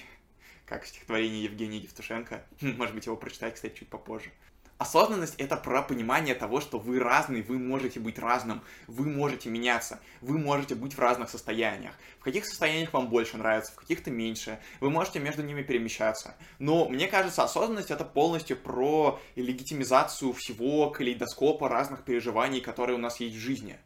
как 0.67 0.85
в 0.85 0.89
стихотворении 0.89 1.43
Евгения 1.43 1.79
Евтушенко. 1.79 2.45
Может 2.61 2.95
быть, 2.95 3.07
его 3.07 3.17
прочитать, 3.17 3.55
кстати, 3.55 3.75
чуть 3.75 3.89
попозже. 3.89 4.31
Осознанность— 4.77 5.37
это 5.39 5.57
про 5.57 5.83
понимание 5.83 6.35
того, 6.35 6.61
что 6.61 6.79
вы 6.79 6.99
разный, 6.99 7.43
вы 7.43 7.59
можете 7.59 8.01
быть 8.01 8.19
разным, 8.19 8.61
вы 8.89 9.07
можете 9.09 9.49
меняться, 9.49 10.01
вы 10.21 10.37
можете 10.37 10.75
быть 10.75 10.95
в 10.95 10.99
разных 10.99 11.31
состояниях. 11.31 11.95
В 12.19 12.25
каких 12.25 12.45
состояниях 12.45 12.93
вам 12.93 13.09
больше 13.09 13.37
нравится, 13.37 13.73
в 13.73 13.77
каких-то 13.77 14.11
меньше, 14.11 14.59
вы 14.81 14.91
можете 14.91 15.21
между 15.21 15.45
ними 15.45 15.63
перемещаться. 15.63 16.35
Но 16.59 16.89
мне 16.89 17.07
кажется, 17.07 17.45
осознанность— 17.45 17.91
это 17.93 18.05
полностью 18.05 18.57
про 18.57 19.21
легитимизацию 19.37 20.33
всего 20.33 20.91
калейдоскопа 20.91 21.69
разных 21.69 22.03
переживаний, 22.03 22.61
которые 22.61 22.97
у 22.97 23.01
нас 23.01 23.21
есть 23.21 23.37
в 23.37 23.41
жизни. 23.41 23.79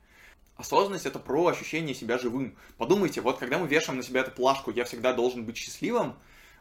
Осознанность— 0.58 1.06
это 1.06 1.20
про 1.20 1.46
ощущение 1.46 1.94
себя 1.94 2.18
живым. 2.18 2.56
Подумайте, 2.78 3.20
вот 3.20 3.38
когда 3.38 3.58
мы 3.58 3.68
вешаем 3.68 3.96
на 3.96 4.02
себя 4.02 4.22
эту 4.22 4.32
плашку 4.32 4.72
«я 4.72 4.84
всегда 4.84 5.12
должен 5.12 5.44
быть 5.44 5.56
счастливым», 5.56 6.16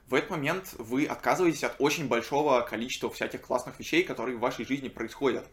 в 0.08 0.14
этот 0.14 0.30
момент 0.30 0.76
вы 0.78 1.06
отказываетесь 1.06 1.64
от 1.64 1.76
очень 1.80 2.08
большого 2.08 2.62
количества 2.62 3.10
всяких 3.10 3.42
классных 3.42 3.80
вещей, 3.80 4.04
которые 4.04 4.38
в 4.38 4.40
вашей 4.40 4.66
жизни 4.66 4.88
происходят. 4.88 5.48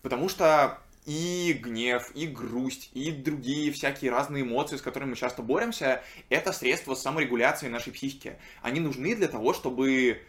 Потому 0.00 0.30
что 0.30 0.78
и 1.04 1.52
гнев, 1.62 2.10
и 2.14 2.26
грусть, 2.26 2.90
и 2.94 3.12
другие 3.12 3.70
всякие 3.70 4.10
разные 4.10 4.44
эмоции, 4.44 4.78
с 4.78 4.82
которыми 4.82 5.10
мы 5.10 5.16
часто 5.16 5.42
боремся, 5.42 6.02
это 6.30 6.52
средства 6.52 6.94
саморегуляции 6.94 7.68
нашей 7.68 7.92
психики. 7.92 8.38
Они 8.62 8.80
нужны 8.80 9.14
для 9.14 9.28
того, 9.28 9.52
чтобы 9.52 10.22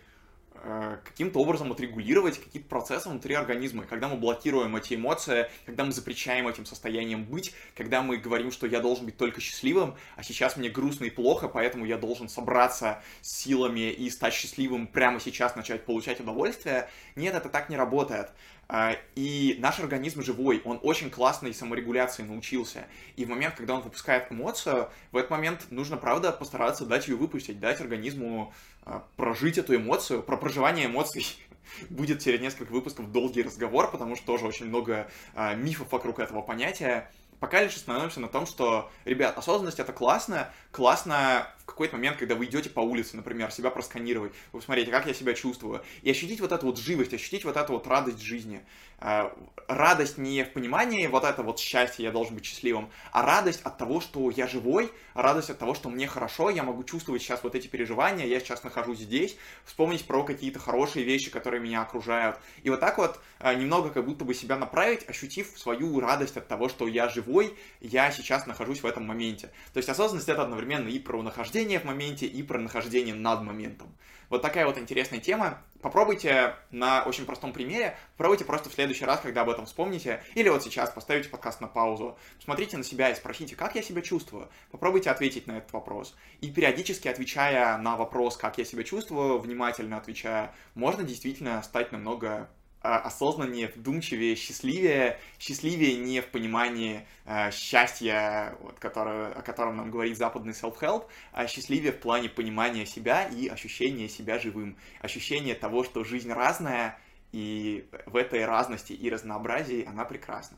каким-то 1.03 1.39
образом 1.39 1.71
отрегулировать 1.71 2.39
какие-то 2.39 2.67
процессы 2.67 3.09
внутри 3.09 3.33
организма. 3.33 3.83
И 3.83 3.87
когда 3.87 4.07
мы 4.07 4.17
блокируем 4.17 4.75
эти 4.75 4.95
эмоции, 4.95 5.49
когда 5.65 5.83
мы 5.83 5.91
запрещаем 5.91 6.47
этим 6.47 6.65
состоянием 6.65 7.23
быть, 7.25 7.53
когда 7.75 8.01
мы 8.01 8.17
говорим, 8.17 8.51
что 8.51 8.67
я 8.67 8.79
должен 8.79 9.05
быть 9.05 9.17
только 9.17 9.41
счастливым, 9.41 9.95
а 10.15 10.23
сейчас 10.23 10.57
мне 10.57 10.69
грустно 10.69 11.05
и 11.05 11.09
плохо, 11.09 11.47
поэтому 11.47 11.85
я 11.85 11.97
должен 11.97 12.29
собраться 12.29 13.01
с 13.21 13.41
силами 13.41 13.91
и 13.91 14.09
стать 14.09 14.33
счастливым 14.33 14.87
прямо 14.87 15.19
сейчас, 15.19 15.55
начать 15.55 15.85
получать 15.85 16.19
удовольствие, 16.19 16.89
нет, 17.15 17.33
это 17.33 17.49
так 17.49 17.69
не 17.69 17.77
работает. 17.77 18.29
А, 18.73 18.95
и 19.15 19.57
наш 19.59 19.79
организм 19.81 20.23
живой, 20.23 20.61
он 20.63 20.79
очень 20.81 21.09
классной 21.09 21.53
саморегуляции 21.53 22.23
научился. 22.23 22.85
И 23.17 23.25
в 23.25 23.29
момент, 23.29 23.55
когда 23.55 23.73
он 23.73 23.81
выпускает 23.81 24.31
эмоцию, 24.31 24.89
в 25.11 25.17
этот 25.17 25.29
момент 25.29 25.67
нужно, 25.71 25.97
правда, 25.97 26.31
постараться 26.31 26.85
дать 26.85 27.09
ее 27.09 27.17
выпустить, 27.17 27.59
дать 27.59 27.81
организму 27.81 28.53
а, 28.85 29.05
прожить 29.17 29.57
эту 29.57 29.75
эмоцию. 29.75 30.23
Про 30.23 30.37
проживание 30.37 30.85
эмоций 30.85 31.25
будет 31.89 32.23
через 32.23 32.39
несколько 32.39 32.71
выпусков 32.71 33.11
долгий 33.11 33.43
разговор, 33.43 33.91
потому 33.91 34.15
что 34.15 34.25
тоже 34.25 34.47
очень 34.47 34.67
много 34.67 35.11
а, 35.35 35.53
мифов 35.53 35.91
вокруг 35.91 36.19
этого 36.19 36.41
понятия. 36.41 37.11
Пока 37.41 37.61
лишь 37.61 37.75
остановимся 37.75 38.21
на 38.21 38.29
том, 38.29 38.45
что, 38.45 38.89
ребят, 39.03 39.37
осознанность 39.37 39.79
это 39.79 39.91
классно, 39.91 40.49
классно 40.71 41.47
в 41.61 41.65
какой-то 41.65 41.95
момент, 41.95 42.17
когда 42.17 42.35
вы 42.35 42.45
идете 42.45 42.69
по 42.69 42.79
улице, 42.79 43.15
например, 43.15 43.51
себя 43.51 43.69
просканировать, 43.69 44.33
вы 44.51 44.59
посмотрите, 44.59 44.91
как 44.91 45.05
я 45.05 45.13
себя 45.13 45.33
чувствую, 45.33 45.81
и 46.01 46.11
ощутить 46.11 46.41
вот 46.41 46.51
эту 46.51 46.65
вот 46.65 46.77
живость, 46.77 47.13
ощутить 47.13 47.45
вот 47.45 47.55
эту 47.55 47.73
вот 47.73 47.87
радость 47.87 48.21
жизни. 48.21 48.63
А, 49.03 49.35
радость 49.67 50.19
не 50.19 50.43
в 50.43 50.53
понимании 50.53 51.07
вот 51.07 51.23
это 51.23 51.41
вот 51.41 51.59
счастье, 51.59 52.05
я 52.05 52.11
должен 52.11 52.35
быть 52.35 52.45
счастливым, 52.45 52.91
а 53.11 53.23
радость 53.23 53.61
от 53.63 53.77
того, 53.77 53.99
что 53.99 54.29
я 54.29 54.47
живой, 54.47 54.91
радость 55.15 55.49
от 55.49 55.57
того, 55.57 55.73
что 55.73 55.89
мне 55.89 56.07
хорошо, 56.07 56.51
я 56.51 56.61
могу 56.61 56.83
чувствовать 56.83 57.21
сейчас 57.21 57.41
вот 57.41 57.55
эти 57.55 57.67
переживания, 57.67 58.27
я 58.27 58.39
сейчас 58.39 58.63
нахожусь 58.63 58.99
здесь, 58.99 59.37
вспомнить 59.65 60.05
про 60.05 60.23
какие-то 60.23 60.59
хорошие 60.59 61.03
вещи, 61.03 61.31
которые 61.31 61.61
меня 61.61 61.81
окружают. 61.81 62.37
И 62.61 62.69
вот 62.69 62.79
так 62.79 62.97
вот 62.97 63.19
а, 63.39 63.55
немного 63.55 63.89
как 63.89 64.05
будто 64.05 64.23
бы 64.23 64.35
себя 64.35 64.57
направить, 64.57 65.09
ощутив 65.09 65.47
свою 65.55 65.99
радость 65.99 66.37
от 66.37 66.47
того, 66.47 66.69
что 66.69 66.87
я 66.87 67.09
живой, 67.09 67.57
я 67.79 68.11
сейчас 68.11 68.45
нахожусь 68.45 68.83
в 68.83 68.85
этом 68.85 69.07
моменте. 69.07 69.47
То 69.73 69.77
есть 69.77 69.89
осознанность 69.89 70.29
это 70.29 70.43
одновременно 70.43 70.60
и 70.61 70.99
про 70.99 71.21
нахождение 71.21 71.79
в 71.79 71.83
моменте, 71.85 72.25
и 72.25 72.43
про 72.43 72.59
нахождение 72.59 73.15
над 73.15 73.43
моментом. 73.43 73.95
Вот 74.29 74.41
такая 74.41 74.65
вот 74.65 74.77
интересная 74.77 75.19
тема. 75.19 75.61
Попробуйте 75.81 76.55
на 76.69 77.03
очень 77.03 77.25
простом 77.25 77.51
примере, 77.51 77.97
попробуйте 78.15 78.45
просто 78.45 78.69
в 78.69 78.73
следующий 78.73 79.03
раз, 79.03 79.19
когда 79.19 79.41
об 79.41 79.49
этом 79.49 79.65
вспомните, 79.65 80.23
или 80.35 80.47
вот 80.47 80.63
сейчас 80.63 80.89
поставите 80.89 81.27
подкаст 81.27 81.59
на 81.59 81.67
паузу, 81.67 82.17
смотрите 82.39 82.77
на 82.77 82.83
себя 82.83 83.09
и 83.09 83.15
спросите, 83.15 83.55
как 83.55 83.75
я 83.75 83.81
себя 83.81 84.01
чувствую. 84.01 84.49
Попробуйте 84.71 85.09
ответить 85.09 85.47
на 85.47 85.57
этот 85.57 85.73
вопрос. 85.73 86.15
И 86.39 86.49
периодически 86.49 87.09
отвечая 87.09 87.77
на 87.77 87.97
вопрос, 87.97 88.37
как 88.37 88.57
я 88.57 88.63
себя 88.63 88.83
чувствую, 88.83 89.39
внимательно 89.39 89.97
отвечая, 89.97 90.53
можно 90.75 91.03
действительно 91.03 91.61
стать 91.63 91.91
намного 91.91 92.49
осознаннее, 92.81 93.67
вдумчивее, 93.67 94.35
счастливее. 94.35 95.19
Счастливее 95.39 95.97
не 95.97 96.21
в 96.21 96.27
понимании 96.27 97.05
э, 97.25 97.51
счастья, 97.51 98.55
вот, 98.59 98.79
которое, 98.79 99.33
о 99.33 99.41
котором 99.41 99.77
нам 99.77 99.91
говорит 99.91 100.17
западный 100.17 100.53
self-help, 100.53 101.05
а 101.31 101.47
счастливее 101.47 101.91
в 101.91 101.99
плане 101.99 102.29
понимания 102.29 102.85
себя 102.85 103.27
и 103.27 103.47
ощущения 103.47 104.09
себя 104.09 104.39
живым. 104.39 104.77
Ощущение 104.99 105.55
того, 105.55 105.83
что 105.83 106.03
жизнь 106.03 106.31
разная, 106.31 106.97
и 107.31 107.87
в 108.05 108.15
этой 108.17 108.45
разности 108.45 108.93
и 108.93 109.09
разнообразии 109.09 109.85
она 109.85 110.05
прекрасна. 110.05 110.57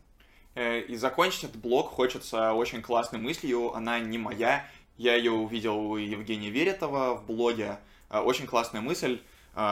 Э, 0.55 0.79
и 0.79 0.95
закончить 0.95 1.45
этот 1.45 1.57
блог 1.57 1.89
хочется 1.89 2.53
очень 2.53 2.81
классной 2.81 3.19
мыслью, 3.19 3.73
она 3.73 3.99
не 3.99 4.17
моя, 4.17 4.65
я 4.97 5.15
ее 5.15 5.31
увидел 5.31 5.77
у 5.77 5.97
Евгения 5.97 6.49
Веретова 6.49 7.15
в 7.15 7.25
блоге. 7.25 7.79
Э, 8.09 8.19
очень 8.19 8.45
классная 8.45 8.81
мысль, 8.81 9.19
а, 9.19 9.23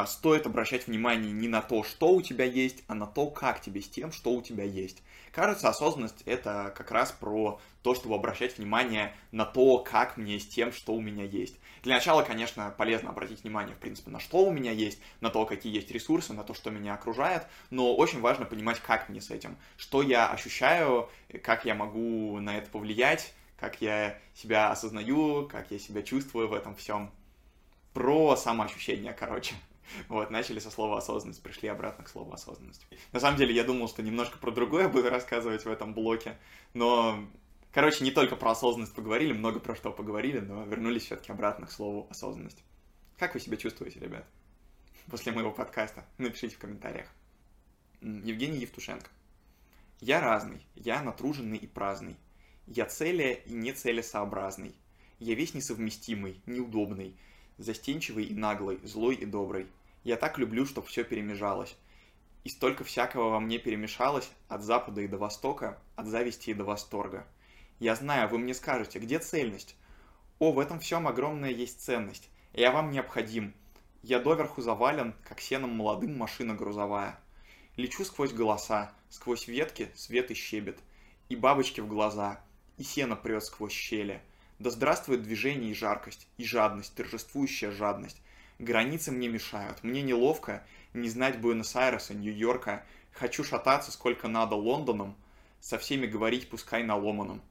стоит 0.07 0.45
обращать 0.45 0.87
внимание 0.87 1.31
не 1.31 1.47
на 1.47 1.61
то, 1.61 1.83
что 1.83 2.11
у 2.11 2.21
тебя 2.21 2.45
есть, 2.45 2.83
а 2.87 2.93
на 2.93 3.07
то, 3.07 3.27
как 3.27 3.61
тебе 3.61 3.81
с 3.81 3.89
тем, 3.89 4.11
что 4.11 4.31
у 4.31 4.41
тебя 4.41 4.63
есть. 4.63 5.01
Кажется, 5.31 5.69
осознанность— 5.69 6.21
это 6.25 6.73
как 6.75 6.91
раз 6.91 7.11
про 7.11 7.59
то, 7.83 7.95
чтобы 7.95 8.15
обращать 8.15 8.57
внимание 8.57 9.15
на 9.31 9.45
то, 9.45 9.79
как 9.79 10.17
мне 10.17 10.39
с 10.39 10.45
тем, 10.45 10.71
что 10.71 10.93
у 10.93 11.01
меня 11.01 11.23
есть. 11.23 11.57
Для 11.83 11.95
начала, 11.95 12.21
конечно, 12.21 12.73
полезно 12.77 13.09
обратить 13.09 13.43
внимание, 13.43 13.75
в 13.75 13.79
принципе, 13.79 14.11
на 14.11 14.19
что 14.19 14.45
у 14.45 14.51
меня 14.51 14.71
есть, 14.71 15.01
на 15.21 15.29
то, 15.29 15.45
какие 15.45 15.73
есть 15.73 15.89
ресурсы, 15.89 16.33
на 16.33 16.43
то, 16.43 16.53
что 16.53 16.69
меня 16.69 16.93
окружает, 16.93 17.47
но 17.69 17.95
очень 17.95 18.19
важно 18.19 18.45
понимать, 18.45 18.79
как 18.81 19.09
мне 19.09 19.21
с 19.21 19.31
этим, 19.31 19.57
что 19.77 20.01
я 20.01 20.29
ощущаю, 20.29 21.09
как 21.43 21.65
я 21.65 21.73
могу 21.73 22.39
на 22.39 22.57
это 22.57 22.69
повлиять, 22.69 23.33
как 23.57 23.81
я 23.81 24.19
себя 24.35 24.69
осознаю, 24.69 25.47
как 25.47 25.71
я 25.71 25.79
себя 25.79 26.03
чувствую 26.03 26.49
в 26.49 26.53
этом 26.53 26.75
всем. 26.75 27.09
Про 27.93 28.35
самоощущение, 28.35 29.13
короче. 29.13 29.55
Вот, 30.07 30.31
начали 30.31 30.59
со 30.59 30.71
слова 30.71 30.97
осознанность, 30.97 31.41
пришли 31.41 31.69
обратно 31.69 32.03
к 32.03 32.09
слову 32.09 32.33
осознанность. 32.33 32.85
На 33.11 33.19
самом 33.19 33.37
деле, 33.37 33.53
я 33.53 33.63
думал, 33.63 33.87
что 33.87 34.01
немножко 34.01 34.37
про 34.37 34.51
другое 34.51 34.87
буду 34.87 35.09
рассказывать 35.09 35.65
в 35.65 35.69
этом 35.69 35.93
блоке, 35.93 36.37
но, 36.73 37.23
короче, 37.71 38.03
не 38.03 38.11
только 38.11 38.35
про 38.35 38.51
осознанность 38.51 38.93
поговорили, 38.93 39.33
много 39.33 39.59
про 39.59 39.75
что 39.75 39.91
поговорили, 39.91 40.39
но 40.39 40.63
вернулись 40.63 41.05
все-таки 41.05 41.31
обратно 41.31 41.67
к 41.67 41.71
слову 41.71 42.07
осознанность. 42.09 42.63
Как 43.17 43.33
вы 43.33 43.39
себя 43.39 43.57
чувствуете, 43.57 43.99
ребят, 43.99 44.25
после 45.07 45.31
моего 45.31 45.51
подкаста? 45.51 46.05
Напишите 46.17 46.55
в 46.55 46.59
комментариях. 46.59 47.07
Евгений 48.01 48.59
Евтушенко. 48.59 49.09
Я 49.99 50.19
разный, 50.19 50.65
я 50.73 51.03
натруженный 51.03 51.57
и 51.57 51.67
праздный. 51.67 52.17
Я 52.65 52.87
целия 52.87 53.33
и 53.33 53.53
нецелесообразный. 53.53 54.73
Я 55.19 55.35
весь 55.35 55.53
несовместимый, 55.53 56.41
неудобный, 56.47 57.15
застенчивый 57.59 58.25
и 58.25 58.33
наглый, 58.33 58.79
злой 58.83 59.13
и 59.13 59.25
добрый. 59.25 59.67
Я 60.03 60.17
так 60.17 60.37
люблю, 60.37 60.65
чтоб 60.65 60.85
все 60.87 61.03
перемежалось. 61.03 61.75
И 62.43 62.49
столько 62.49 62.83
всякого 62.83 63.29
во 63.29 63.39
мне 63.39 63.59
перемешалось, 63.59 64.29
от 64.47 64.63
запада 64.63 65.01
и 65.01 65.07
до 65.07 65.17
востока, 65.17 65.79
от 65.95 66.07
зависти 66.07 66.49
и 66.49 66.55
до 66.55 66.63
восторга. 66.63 67.27
Я 67.79 67.95
знаю, 67.95 68.29
вы 68.29 68.39
мне 68.39 68.53
скажете, 68.53 68.99
где 68.99 69.19
цельность? 69.19 69.75
О, 70.39 70.51
в 70.51 70.59
этом 70.59 70.79
всем 70.79 71.07
огромная 71.07 71.51
есть 71.51 71.81
ценность. 71.81 72.29
Я 72.53 72.71
вам 72.71 72.91
необходим. 72.91 73.53
Я 74.01 74.19
доверху 74.19 74.61
завален, 74.61 75.13
как 75.23 75.39
сеном 75.39 75.75
молодым 75.75 76.17
машина 76.17 76.55
грузовая. 76.55 77.19
Лечу 77.77 78.03
сквозь 78.03 78.33
голоса, 78.33 78.91
сквозь 79.09 79.47
ветки 79.47 79.91
свет 79.95 80.31
и 80.31 80.33
щебет. 80.33 80.79
И 81.29 81.35
бабочки 81.35 81.79
в 81.79 81.87
глаза, 81.87 82.41
и 82.77 82.83
сено 82.83 83.15
прет 83.15 83.43
сквозь 83.43 83.71
щели. 83.71 84.21
Да 84.57 84.71
здравствует 84.71 85.21
движение 85.21 85.71
и 85.71 85.75
жаркость, 85.75 86.27
и 86.37 86.43
жадность, 86.43 86.95
торжествующая 86.95 87.71
жадность. 87.71 88.21
Границы 88.61 89.11
мне 89.11 89.27
мешают, 89.27 89.83
мне 89.83 90.03
неловко 90.03 90.63
не 90.93 91.09
знать 91.09 91.39
Буэнос-Айреса, 91.39 92.13
Нью-Йорка. 92.13 92.85
Хочу 93.11 93.43
шататься 93.43 93.91
сколько 93.91 94.27
надо 94.27 94.53
Лондоном, 94.53 95.15
со 95.59 95.79
всеми 95.79 96.05
говорить 96.05 96.47
пускай 96.47 96.83
на 96.83 96.95
ломаном. 96.95 97.41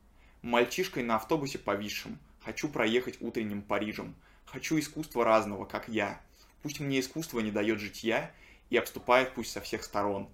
Мальчишкой 0.43 1.03
на 1.03 1.17
автобусе 1.17 1.59
повисшим, 1.59 2.21
хочу 2.45 2.69
проехать 2.69 3.21
утренним 3.21 3.61
Парижем. 3.63 4.15
Хочу 4.45 4.79
искусства 4.79 5.25
разного, 5.25 5.65
как 5.65 5.89
я. 5.89 6.21
Пусть 6.63 6.79
мне 6.79 7.01
искусство 7.01 7.41
не 7.41 7.51
дает 7.51 7.81
житья 7.81 8.31
и 8.69 8.77
обступает 8.77 9.35
пусть 9.35 9.51
со 9.51 9.61
всех 9.61 9.83
сторон. 9.83 10.29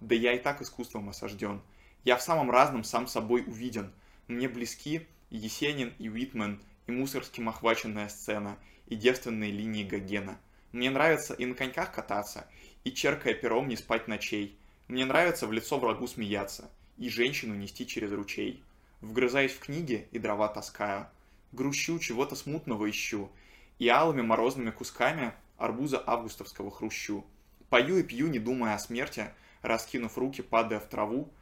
Да 0.00 0.14
я 0.14 0.32
и 0.32 0.38
так 0.38 0.62
искусством 0.62 1.10
осажден. 1.10 1.60
Я 2.04 2.16
в 2.16 2.22
самом 2.22 2.50
разном 2.50 2.84
сам 2.84 3.06
собой 3.06 3.44
увиден. 3.46 3.92
Мне 4.28 4.48
близки 4.48 5.06
Есенин, 5.28 5.92
и 5.98 6.08
Уитмен, 6.08 6.58
и 6.86 6.92
мусорским 6.92 7.48
охваченная 7.48 8.08
сцена– 8.08 8.58
и 8.92 8.94
девственные 8.94 9.50
линии 9.50 9.84
Гогена. 9.84 10.38
Мне 10.72 10.90
нравится 10.90 11.32
и 11.32 11.46
на 11.46 11.54
коньках 11.54 11.92
кататься, 11.92 12.46
и 12.84 12.92
черкая 12.92 13.32
пером 13.32 13.68
не 13.68 13.76
спать 13.76 14.06
ночей. 14.06 14.58
Мне 14.86 15.06
нравится 15.06 15.46
в 15.46 15.52
лицо 15.52 15.78
врагу 15.78 16.06
смеяться, 16.06 16.70
и 16.98 17.08
женщину 17.08 17.54
нести 17.54 17.86
через 17.86 18.12
ручей. 18.12 18.62
Вгрызаюсь 19.00 19.52
в 19.52 19.60
книги 19.60 20.08
и 20.12 20.18
дрова 20.18 20.48
таскаю. 20.48 21.06
Грущу, 21.52 21.98
чего-то 21.98 22.36
смутного 22.36 22.88
ищу, 22.90 23.30
и 23.78 23.88
алыми 23.88 24.20
морозными 24.20 24.70
кусками 24.70 25.32
арбуза 25.56 26.02
августовского 26.04 26.70
хрущу. 26.70 27.24
Пою 27.70 27.96
и 27.98 28.02
пью, 28.02 28.28
не 28.28 28.38
думая 28.38 28.74
о 28.74 28.78
смерти, 28.78 29.30
раскинув 29.62 30.18
руки, 30.18 30.42
падая 30.42 30.80
в 30.80 30.86
траву, 30.86 31.32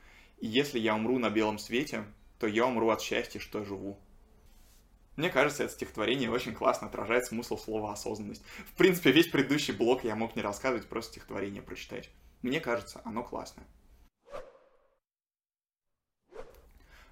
и 0.41 0.47
если 0.47 0.79
я 0.79 0.95
умру 0.95 1.19
на 1.19 1.31
белом 1.31 1.59
свете, 1.59 2.05
то 2.39 2.47
я 2.47 2.67
умру 2.67 2.91
от 2.91 3.03
счастья, 3.03 3.41
что 3.41 3.65
живу. 3.65 3.99
Мне 5.21 5.29
кажется, 5.29 5.65
это 5.65 5.75
стихотворение 5.75 6.31
очень 6.31 6.55
классно 6.55 6.87
отражает 6.87 7.27
смысл 7.27 7.59
слова 7.59 7.93
осознанность. 7.93 8.43
В 8.73 8.73
принципе, 8.73 9.13
весь 9.13 9.27
предыдущий 9.27 9.75
блок 9.75 10.03
я 10.03 10.17
мог 10.17 10.35
не 10.35 10.41
рассказывать, 10.41 10.89
просто 10.89 11.13
стихотворение 11.13 11.61
прочитать. 11.61 12.09
Мне 12.41 12.59
кажется, 12.59 13.03
оно 13.05 13.23
классное. 13.23 13.67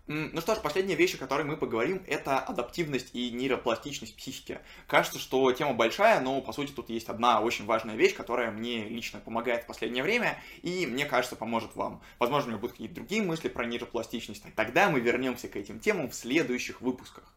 Ну 0.06 0.40
что 0.40 0.54
ж, 0.54 0.62
последняя 0.62 0.94
вещь, 0.94 1.16
о 1.16 1.18
которой 1.18 1.44
мы 1.44 1.58
поговорим, 1.58 2.02
это 2.06 2.38
адаптивность 2.38 3.14
и 3.14 3.30
нейропластичность 3.30 4.16
психики. 4.16 4.60
Кажется, 4.86 5.18
что 5.18 5.52
тема 5.52 5.74
большая, 5.74 6.22
но 6.22 6.40
по 6.40 6.54
сути 6.54 6.72
тут 6.72 6.88
есть 6.88 7.10
одна 7.10 7.42
очень 7.42 7.66
важная 7.66 7.96
вещь, 7.96 8.14
которая 8.14 8.50
мне 8.50 8.88
лично 8.88 9.20
помогает 9.20 9.64
в 9.64 9.66
последнее 9.66 10.02
время, 10.02 10.42
и 10.62 10.86
мне 10.86 11.04
кажется, 11.04 11.36
поможет 11.36 11.76
вам. 11.76 12.00
Возможно, 12.18 12.46
у 12.46 12.50
меня 12.52 12.58
будут 12.58 12.72
какие-то 12.72 12.94
другие 12.94 13.20
мысли 13.20 13.50
про 13.50 13.66
нейропластичность, 13.66 14.44
тогда 14.56 14.88
мы 14.88 14.98
вернемся 15.00 15.46
к 15.46 15.56
этим 15.56 15.78
темам 15.78 16.08
в 16.08 16.14
следующих 16.14 16.80
выпусках. 16.80 17.34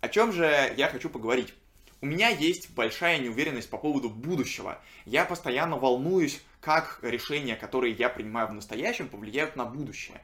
О 0.00 0.08
чем 0.08 0.32
же 0.32 0.72
я 0.76 0.88
хочу 0.88 1.10
поговорить? 1.10 1.52
У 2.00 2.06
меня 2.06 2.30
есть 2.30 2.70
большая 2.70 3.18
неуверенность 3.18 3.68
по 3.68 3.76
поводу 3.76 4.08
будущего. 4.08 4.80
Я 5.04 5.26
постоянно 5.26 5.76
волнуюсь, 5.76 6.40
как 6.62 7.00
решения, 7.02 7.54
которые 7.54 7.92
я 7.92 8.08
принимаю 8.08 8.48
в 8.48 8.54
настоящем, 8.54 9.08
повлияют 9.08 9.56
на 9.56 9.66
будущее. 9.66 10.22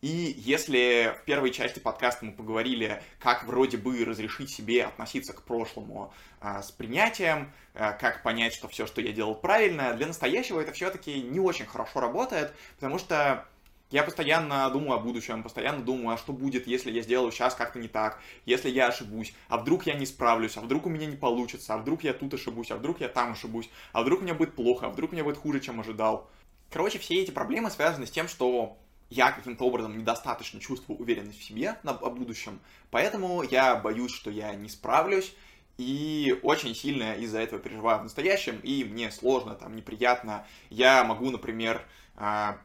И 0.00 0.34
если 0.38 1.14
в 1.20 1.24
первой 1.24 1.50
части 1.50 1.80
подкаста 1.80 2.24
мы 2.24 2.32
поговорили, 2.32 3.02
как 3.18 3.44
вроде 3.44 3.76
бы 3.76 4.02
разрешить 4.04 4.48
себе 4.48 4.84
относиться 4.84 5.34
к 5.34 5.42
прошлому 5.42 6.14
э, 6.40 6.62
с 6.62 6.70
принятием, 6.70 7.52
э, 7.74 7.92
как 8.00 8.22
понять, 8.22 8.54
что 8.54 8.68
все, 8.68 8.86
что 8.86 9.02
я 9.02 9.12
делал 9.12 9.34
правильно, 9.34 9.92
для 9.94 10.06
настоящего 10.06 10.60
это 10.60 10.72
все-таки 10.72 11.20
не 11.20 11.40
очень 11.40 11.66
хорошо 11.66 12.00
работает, 12.00 12.54
потому 12.76 12.98
что 12.98 13.44
я 13.90 14.02
постоянно 14.02 14.68
думаю 14.70 14.98
о 14.98 15.00
будущем, 15.00 15.42
постоянно 15.42 15.82
думаю, 15.82 16.14
а 16.14 16.18
что 16.18 16.32
будет, 16.32 16.66
если 16.66 16.90
я 16.90 17.02
сделаю 17.02 17.32
сейчас 17.32 17.54
как-то 17.54 17.78
не 17.78 17.88
так, 17.88 18.20
если 18.44 18.68
я 18.68 18.88
ошибусь, 18.88 19.32
а 19.48 19.56
вдруг 19.56 19.86
я 19.86 19.94
не 19.94 20.06
справлюсь, 20.06 20.56
а 20.56 20.60
вдруг 20.60 20.86
у 20.86 20.90
меня 20.90 21.06
не 21.06 21.16
получится, 21.16 21.74
а 21.74 21.78
вдруг 21.78 22.04
я 22.04 22.12
тут 22.12 22.34
ошибусь, 22.34 22.70
а 22.70 22.76
вдруг 22.76 23.00
я 23.00 23.08
там 23.08 23.32
ошибусь, 23.32 23.70
а 23.92 24.02
вдруг 24.02 24.20
мне 24.20 24.34
будет 24.34 24.54
плохо, 24.54 24.86
а 24.86 24.88
вдруг 24.90 25.12
мне 25.12 25.22
будет 25.22 25.38
хуже, 25.38 25.60
чем 25.60 25.80
ожидал. 25.80 26.28
Короче, 26.70 26.98
все 26.98 27.22
эти 27.22 27.30
проблемы 27.30 27.70
связаны 27.70 28.06
с 28.06 28.10
тем, 28.10 28.28
что 28.28 28.76
я 29.08 29.32
каким-то 29.32 29.64
образом 29.64 29.96
недостаточно 29.96 30.60
чувствую 30.60 30.98
уверенность 30.98 31.40
в 31.40 31.44
себе 31.44 31.78
на, 31.82 31.92
о 31.92 32.10
будущем, 32.10 32.60
поэтому 32.90 33.42
я 33.42 33.74
боюсь, 33.76 34.12
что 34.12 34.30
я 34.30 34.54
не 34.54 34.68
справлюсь, 34.68 35.34
и 35.78 36.38
очень 36.42 36.74
сильно 36.74 37.14
из-за 37.14 37.38
этого 37.38 37.60
переживаю 37.60 38.00
в 38.00 38.02
настоящем, 38.02 38.58
и 38.62 38.84
мне 38.84 39.10
сложно, 39.12 39.54
там, 39.54 39.76
неприятно. 39.76 40.44
Я 40.70 41.04
могу, 41.04 41.30
например, 41.30 41.86
а, 42.16 42.58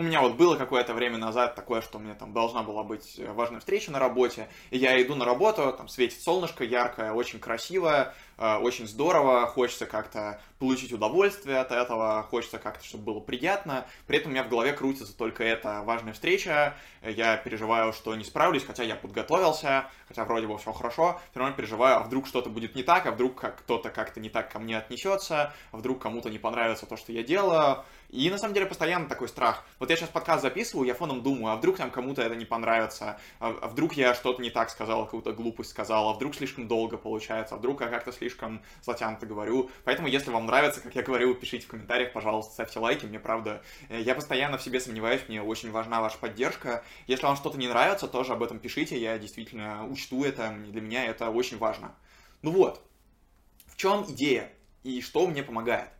у 0.00 0.02
меня 0.02 0.22
вот 0.22 0.34
было 0.34 0.56
какое-то 0.56 0.94
время 0.94 1.18
назад 1.18 1.54
такое, 1.54 1.82
что 1.82 1.98
у 1.98 2.00
меня 2.00 2.14
там 2.14 2.32
должна 2.32 2.62
была 2.62 2.82
быть 2.82 3.18
э, 3.18 3.30
важная 3.32 3.60
встреча 3.60 3.92
на 3.92 3.98
работе, 3.98 4.48
и 4.70 4.78
я 4.78 5.00
иду 5.00 5.14
на 5.14 5.24
работу, 5.24 5.74
там 5.76 5.88
светит 5.88 6.20
солнышко 6.22 6.64
яркое, 6.64 7.12
очень 7.12 7.38
красивое, 7.38 8.14
э, 8.38 8.56
очень 8.56 8.88
здорово, 8.88 9.46
хочется 9.46 9.84
как-то 9.84 10.40
получить 10.58 10.92
удовольствие 10.92 11.58
от 11.58 11.70
этого, 11.70 12.26
хочется 12.30 12.58
как-то, 12.58 12.84
чтобы 12.84 13.04
было 13.04 13.20
приятно. 13.20 13.86
При 14.06 14.18
этом 14.18 14.30
у 14.30 14.32
меня 14.32 14.42
в 14.42 14.48
голове 14.48 14.72
крутится 14.72 15.16
только 15.16 15.44
эта 15.44 15.82
важная 15.82 16.14
встреча, 16.14 16.74
я 17.02 17.36
переживаю, 17.36 17.92
что 17.92 18.14
не 18.14 18.24
справлюсь, 18.24 18.64
хотя 18.64 18.82
я 18.82 18.96
подготовился, 18.96 19.86
хотя 20.08 20.24
вроде 20.24 20.46
бы 20.46 20.56
все 20.56 20.72
хорошо, 20.72 21.20
все 21.30 21.40
равно 21.40 21.54
переживаю, 21.54 21.98
а 21.98 22.00
вдруг 22.00 22.26
что-то 22.26 22.48
будет 22.48 22.74
не 22.74 22.82
так, 22.82 23.06
а 23.06 23.12
вдруг 23.12 23.40
кто-то 23.40 23.90
как-то 23.90 24.18
не 24.18 24.30
так 24.30 24.50
ко 24.50 24.58
мне 24.58 24.78
отнесется, 24.78 25.52
а 25.72 25.76
вдруг 25.76 26.00
кому-то 26.00 26.30
не 26.30 26.38
понравится 26.38 26.86
то, 26.86 26.96
что 26.96 27.12
я 27.12 27.22
делаю. 27.22 27.84
И 28.10 28.28
на 28.28 28.38
самом 28.38 28.54
деле 28.54 28.66
постоянно 28.66 29.08
такой 29.08 29.28
страх. 29.28 29.64
Вот 29.78 29.88
я 29.88 29.96
сейчас 29.96 30.08
подкаст 30.08 30.42
записываю, 30.42 30.86
я 30.86 30.94
фоном 30.94 31.22
думаю, 31.22 31.52
а 31.52 31.56
вдруг 31.56 31.76
там 31.76 31.92
кому-то 31.92 32.22
это 32.22 32.34
не 32.34 32.44
понравится, 32.44 33.20
а, 33.38 33.56
а 33.62 33.68
вдруг 33.68 33.92
я 33.92 34.14
что-то 34.14 34.42
не 34.42 34.50
так 34.50 34.70
сказал, 34.70 35.04
какую-то 35.04 35.32
глупость 35.32 35.70
сказал, 35.70 36.08
а 36.08 36.14
вдруг 36.14 36.34
слишком 36.34 36.66
долго 36.66 36.96
получается, 36.96 37.54
а 37.54 37.58
вдруг 37.58 37.82
я 37.82 37.86
как-то 37.86 38.10
слишком 38.10 38.62
затянуто 38.82 39.26
говорю. 39.26 39.70
Поэтому, 39.84 40.08
если 40.08 40.30
вам 40.30 40.46
нравится, 40.46 40.80
как 40.80 40.96
я 40.96 41.02
говорю, 41.02 41.36
пишите 41.36 41.66
в 41.66 41.70
комментариях, 41.70 42.12
пожалуйста, 42.12 42.52
ставьте 42.52 42.80
лайки, 42.80 43.06
мне 43.06 43.20
правда, 43.20 43.62
э, 43.88 44.00
я 44.00 44.16
постоянно 44.16 44.58
в 44.58 44.62
себе 44.62 44.80
сомневаюсь, 44.80 45.22
мне 45.28 45.40
очень 45.40 45.70
важна 45.70 46.00
ваша 46.00 46.18
поддержка. 46.18 46.82
Если 47.06 47.24
вам 47.24 47.36
что-то 47.36 47.58
не 47.58 47.68
нравится, 47.68 48.08
тоже 48.08 48.32
об 48.32 48.42
этом 48.42 48.58
пишите, 48.58 49.00
я 49.00 49.18
действительно 49.18 49.86
учту 49.86 50.24
это, 50.24 50.50
для 50.66 50.80
меня 50.80 51.04
это 51.04 51.30
очень 51.30 51.58
важно. 51.58 51.94
Ну 52.42 52.50
вот, 52.50 52.82
в 53.66 53.76
чем 53.76 54.04
идея 54.08 54.50
и 54.82 55.00
что 55.00 55.28
мне 55.28 55.44
помогает? 55.44 55.90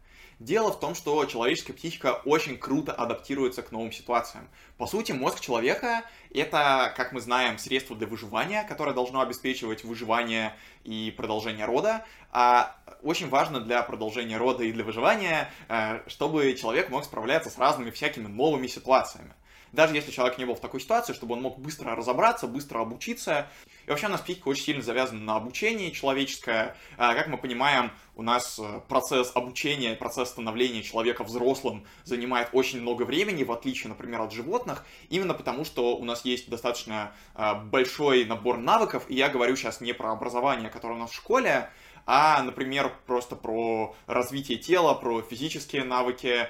Дело 0.40 0.72
в 0.72 0.80
том, 0.80 0.94
что 0.94 1.22
человеческая 1.26 1.74
психика 1.74 2.22
очень 2.24 2.56
круто 2.56 2.92
адаптируется 2.92 3.60
к 3.60 3.72
новым 3.72 3.92
ситуациям. 3.92 4.48
По 4.78 4.86
сути, 4.86 5.12
мозг 5.12 5.38
человека— 5.38 6.02
это, 6.34 6.94
как 6.96 7.12
мы 7.12 7.20
знаем, 7.20 7.58
средство 7.58 7.94
для 7.94 8.06
выживания, 8.06 8.64
которое 8.64 8.94
должно 8.94 9.20
обеспечивать 9.20 9.84
выживание 9.84 10.56
и 10.82 11.12
продолжение 11.14 11.66
рода. 11.66 12.06
А 12.32 12.74
очень 13.02 13.28
важно 13.28 13.60
для 13.60 13.82
продолжения 13.82 14.38
рода 14.38 14.64
и 14.64 14.72
для 14.72 14.82
выживания, 14.82 15.52
э, 15.68 16.00
чтобы 16.06 16.54
человек 16.54 16.88
мог 16.88 17.04
справляться 17.04 17.50
с 17.50 17.58
разными 17.58 17.90
всякими 17.90 18.26
новыми 18.26 18.66
ситуациями 18.66 19.34
даже 19.72 19.94
если 19.94 20.10
человек 20.10 20.38
не 20.38 20.44
был 20.44 20.54
в 20.54 20.60
такой 20.60 20.80
ситуации, 20.80 21.12
чтобы 21.12 21.34
он 21.34 21.42
мог 21.42 21.58
быстро 21.58 21.94
разобраться, 21.94 22.46
быстро 22.46 22.80
обучиться. 22.80 23.48
И 23.86 23.90
вообще 23.90 24.06
у 24.06 24.10
нас 24.10 24.20
психика 24.20 24.48
очень 24.48 24.64
сильно 24.64 24.82
завязана 24.82 25.20
на 25.20 25.36
обучении 25.36 25.90
человеческое. 25.90 26.76
А, 26.96 27.14
как 27.14 27.28
мы 27.28 27.38
понимаем, 27.38 27.92
у 28.16 28.22
нас 28.22 28.58
э, 28.58 28.80
процесс 28.88 29.32
обучения, 29.34 29.94
процесс 29.94 30.28
становления 30.28 30.82
человека 30.82 31.24
взрослым 31.24 31.86
занимает 32.04 32.50
очень 32.52 32.80
много 32.80 33.04
времени, 33.04 33.44
в 33.44 33.52
отличие, 33.52 33.88
например, 33.88 34.20
от 34.20 34.32
животных, 34.32 34.84
именно 35.08 35.34
потому, 35.34 35.64
что 35.64 35.96
у 35.96 36.04
нас 36.04 36.24
есть 36.24 36.50
достаточно 36.50 37.12
а, 37.34 37.54
большой 37.54 38.24
набор 38.24 38.58
навыков, 38.58 39.04
и 39.08 39.14
я 39.14 39.28
говорю 39.28 39.56
сейчас 39.56 39.80
не 39.80 39.92
про 39.92 40.12
образование, 40.12 40.68
которое 40.68 40.94
у 40.94 40.98
нас 40.98 41.10
в 41.10 41.14
школе, 41.14 41.70
а, 42.06 42.42
например, 42.42 42.92
просто 43.06 43.36
про 43.36 43.94
развитие 44.06 44.58
тела, 44.58 44.94
про 44.94 45.22
физические 45.22 45.84
навыки, 45.84 46.48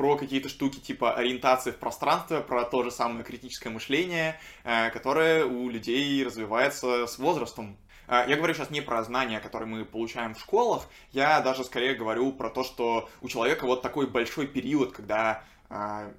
про 0.00 0.16
какие-то 0.16 0.48
штуки 0.48 0.78
типа 0.78 1.12
ориентации 1.12 1.72
в 1.72 1.76
пространстве, 1.76 2.40
про 2.40 2.64
то 2.64 2.82
же 2.82 2.90
самое 2.90 3.22
критическое 3.22 3.68
мышление, 3.68 4.40
э, 4.64 4.88
которое 4.92 5.44
у 5.44 5.68
людей 5.68 6.24
развивается 6.24 7.06
с 7.06 7.18
возрастом. 7.18 7.76
Э, 8.08 8.24
я 8.26 8.36
говорю 8.36 8.54
сейчас 8.54 8.70
не 8.70 8.80
про 8.80 9.04
знания, 9.04 9.40
которые 9.40 9.68
мы 9.68 9.84
получаем 9.84 10.34
в 10.34 10.40
школах, 10.40 10.88
я 11.12 11.42
даже 11.42 11.64
скорее 11.64 11.94
говорю 11.94 12.32
про 12.32 12.48
то, 12.48 12.64
что 12.64 13.10
у 13.20 13.28
человека 13.28 13.66
вот 13.66 13.82
такой 13.82 14.06
большой 14.06 14.46
период, 14.46 14.92
когда 14.92 15.44
э, 15.68 16.10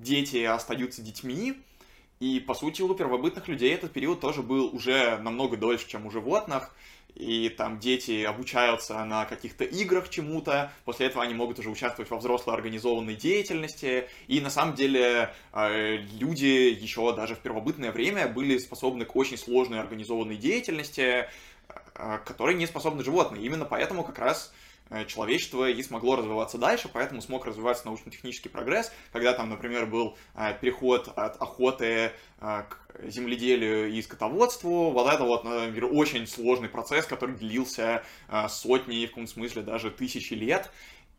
дети 0.00 0.42
остаются 0.44 1.02
детьми, 1.02 1.54
И, 2.18 2.40
по 2.40 2.54
сути, 2.54 2.80
у 2.80 2.94
первобытных 2.94 3.46
людей 3.46 3.74
этот 3.74 3.92
период 3.92 4.20
тоже 4.20 4.42
был 4.42 4.74
уже 4.74 5.18
намного 5.18 5.58
дольше, 5.58 5.86
чем 5.86 6.06
у 6.06 6.10
животных 6.10 6.74
и 7.16 7.48
там 7.48 7.78
дети 7.80 8.24
обучаются 8.24 9.02
на 9.04 9.24
каких-то 9.24 9.64
играх 9.64 10.10
чему-то, 10.10 10.70
после 10.84 11.06
этого 11.06 11.24
они 11.24 11.34
могут 11.34 11.58
уже 11.58 11.70
участвовать 11.70 12.10
во 12.10 12.18
взрослой 12.18 12.54
организованной 12.54 13.14
деятельности, 13.14 14.08
и 14.28 14.40
на 14.40 14.50
самом 14.50 14.74
деле 14.74 15.32
э, 15.52 15.96
люди 16.20 16.44
еще 16.44 17.14
даже 17.16 17.34
в 17.34 17.38
первобытное 17.38 17.90
время 17.90 18.28
были 18.28 18.58
способны 18.58 19.06
к 19.06 19.16
очень 19.16 19.38
сложной 19.38 19.80
организованной 19.80 20.36
деятельности, 20.36 21.26
э, 21.94 22.18
которой 22.24 22.54
не 22.54 22.66
способны 22.66 23.02
животные. 23.02 23.44
Именно 23.44 23.64
поэтому 23.64 24.04
как 24.04 24.18
раз 24.18 24.52
человечество 25.06 25.68
и 25.68 25.82
смогло 25.82 26.16
развиваться 26.16 26.58
дальше, 26.58 26.88
поэтому 26.92 27.20
смог 27.20 27.44
развиваться 27.44 27.86
научно-технический 27.86 28.48
прогресс, 28.48 28.92
когда 29.12 29.32
там, 29.32 29.50
например, 29.50 29.86
был 29.86 30.16
э, 30.34 30.54
переход 30.60 31.08
от 31.08 31.42
охоты 31.42 31.86
э, 31.86 32.10
к 32.40 32.78
земледелию 33.02 33.90
и 33.90 34.00
скотоводству, 34.00 34.90
вот 34.90 35.12
это 35.12 35.24
вот, 35.24 35.44
например, 35.44 35.90
очень 35.92 36.26
сложный 36.26 36.68
процесс, 36.68 37.04
который 37.04 37.36
длился 37.36 38.02
сотни, 38.48 39.04
в 39.04 39.10
каком 39.10 39.26
смысле 39.26 39.62
даже 39.62 39.90
тысячи 39.90 40.32
лет, 40.32 40.70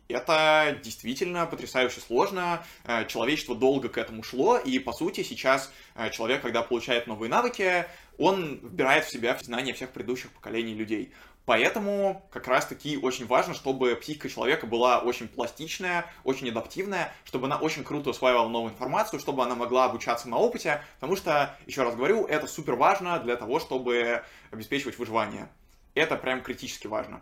это 0.08 0.80
действительно 0.84 1.46
потрясающе 1.46 2.00
сложно. 2.00 2.66
Человечество 3.08 3.56
долго 3.56 3.90
к 3.90 3.98
этому 3.98 4.24
шло, 4.24 4.58
и 4.58 4.80
по 4.80 4.94
сути 4.94 5.22
сейчас 5.22 5.72
человек, 6.12 6.42
когда 6.42 6.64
получает 6.64 7.06
новые 7.06 7.30
навыки, 7.30 7.86
он 8.18 8.60
вбирает 8.64 9.06
в 9.06 9.12
себя 9.12 9.38
знания 9.42 9.74
всех 9.74 9.92
предыдущих 9.92 10.32
поколений 10.32 10.74
людей. 10.74 11.12
Поэтому 11.48 12.28
как 12.30 12.46
раз-таки 12.50 12.98
очень 12.98 13.26
важно, 13.26 13.54
чтобы 13.54 13.96
психика 13.96 14.28
человека 14.28 14.68
была 14.68 15.00
очень 15.00 15.30
пластичная, 15.30 16.06
очень 16.26 16.50
адаптивная, 16.50 17.14
чтобы 17.24 17.46
она 17.46 17.56
очень 17.56 17.86
круто 17.86 18.10
усваивала 18.10 18.50
новую 18.50 18.74
информацию, 18.74 19.22
чтобы 19.22 19.44
она 19.44 19.56
могла 19.56 19.86
обучаться 19.86 20.28
на 20.28 20.36
опыте, 20.36 20.84
потому 20.96 21.16
что, 21.16 21.56
еще 21.66 21.84
раз 21.84 21.96
говорю, 21.96 22.26
это 22.26 22.48
супер 22.48 22.76
важно 22.76 23.18
для 23.20 23.38
того, 23.38 23.62
чтобы 23.62 24.24
обеспечивать 24.52 24.98
выживание. 24.98 25.48
Это 25.96 26.18
прям 26.18 26.42
критически 26.42 26.88
важно. 26.88 27.22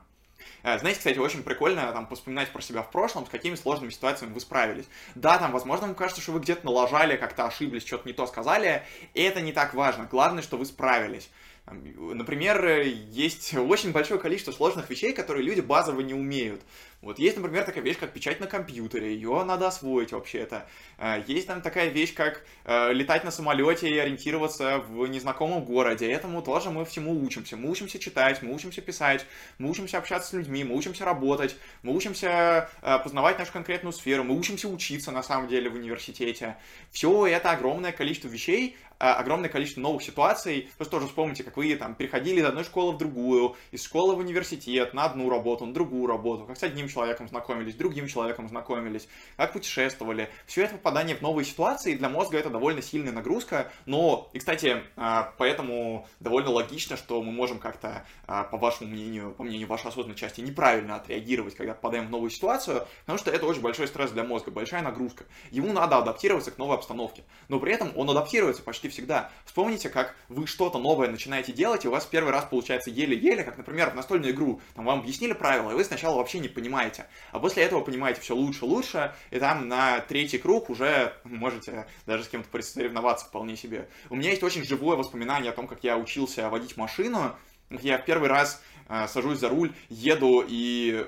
Э, 0.64 0.80
знаете, 0.80 0.98
кстати, 0.98 1.20
очень 1.20 1.44
прикольно 1.44 1.92
там 1.92 2.08
вспоминать 2.12 2.52
про 2.52 2.64
себя 2.64 2.82
в 2.82 2.90
прошлом, 2.90 3.28
с 3.28 3.30
какими 3.30 3.54
сложными 3.54 3.92
ситуациями 3.92 4.34
вы 4.34 4.40
справились. 4.40 4.86
Да, 5.14 5.38
там, 5.38 5.52
возможно, 5.52 5.86
вам 5.86 5.96
кажется, 5.96 6.24
что 6.24 6.32
вы 6.32 6.40
где-то 6.40 6.66
налажали, 6.66 7.16
как-то 7.16 7.46
ошиблись, 7.46 7.86
что-то 7.86 8.08
не 8.08 8.14
то 8.14 8.26
сказали, 8.26 8.82
это 9.14 9.40
не 9.40 9.54
так 9.54 9.76
важно. 9.76 10.06
Главное, 10.10 10.42
что 10.42 10.58
вы 10.58 10.66
справились. 10.66 11.30
Например, 11.68 12.84
есть 12.84 13.56
очень 13.56 13.92
большое 13.92 14.20
количество 14.20 14.52
сложных 14.52 14.90
вещей, 14.90 15.14
которые 15.14 15.44
люди 15.44 15.62
базово 15.62 16.02
не 16.02 16.14
умеют. 16.14 16.62
Вот 17.06 17.20
есть, 17.20 17.38
например, 17.38 17.64
такая 17.66 17.84
вещь, 17.84 18.00
как 18.00 18.14
печать 18.14 18.40
на 18.40 18.48
компьютере, 18.48 19.14
ее 19.14 19.44
надо 19.44 19.68
освоить 19.68 20.12
вообще-то. 20.12 20.66
Э, 20.98 21.24
есть 21.28 21.46
там 21.46 21.62
такая 21.62 21.90
вещь, 21.90 22.16
как 22.16 22.44
э, 22.64 22.94
летать 22.94 23.24
на 23.24 23.30
самолете 23.30 23.88
и 23.88 23.96
ориентироваться 23.96 24.80
в 24.80 25.06
незнакомом 25.06 25.64
городе. 25.64 26.12
Этому 26.12 26.42
тоже 26.42 26.72
мы 26.72 26.84
всему 26.84 27.24
учимся. 27.24 27.58
Мы 27.58 27.70
учимся 27.70 28.00
читать, 28.00 28.42
мы 28.42 28.52
учимся 28.52 28.82
писать, 28.82 29.28
мы 29.60 29.70
учимся 29.70 30.00
общаться 30.00 30.30
с 30.30 30.34
людьми, 30.34 30.64
мы 30.64 30.76
учимся 30.76 31.06
работать, 31.06 31.56
мы 31.84 31.96
учимся 31.96 32.72
э, 32.82 32.98
познавать 33.04 33.38
нашу 33.38 33.54
конкретную 33.54 33.94
сферу, 33.94 34.24
мы 34.24 34.36
учимся 34.36 34.68
учиться 34.68 35.12
на 35.12 35.22
самом 35.22 35.48
деле 35.48 35.70
в 35.70 35.76
университете. 35.76 36.58
Все 36.90 37.28
это 37.28 37.52
огромное 37.52 37.92
количество 37.92 38.30
вещей, 38.30 38.78
огромное 38.98 39.50
количество 39.50 39.82
новых 39.82 40.04
ситуаций. 40.04 40.70
Просто 40.78 40.94
тоже 40.94 41.08
вспомните, 41.08 41.44
как 41.44 41.58
вы 41.58 41.76
там 41.76 41.96
переходили 41.96 42.40
из 42.40 42.46
одной 42.46 42.64
школы 42.64 42.94
в 42.94 42.98
другую, 42.98 43.56
из 43.72 43.84
школы 43.84 44.16
в 44.16 44.20
университет, 44.20 44.94
на 44.94 45.06
одну 45.06 45.30
работу, 45.30 45.66
на 45.66 45.74
другую 45.74 46.08
работу, 46.08 46.46
как 46.46 46.58
с 46.58 46.64
одним 46.64 46.88
человеком 46.96 47.28
знакомились, 47.28 47.76
другим 47.76 48.08
человеком 48.08 48.48
знакомились, 48.48 49.08
как 49.36 49.54
путешествовали. 49.54 50.30
Все 50.46 50.64
это 50.64 50.76
попадание 50.76 51.16
в 51.16 51.22
новые 51.22 51.46
ситуации, 51.46 51.96
для 51.96 52.10
мозга 52.10 52.38
это 52.38 52.50
довольно 52.50 52.82
сильная 52.82 53.12
нагрузка, 53.12 53.72
но, 53.86 54.30
и, 54.34 54.40
кстати, 54.40 54.82
а, 54.96 55.34
поэтому 55.38 56.08
довольно 56.20 56.52
логично, 56.52 56.96
что 56.96 57.22
мы 57.22 57.32
можем 57.32 57.60
как-то, 57.60 58.06
а, 58.28 58.44
по 58.44 58.58
вашему 58.58 58.92
мнению, 58.92 59.34
по 59.34 59.44
мнению 59.44 59.68
вашей 59.68 59.88
осознанной 59.88 60.16
части, 60.18 60.40
неправильно 60.42 60.96
отреагировать, 60.96 61.56
когда 61.56 61.74
попадаем 61.74 62.08
в 62.08 62.12
новую 62.12 62.30
ситуацию, 62.30 62.88
потому 63.02 63.20
что 63.20 63.30
это 63.30 63.46
очень 63.46 63.62
большой 63.62 63.88
стресс 63.88 64.12
для 64.12 64.24
мозга, 64.24 64.52
большая 64.52 64.82
нагрузка. 64.82 65.26
Ему 65.52 65.74
надо 65.74 65.98
адаптироваться 65.98 66.52
к 66.52 66.58
новой 66.58 66.76
обстановке, 66.76 67.24
но 67.50 67.60
при 67.60 67.74
этом 67.74 67.92
он 67.96 68.10
адаптируется 68.10 68.64
почти 68.64 68.88
всегда. 68.88 69.32
Вспомните, 69.46 69.90
как 69.90 70.16
вы 70.30 70.48
что-то 70.48 70.80
новое 70.80 71.10
начинаете 71.10 71.52
делать, 71.52 71.84
и 71.84 71.88
у 71.90 71.92
вас 71.92 72.06
первый 72.06 72.32
раз 72.32 72.46
получается 72.46 72.90
еле-еле, 72.90 73.44
как, 73.44 73.58
например, 73.58 73.90
в 73.90 73.96
настольную 73.96 74.32
игру, 74.32 74.62
там 74.76 74.86
вам 74.86 75.00
объяснили 75.00 75.34
правила, 75.34 75.72
и 75.72 75.74
вы 75.74 75.84
сначала 75.84 76.18
вообще 76.18 76.40
не 76.40 76.48
понимаете, 76.48 76.75
понимаете. 76.76 77.08
А 77.32 77.40
после 77.40 77.64
этого 77.64 77.82
понимаете 77.82 78.20
все 78.22 78.36
лучше-лучше, 78.36 79.14
и 79.32 79.40
там 79.40 79.70
на 79.70 80.02
третий 80.02 80.38
круг 80.38 80.70
уже 80.70 81.14
можете 81.24 81.88
даже 82.06 82.26
с 82.26 82.28
кем-то 82.28 82.62
соревноваться 82.62 83.26
вполне 83.26 83.56
себе. 83.56 83.88
У 84.10 84.16
меня 84.16 84.32
есть 84.32 84.44
очень 84.44 84.64
живое 84.64 84.98
воспоминание 84.98 85.52
о 85.52 85.56
том, 85.56 85.68
как 85.68 85.84
я 85.84 85.98
учился 85.98 86.50
водить 86.50 86.76
машину. 86.76 87.36
Я 87.70 87.98
в 87.98 88.06
первый 88.06 88.28
раз 88.28 88.62
сажусь 89.08 89.40
за 89.40 89.50
руль, 89.50 89.74
еду, 89.90 90.44
и 90.48 91.06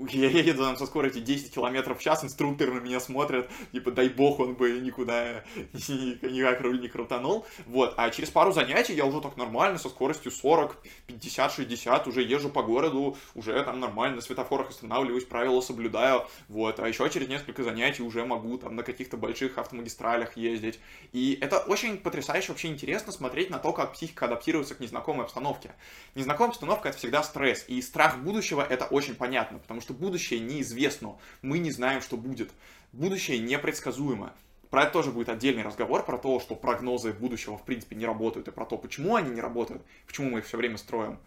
я 0.10 0.28
еду 0.28 0.64
там 0.64 0.76
со 0.76 0.86
скоростью 0.86 1.22
10 1.22 1.52
км 1.52 1.94
в 1.94 2.00
час, 2.00 2.24
инструкторы 2.24 2.72
на 2.72 2.80
меня 2.80 3.00
смотрят, 3.00 3.50
типа, 3.72 3.90
дай 3.90 4.08
бог, 4.08 4.40
он 4.40 4.54
бы 4.54 4.72
никуда 4.80 5.44
никак 5.72 6.60
руль 6.60 6.80
не 6.80 6.88
крутанул, 6.88 7.46
вот, 7.66 7.94
а 7.96 8.10
через 8.10 8.30
пару 8.30 8.52
занятий 8.52 8.94
я 8.94 9.04
уже 9.04 9.20
так 9.20 9.36
нормально, 9.36 9.78
со 9.78 9.88
скоростью 9.88 10.32
40, 10.32 10.76
50, 11.06 11.52
60, 11.52 12.06
уже 12.06 12.22
езжу 12.22 12.48
по 12.48 12.62
городу, 12.62 13.16
уже 13.34 13.62
там 13.64 13.80
нормально, 13.80 14.16
на 14.16 14.22
светофорах 14.22 14.70
останавливаюсь, 14.70 15.24
правила 15.24 15.60
соблюдаю, 15.60 16.26
вот, 16.48 16.80
а 16.80 16.88
еще 16.88 17.08
через 17.10 17.28
несколько 17.28 17.62
занятий 17.62 18.02
уже 18.02 18.24
могу 18.24 18.58
там 18.58 18.76
на 18.76 18.82
каких-то 18.82 19.16
больших 19.16 19.58
автомагистралях 19.58 20.36
ездить, 20.36 20.80
и 21.12 21.38
это 21.40 21.58
очень 21.58 21.98
потрясающе, 21.98 22.48
вообще 22.48 22.68
интересно 22.68 23.12
смотреть 23.12 23.50
на 23.50 23.58
то, 23.58 23.72
как 23.72 23.92
психика 23.92 24.26
адаптируется 24.26 24.74
к 24.74 24.80
незнакомой 24.80 25.24
обстановке. 25.24 25.72
Незнакомая 26.14 26.50
обстановка— 26.50 26.88
это 26.90 26.98
всегда 26.98 27.19
стресс. 27.22 27.64
И 27.68 27.80
страх 27.82 28.18
будущего 28.18 28.62
это 28.62 28.84
очень 28.86 29.14
понятно, 29.14 29.58
потому 29.58 29.80
что 29.80 29.94
будущее 29.94 30.40
неизвестно. 30.40 31.16
Мы 31.42 31.58
не 31.58 31.70
знаем, 31.70 32.00
что 32.00 32.16
будет. 32.16 32.50
Будущее 32.92 33.38
непредсказуемо. 33.38 34.32
Про 34.70 34.84
это 34.84 34.92
тоже 34.92 35.10
будет 35.10 35.28
отдельный 35.28 35.64
разговор, 35.64 36.04
про 36.04 36.16
то, 36.16 36.38
что 36.38 36.54
прогнозы 36.54 37.12
будущего 37.12 37.58
в 37.58 37.64
принципе 37.64 37.96
не 37.96 38.06
работают, 38.06 38.46
и 38.48 38.52
про 38.52 38.64
то, 38.64 38.78
почему 38.78 39.16
они 39.16 39.30
не 39.30 39.40
работают, 39.40 39.82
почему 40.06 40.30
мы 40.30 40.38
их 40.38 40.46
все 40.46 40.56
время 40.56 40.76
строим. 40.76 41.18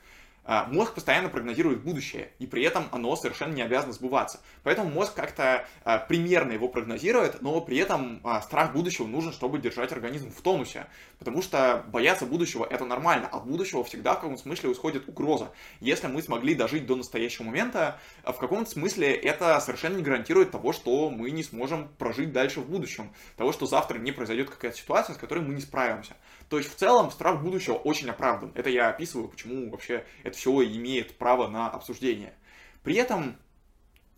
А, 0.45 0.65
мозг 0.65 0.93
постоянно 0.93 1.29
прогнозирует 1.29 1.83
будущее, 1.83 2.31
и 2.39 2.45
при 2.45 2.63
этом 2.63 2.87
оно 2.91 3.15
совершенно 3.15 3.53
не 3.53 3.61
обязано 3.61 3.93
сбываться. 3.93 4.39
Поэтому 4.63 4.89
мозг 4.89 5.13
как-то 5.13 5.65
а, 5.83 5.99
примерно 5.99 6.51
его 6.51 6.67
прогнозирует, 6.67 7.41
но 7.41 7.61
при 7.61 7.77
этом 7.77 8.19
а, 8.23 8.41
страх 8.41 8.73
будущего 8.73 9.07
нужен, 9.07 9.31
чтобы 9.31 9.59
держать 9.59 9.91
организм 9.91 10.31
в 10.31 10.41
тонусе. 10.41 10.87
Потому 11.19 11.41
что 11.41 11.85
бояться 11.87 12.25
будущего 12.25 12.67
это 12.69 12.85
нормально, 12.85 13.27
от 13.27 13.45
будущего 13.45 13.83
всегда 13.83 14.13
в 14.13 14.15
каком-то 14.15 14.41
смысле 14.41 14.71
исходит 14.73 15.07
угроза. 15.07 15.51
Если 15.79 16.07
мы 16.07 16.21
смогли 16.21 16.55
дожить 16.55 16.85
до 16.85 16.95
настоящего 16.95 17.45
момента, 17.45 17.99
в 18.23 18.33
каком-то 18.33 18.69
смысле 18.69 19.13
это 19.13 19.59
совершенно 19.61 19.97
не 19.97 20.03
гарантирует 20.03 20.51
того, 20.51 20.73
что 20.73 21.09
мы 21.09 21.31
не 21.31 21.43
сможем 21.43 21.87
прожить 21.97 22.33
дальше 22.33 22.59
в 22.59 22.69
будущем. 22.69 23.11
Того, 23.37 23.53
что 23.53 23.65
завтра 23.65 23.97
не 23.97 24.11
произойдет 24.11 24.49
какая-то 24.49 24.77
ситуация, 24.77 25.15
с 25.15 25.17
которой 25.17 25.39
мы 25.39 25.53
не 25.53 25.61
справимся. 25.61 26.15
То 26.53 26.59
есть 26.59 26.71
в 26.71 26.75
целом 26.75 27.09
страх 27.09 27.41
будущего 27.41 27.73
очень 27.73 28.11
оправдан. 28.11 28.51
Это 28.53 28.69
я 28.69 28.89
описываю, 28.89 29.27
почему 29.27 29.71
вообще 29.71 30.05
это 30.21 30.37
все 30.37 30.63
имеет 30.63 31.17
право 31.17 31.47
на 31.47 31.67
обсуждение. 31.67 32.35
При 32.83 32.93
этом, 32.93 33.37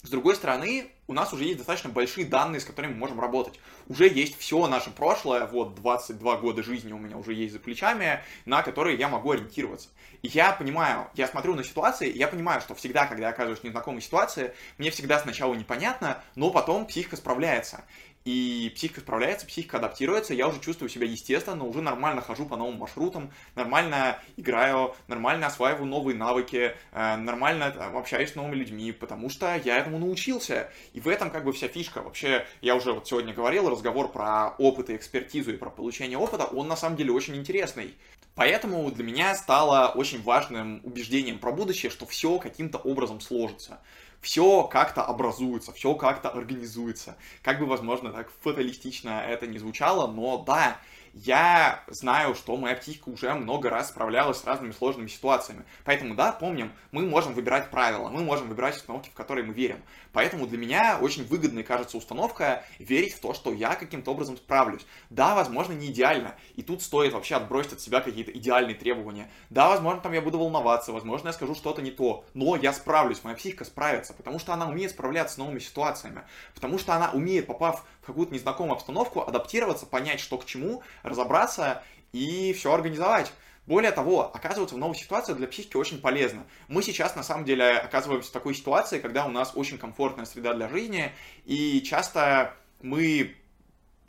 с 0.03 0.09
другой 0.09 0.35
стороны, 0.35 0.91
у 1.07 1.13
нас 1.13 1.31
уже 1.31 1.45
есть 1.45 1.59
достаточно 1.59 1.89
большие 1.89 2.25
данные, 2.25 2.59
с 2.59 2.65
которыми 2.65 2.91
мы 2.91 2.97
можем 2.97 3.21
работать. 3.21 3.57
Уже 3.87 4.09
есть 4.09 4.37
все 4.37 4.67
наше 4.67 4.89
прошлое, 4.89 5.45
вот 5.45 5.75
22 5.75 6.37
года 6.37 6.61
жизни 6.61 6.91
у 6.91 6.97
меня 6.97 7.15
уже 7.15 7.33
есть 7.33 7.53
за 7.53 7.59
плечами, 7.59 8.21
на 8.43 8.63
которые 8.63 8.97
я 8.97 9.07
могу 9.07 9.31
ориентироваться. 9.31 9.87
И 10.21 10.27
я 10.27 10.51
понимаю, 10.51 11.07
я 11.13 11.27
смотрю 11.27 11.55
на 11.55 11.63
ситуации, 11.63 12.11
я 12.11 12.27
понимаю, 12.27 12.59
что 12.59 12.75
всегда, 12.75 13.05
когда 13.05 13.27
я 13.27 13.29
оказываюсь 13.29 13.59
в 13.59 13.63
незнакомой 13.63 14.01
ситуации, 14.01 14.53
мне 14.77 14.91
всегда 14.91 15.19
сначала 15.19 15.53
непонятно, 15.53 16.21
но 16.35 16.49
потом 16.49 16.85
психика 16.85 17.15
справляется 17.15 17.85
и 18.25 18.71
психика 18.75 19.01
справляется, 19.01 19.45
психика 19.45 19.77
адаптируется, 19.77 20.33
я 20.33 20.47
уже 20.47 20.59
чувствую 20.59 20.89
себя 20.89 21.05
естественно, 21.05 21.63
уже 21.63 21.81
нормально 21.81 22.21
хожу 22.21 22.47
по 22.47 22.57
новым 22.57 22.79
маршрутам, 22.79 23.31
нормально 23.53 24.19
играю, 24.35 24.95
нормально 25.07 25.45
осваиваю 25.47 25.85
новые 25.85 26.17
навыки, 26.17 26.75
э, 26.91 27.15
нормально 27.17 27.67
общаюсь 27.67 28.31
с 28.31 28.35
новыми 28.35 28.55
людьми, 28.55 28.91
потому 28.91 29.29
что 29.29 29.55
я 29.63 29.77
этому 29.77 29.99
научился. 29.99 30.71
И 30.93 30.99
в 30.99 31.07
этом 31.07 31.29
как 31.29 31.45
бы 31.45 31.53
вся 31.53 31.67
фишка. 31.67 32.01
Вообще, 32.01 32.47
я 32.61 32.75
уже 32.75 32.93
вот 32.93 33.07
сегодня 33.07 33.31
говорил, 33.31 33.69
разговор 33.69 34.11
про 34.11 34.55
опыт 34.57 34.89
и 34.89 34.95
экспертизу 34.95 35.53
и 35.53 35.57
про 35.57 35.69
получение 35.69 36.17
опыта, 36.17 36.45
он 36.45 36.67
на 36.67 36.75
самом 36.75 36.97
деле 36.97 37.11
очень 37.11 37.35
интересный. 37.35 37.95
Поэтому 38.33 38.89
для 38.91 39.03
меня 39.03 39.35
стало 39.35 39.91
очень 39.95 40.21
важным 40.21 40.81
убеждением 40.83 41.37
про 41.37 41.51
будущее, 41.51 41.91
что 41.91 42.07
все 42.07 42.39
каким-то 42.39 42.79
образом 42.79 43.21
сложится 43.21 43.79
все 44.25 44.63
как-то 44.63 45.03
образуется, 45.03 45.71
все 45.71 45.93
как-то 45.93 46.29
организуется. 46.29 47.15
Как 47.43 47.59
бы, 47.59 47.67
возможно, 47.67 48.11
так 48.11 48.31
фаталистично 48.41 49.23
это 49.23 49.45
не 49.45 49.59
звучало, 49.59 50.07
но 50.11 50.39
да, 50.39 50.79
Я 51.17 51.81
знаю, 51.87 52.35
что 52.35 52.57
моя 52.57 52.75
психика 52.75 53.07
уже 53.07 53.33
много 53.33 53.69
раз 53.69 53.87
справлялась 53.87 54.39
с 54.39 54.43
разными 54.43 54.73
сложными 54.73 55.07
ситуациями. 55.07 55.63
Поэтому, 55.85 56.13
да, 56.13 56.33
помним, 56.33 56.73
мы 56.91 57.05
можем 57.05 57.33
выбирать 57.33 57.71
правила, 57.71 58.09
мы 58.09 58.21
можем 58.21 58.49
выбирать 58.49 58.75
установки, 58.75 59.07
в 59.07 59.13
которые 59.13 59.45
мы 59.45 59.53
верим. 59.53 59.81
Поэтому 60.11 60.45
для 60.45 60.57
меня 60.57 60.97
очень 61.01 61.25
выгодной 61.25 61.63
кажется 61.63 61.95
установка 61.95 62.65
верить 62.79 63.13
в 63.13 63.21
то, 63.21 63.33
что 63.33 63.53
я 63.53 63.75
каким-то 63.75 64.11
образом 64.11 64.35
справлюсь. 64.35 64.85
Да, 65.09 65.35
возможно, 65.35 65.71
не 65.71 65.87
идеально. 65.87 66.35
И 66.55 66.63
тут 66.63 66.81
стоит 66.81 67.13
вообще 67.13 67.35
отбросить 67.35 67.73
от 67.73 67.79
себя 67.79 68.01
какие-то 68.01 68.31
идеальные 68.31 68.75
требования. 68.75 69.31
Да, 69.49 69.69
возможно, 69.69 70.01
там 70.01 70.11
я 70.11 70.21
буду 70.21 70.37
волноваться, 70.37 70.91
возможно, 70.91 71.27
я 71.27 71.33
скажу 71.33 71.55
что-то 71.55 71.81
не 71.81 71.91
то. 71.91 72.25
Но 72.33 72.57
я 72.57 72.73
справлюсь, 72.73 73.23
моя 73.23 73.37
психика 73.37 73.63
справится, 73.63 74.13
потому 74.13 74.37
что 74.37 74.51
она 74.51 74.67
умеет 74.67 74.91
справляться 74.91 75.35
с 75.35 75.37
новыми 75.37 75.59
ситуациями. 75.59 76.23
Потому 76.53 76.77
что 76.77 76.93
она 76.93 77.11
умеет, 77.11 77.47
попав 77.47 77.85
какую-то 78.05 78.33
незнакомую 78.33 78.75
обстановку, 78.75 79.21
адаптироваться, 79.21 79.85
понять, 79.85 80.19
что 80.19 80.37
к 80.37 80.45
чему, 80.45 80.83
разобраться 81.03 81.83
и 82.13 82.53
все 82.53 82.71
организовать. 82.73 83.31
Более 83.65 83.91
того, 83.91 84.31
оказываться 84.33 84.75
в 84.75 84.77
новой 84.77 84.95
ситуации 84.95 85.33
для 85.33 85.47
психики 85.47 85.75
очень 85.75 85.99
полезно. 85.99 86.45
Мы 86.67 86.83
сейчас, 86.83 87.15
на 87.15 87.23
самом 87.23 87.45
деле, 87.45 87.71
оказываемся 87.71 88.29
в 88.29 88.33
такой 88.33 88.53
ситуации, 88.53 88.99
когда 88.99 89.25
у 89.25 89.29
нас 89.29 89.53
очень 89.55 89.79
комфортная 89.79 90.25
среда 90.25 90.53
для 90.53 90.69
жизни, 90.69 91.11
и 91.45 91.81
часто 91.81 92.53
мы 92.81 93.35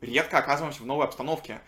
редко 0.03 0.39
оказываемся 0.39 0.83
в 0.83 0.87
новой 0.87 1.07
обстановке. 1.07 1.61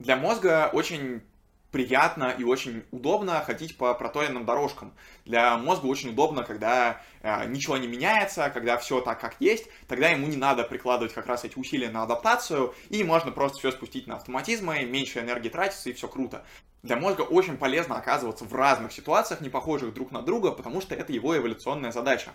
Для 0.00 0.16
мозга 0.16 0.70
очень 0.72 1.22
приятно 1.70 2.34
и 2.36 2.44
очень 2.44 2.84
удобно 2.90 3.40
ходить 3.42 3.76
по 3.76 3.94
проторенным 3.94 4.44
дорожкам. 4.44 4.92
Для 5.24 5.56
мозга 5.56 5.86
очень 5.86 6.10
удобно, 6.10 6.42
когда 6.42 7.00
э, 7.22 7.46
ничего 7.48 7.76
не 7.76 7.86
меняется, 7.86 8.50
когда 8.50 8.76
все 8.78 9.00
так, 9.00 9.20
как 9.20 9.36
есть, 9.40 9.66
тогда 9.86 10.08
ему 10.08 10.26
не 10.26 10.36
надо 10.36 10.64
прикладывать 10.64 11.14
как 11.14 11.26
раз 11.26 11.44
эти 11.44 11.58
усилия 11.58 11.90
на 11.90 12.02
адаптацию, 12.02 12.74
и 12.88 13.04
можно 13.04 13.30
просто 13.30 13.58
все 13.58 13.72
спустить 13.72 14.06
на 14.06 14.16
автоматизмы, 14.16 14.84
меньше 14.84 15.20
энергии 15.20 15.48
тратится, 15.48 15.90
и 15.90 15.92
все 15.92 16.08
круто. 16.08 16.44
Для 16.82 16.96
мозга 16.96 17.22
очень 17.22 17.58
полезно 17.58 17.96
оказываться 17.96 18.44
в 18.44 18.54
разных 18.54 18.92
ситуациях, 18.92 19.40
не 19.42 19.50
похожих 19.50 19.92
друг 19.92 20.12
на 20.12 20.22
друга, 20.22 20.52
потому 20.52 20.80
что 20.80 20.94
это 20.94 21.12
его 21.12 21.36
эволюционная 21.36 21.92
задача. 21.92 22.32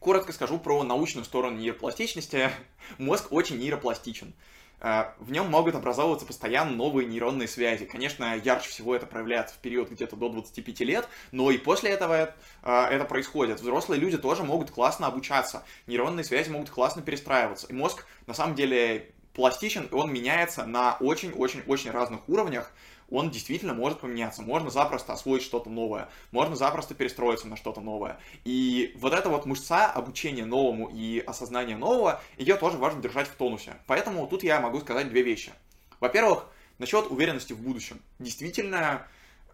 Коротко 0.00 0.32
скажу 0.32 0.58
про 0.58 0.82
научную 0.82 1.24
сторону 1.24 1.58
нейропластичности. 1.58 2.50
Мозг 2.98 3.32
очень 3.32 3.58
нейропластичен. 3.58 4.34
Э, 4.80 5.12
в 5.18 5.30
нем 5.30 5.50
могут 5.50 5.74
образовываться 5.74 6.26
постоянно 6.26 6.72
новые 6.72 7.06
нейронные 7.06 7.48
связи. 7.48 7.86
Конечно, 7.86 8.36
ярче 8.36 8.68
всего 8.68 8.94
это 8.94 9.06
проявляется 9.06 9.54
в 9.54 9.58
период 9.58 9.90
где-то 9.90 10.16
до 10.16 10.28
25 10.28 10.80
лет, 10.80 11.08
но 11.32 11.50
и 11.50 11.58
после 11.58 11.90
этого 11.90 12.34
э, 12.62 12.70
это 12.90 13.04
происходит. 13.04 13.60
Взрослые 13.60 14.00
люди 14.00 14.18
тоже 14.18 14.42
могут 14.42 14.70
классно 14.70 15.06
обучаться, 15.06 15.64
нейронные 15.86 16.24
связи 16.24 16.50
могут 16.50 16.70
классно 16.70 17.02
перестраиваться. 17.02 17.66
И 17.68 17.72
мозг, 17.72 18.04
на 18.26 18.34
самом 18.34 18.54
деле, 18.54 19.12
пластичен, 19.32 19.84
и 19.84 19.94
он 19.94 20.12
меняется 20.12 20.64
на 20.64 20.96
очень-очень-очень 21.00 21.90
разных 21.90 22.26
уровнях, 22.28 22.72
он 23.10 23.30
действительно 23.30 23.74
может 23.74 24.00
поменяться. 24.00 24.42
Можно 24.42 24.70
запросто 24.70 25.12
освоить 25.12 25.42
что-то 25.42 25.70
новое, 25.70 26.08
можно 26.30 26.56
запросто 26.56 26.94
перестроиться 26.94 27.48
на 27.48 27.56
что-то 27.56 27.80
новое. 27.80 28.18
И 28.44 28.92
вот 28.96 29.12
эта 29.12 29.28
вот 29.28 29.46
мышца 29.46 29.86
обучения 29.86 30.44
новому 30.44 30.88
и 30.92 31.20
осознания 31.20 31.76
нового, 31.76 32.20
ее 32.36 32.56
тоже 32.56 32.78
важно 32.78 33.02
держать 33.02 33.28
в 33.28 33.34
тонусе. 33.34 33.76
Поэтому 33.86 34.26
тут 34.26 34.42
я 34.42 34.60
могу 34.60 34.80
сказать 34.80 35.08
две 35.08 35.22
вещи. 35.22 35.52
Во-первых, 36.00 36.46
насчет 36.78 37.10
уверенности 37.10 37.52
в 37.52 37.60
будущем. 37.60 38.00
Действительно, 38.18 39.06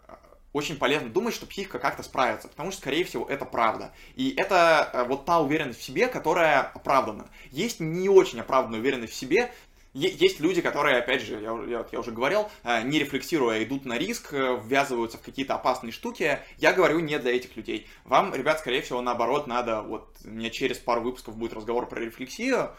э, 0.09 0.14
очень 0.53 0.76
полезно 0.76 1.09
думать, 1.09 1.34
что 1.34 1.46
психика 1.46 1.78
как-то 1.78 2.03
справится, 2.03 2.48
потому 2.48 2.70
что, 2.70 2.80
скорее 2.80 3.05
всего, 3.05 3.26
это 3.28 3.44
правда. 3.44 3.92
И 4.16 4.34
это 4.36 4.90
э, 4.92 5.05
вот 5.05 5.24
та 5.24 5.40
уверенность 5.40 5.80
в 5.80 5.84
себе, 5.84 6.09
которая 6.09 6.62
оправдана. 6.62 7.28
Есть 7.50 7.80
не 7.80 8.09
очень 8.09 8.40
оправданная 8.40 8.80
уверенность 8.80 9.12
в 9.12 9.16
себе, 9.16 9.53
есть 9.95 10.40
люди, 10.40 10.62
которые, 10.62 10.97
опять 10.99 11.22
же, 11.22 11.34
я, 11.34 11.53
я, 11.68 11.86
я 11.90 12.01
уже 12.01 12.12
говорил, 12.12 12.49
э, 12.64 12.82
не 12.82 12.99
рефлексируя, 12.99 13.62
идут 13.62 13.84
на 13.84 13.99
риск, 13.99 14.32
э, 14.32 14.59
ввязываются 14.64 15.18
в 15.18 15.20
какие-то 15.20 15.55
опасные 15.55 15.93
штуки. 15.93 16.38
Я 16.57 16.72
говорю 16.72 17.01
не 17.01 17.18
для 17.18 17.36
этих 17.36 17.57
людей. 17.57 17.86
Вам, 18.05 18.34
ребят, 18.34 18.61
скорее 18.61 18.80
всего, 18.80 19.03
наоборот, 19.03 19.47
надо, 19.47 19.82
вот, 19.82 20.09
мне 20.24 20.51
через 20.51 20.78
пару 20.78 21.03
выпусков 21.03 21.36
будет 21.36 21.53
разговор 21.53 21.88
про 21.88 22.01
рефлексию, 22.01 22.70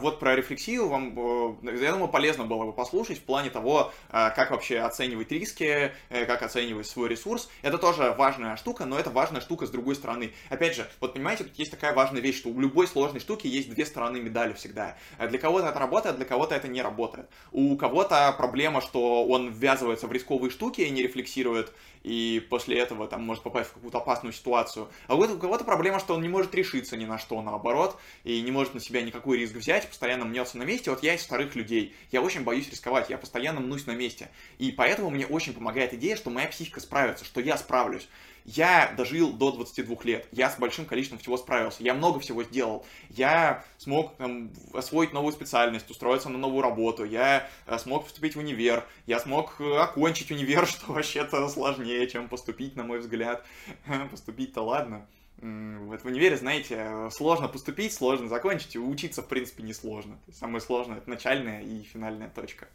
вот 0.00 0.20
про 0.20 0.36
рефлексию 0.36 0.88
вам, 0.88 1.58
э, 1.66 1.76
я 1.80 1.92
думаю, 1.92 2.08
полезно 2.08 2.44
было 2.44 2.64
бы 2.66 2.72
послушать 2.72 3.18
в 3.18 3.22
плане 3.22 3.50
того, 3.50 3.92
а, 4.10 4.30
как 4.30 4.52
вообще 4.52 4.78
оценивать 4.78 5.32
риски, 5.32 5.92
э, 6.08 6.24
как 6.24 6.42
оценивать 6.42 6.86
свой 6.86 7.08
ресурс. 7.08 7.48
Это 7.62 7.76
тоже 7.76 8.14
важная 8.16 8.56
штука, 8.56 8.84
но 8.84 8.96
это 8.96 9.10
важная 9.10 9.40
штука 9.40 9.66
с 9.66 9.70
другой 9.70 9.96
стороны. 9.96 10.32
Опять 10.50 10.76
же, 10.76 10.88
вот 11.00 11.14
понимаете, 11.14 11.44
тут 11.44 11.56
есть 11.56 11.72
такая 11.72 11.94
важная 11.94 12.20
вещь, 12.20 12.38
что 12.38 12.50
у 12.50 12.60
любой 12.60 12.86
сложной 12.86 13.20
штуки 13.20 13.48
есть 13.48 13.68
две 13.68 13.84
стороны 13.86 14.20
медали 14.20 14.52
всегда. 14.52 14.96
Для 15.18 15.38
кого-то 15.38 15.66
это 15.66 15.78
работает, 15.80 16.16
для 16.16 16.26
кого-то 16.26 16.54
это 16.54 16.68
не 16.68 16.80
работает. 16.80 17.28
У 17.50 17.76
кого-то 17.76 18.32
проблема, 18.38 18.80
что 18.80 19.26
он 19.26 19.50
ввязывается 19.52 20.06
в 20.06 20.12
рисковые 20.12 20.50
штуки 20.50 20.82
и 20.82 20.90
не 20.90 21.02
рефлексирует, 21.02 21.72
и 22.06 22.38
после 22.48 22.78
этого 22.78 23.08
там 23.08 23.24
может 23.24 23.42
попасть 23.42 23.70
в 23.70 23.72
какую-то 23.72 23.98
опасную 23.98 24.32
ситуацию. 24.32 24.88
А 25.08 25.16
у 25.16 25.38
кого-то 25.38 25.64
проблема, 25.64 25.98
что 25.98 26.14
он 26.14 26.22
не 26.22 26.28
может 26.28 26.54
решиться 26.54 26.96
ни 26.96 27.04
на 27.04 27.18
что, 27.18 27.42
наоборот, 27.42 27.98
и 28.22 28.40
не 28.42 28.52
может 28.52 28.74
на 28.74 28.80
себя 28.80 29.02
никакой 29.02 29.38
риск 29.38 29.56
взять, 29.56 29.88
постоянно 29.88 30.24
мнется 30.24 30.56
на 30.56 30.62
месте. 30.62 30.90
Вот 30.90 31.02
я 31.02 31.14
из 31.14 31.22
вторых 31.22 31.56
людей. 31.56 31.96
Я 32.12 32.22
очень 32.22 32.44
боюсь 32.44 32.70
рисковать, 32.70 33.10
я 33.10 33.18
постоянно 33.18 33.58
мнусь 33.58 33.86
на 33.86 33.96
месте. 33.96 34.30
И 34.58 34.70
поэтому 34.70 35.10
мне 35.10 35.26
очень 35.26 35.52
помогает 35.52 35.94
идея, 35.94 36.14
что 36.14 36.30
моя 36.30 36.46
психика 36.46 36.78
справится, 36.80 37.24
что 37.24 37.40
я 37.40 37.58
справлюсь. 37.58 38.08
Я 38.46 38.94
дожил 38.96 39.32
до 39.32 39.50
22 39.50 39.96
лет, 40.04 40.28
я 40.30 40.48
с 40.48 40.56
большим 40.56 40.84
количеством 40.84 41.18
всего 41.18 41.36
справился, 41.36 41.82
я 41.82 41.94
много 41.94 42.20
всего 42.20 42.44
сделал, 42.44 42.86
я 43.10 43.64
смог 43.76 44.14
там, 44.18 44.52
освоить 44.72 45.12
новую 45.12 45.32
специальность, 45.32 45.90
устроиться 45.90 46.28
на 46.28 46.38
новую 46.38 46.62
работу, 46.62 47.02
я 47.02 47.50
э, 47.66 47.76
смог 47.78 48.04
поступить 48.04 48.36
в 48.36 48.38
универ, 48.38 48.84
я 49.06 49.18
смог 49.18 49.60
э, 49.60 49.78
окончить 49.78 50.30
универ, 50.30 50.64
что 50.68 50.92
вообще-то 50.92 51.48
сложнее, 51.48 52.06
чем 52.06 52.28
поступить, 52.28 52.76
на 52.76 52.84
мой 52.84 53.00
взгляд. 53.00 53.44
Поступить-то 54.12 54.62
ладно. 54.62 55.08
Вот 55.38 56.02
в 56.02 56.06
универе, 56.06 56.36
знаете, 56.36 57.10
сложно 57.10 57.48
поступить, 57.48 57.92
сложно 57.92 58.28
закончить, 58.28 58.76
и 58.76 58.78
учиться, 58.78 59.22
в 59.22 59.28
принципе, 59.28 59.64
несложно. 59.64 60.18
Самое 60.32 60.60
сложное— 60.60 60.98
это 60.98 61.10
начальная 61.10 61.62
и 61.62 61.82
финальная 61.82 62.30
точка. 62.30 62.68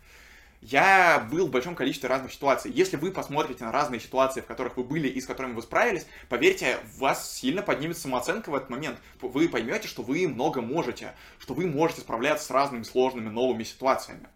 Я 0.62 1.28
был 1.32 1.47
в 1.47 1.51
большом 1.51 1.74
количестве 1.74 2.07
разных 2.07 2.32
ситуаций. 2.32 2.72
Если 2.72 2.95
вы 2.95 3.12
посмотрите 3.12 3.64
на 3.64 3.72
разные 3.72 3.99
ситуации, 3.99 4.41
в 4.41 4.45
которых 4.45 4.78
вы 4.78 4.84
были 4.84 5.07
и 5.07 5.20
с 5.20 5.26
которыми 5.26 5.53
вы 5.53 5.64
справились, 5.64 6.05
поверьте, 6.30 6.78
вас 6.97 7.34
сильно 7.34 7.64
поднимется 7.64 8.03
самооценка 8.03 8.51
в 8.51 8.55
этот 8.55 8.70
момент. 8.70 8.99
Вы 9.22 9.49
поймете, 9.49 9.88
что 9.88 10.03
вы 10.03 10.28
много 10.28 10.62
можете, 10.62 11.16
что 11.39 11.55
вы 11.55 11.66
можете 11.66 12.01
справляться 12.01 12.45
с 12.45 12.51
разными 12.51 12.84
сложными 12.84 13.30
новыми 13.30 13.64
ситуациями. 13.64 14.28